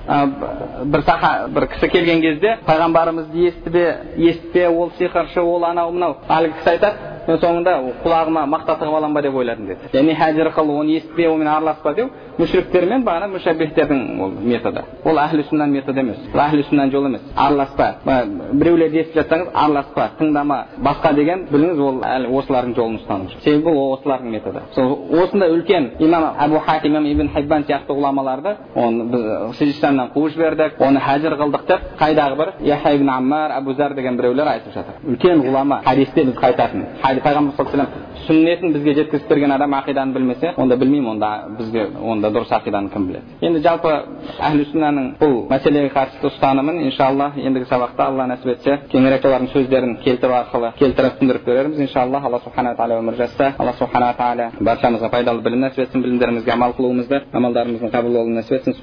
бір 0.92 1.04
саха 1.08 1.32
бір 1.48 1.68
кісі 1.74 1.90
келген 1.92 2.22
кезде 2.22 2.58
пайғамбарымызды 2.68 3.48
естіпе 3.48 3.86
естіпе 4.18 4.68
ол 4.70 4.92
сиқыршы 5.00 5.42
ол 5.42 5.66
анау 5.66 5.92
мынау. 5.92 6.18
Әлгі 6.30 6.54
кісі 6.60 6.70
айтады 6.76 7.21
мен 7.32 7.42
соңында 7.42 7.78
құлағыма 8.04 8.46
мақта 8.52 8.78
тығып 8.82 8.98
аламын 9.00 9.16
ба? 9.16 9.22
деп 9.22 9.36
ойладым 9.36 9.68
деді. 9.68 9.92
Яғни 9.94 10.16
хәжір 10.20 10.52
қыл 10.56 10.72
оны 10.76 10.98
естіпе 10.98 11.28
онымен 11.30 11.48
араласпа 11.48 11.94
деу 11.96 12.10
мүшриктермен 12.40 13.04
бағана 13.06 13.30
мүшәббихтердің 13.36 14.22
ол 14.22 14.32
методы. 14.42 14.84
Ол 15.06 15.20
әхлі 15.22 15.46
сүннан 15.50 15.72
методы 15.72 16.02
емес. 16.02 16.18
Ол 16.34 16.42
әхлі 16.42 16.66
сүннан 16.70 16.92
жол 16.92 17.06
емес. 17.06 17.22
Араласпа. 17.36 17.88
Біреулерді 18.54 19.02
естіп 19.04 19.20
жатсаңыз 19.22 19.52
араласпа. 19.54 20.08
Тыңдама. 20.20 20.58
Басқа 20.84 21.14
деген 21.16 21.46
біліңіз 21.52 21.82
ол 21.86 22.02
әлі 22.08 22.32
осылардың 22.40 22.76
жолын 22.78 22.98
ұстану 23.02 23.30
себебі 23.44 23.68
бұл 23.68 23.96
осылардың 23.98 24.32
методы. 24.32 24.64
Сол 24.76 24.98
осындай 25.24 25.52
үлкен 25.56 25.90
имам 26.00 26.28
әбу 26.40 26.60
хатим 26.66 26.96
имам 26.96 27.06
ибн 27.12 27.30
хайбан 27.34 27.66
сияқты 27.68 27.96
ғұламаларды 27.96 28.56
оны 28.76 29.06
біз 29.12 29.58
сижистаннан 29.60 30.12
қуып 30.16 30.34
жібердік 30.36 30.82
оны 30.82 31.02
хәжір 31.04 31.38
қылдық 31.40 31.66
деп 31.68 31.88
қайдағы 32.00 32.38
бір 32.38 32.54
яхя 32.66 32.94
ибн 32.96 33.10
аммар 33.10 33.56
әбу 33.58 33.76
зар 33.76 33.96
деген 33.96 34.18
біреулер 34.18 34.48
айтып 34.48 34.74
жатыр. 34.74 35.00
Үлкен 35.08 35.44
ғұлама 35.46 35.82
хадисте 35.86 36.26
біз 36.26 36.36
қайтатын. 36.36 36.86
Пайғамбар 37.26 37.56
саллаллаху 37.58 37.98
алейhi 37.98 38.12
сүннетін 38.28 38.74
бізге 38.76 38.94
жеткізіп 39.00 39.30
берген 39.30 39.52
адам 39.52 39.74
ақиданы 39.74 40.14
білмесе 40.14 40.54
онда 40.58 40.76
білмеймін 40.78 41.10
онда 41.16 41.30
бізге 41.58 41.88
онда 42.02 42.28
дұрыс 42.30 42.52
ақиданы 42.58 42.90
кім 42.94 43.08
біледі 43.08 43.24
енді 43.48 43.60
жалпы 43.66 43.92
әхлі 44.40 44.66
сүннаның 44.72 45.06
бұл 45.20 45.36
мәселеге 45.50 45.90
қатысты 45.96 46.26
ұстанымын 46.30 46.76
иншалла 46.86 47.28
ендігі 47.36 47.66
сабақта 47.72 48.02
алла 48.08 48.28
нәсіп 48.32 48.50
етсе 48.56 48.78
кеңірек 48.94 49.26
олардың 49.26 49.50
сөздерін 49.56 49.92
келтіру 50.06 50.34
арқылы 50.38 50.70
келтіріп 50.80 51.14
түсіндіріп 51.20 51.44
берерміз 51.50 51.80
иншалла 51.88 52.18
алла 52.24 52.40
субхана 52.46 52.72
тағала 52.78 53.02
өмір 53.02 53.16
жазса 53.24 53.46
алла 53.58 53.74
субхана 53.80 54.14
тағала 54.20 54.46
баршамызға 54.60 55.10
пайдалы 55.12 55.42
білім 55.42 55.62
нәсіп 55.66 55.80
етсін 55.88 56.00
білімдерімізге 56.06 56.52
амал 56.54 56.72
қылуымызды 56.78 57.18
амалдарымыздың 57.34 57.90
қабыл 57.92 58.12
болуын 58.22 58.36
нәсіп 58.40 58.54
етсін 58.62 58.74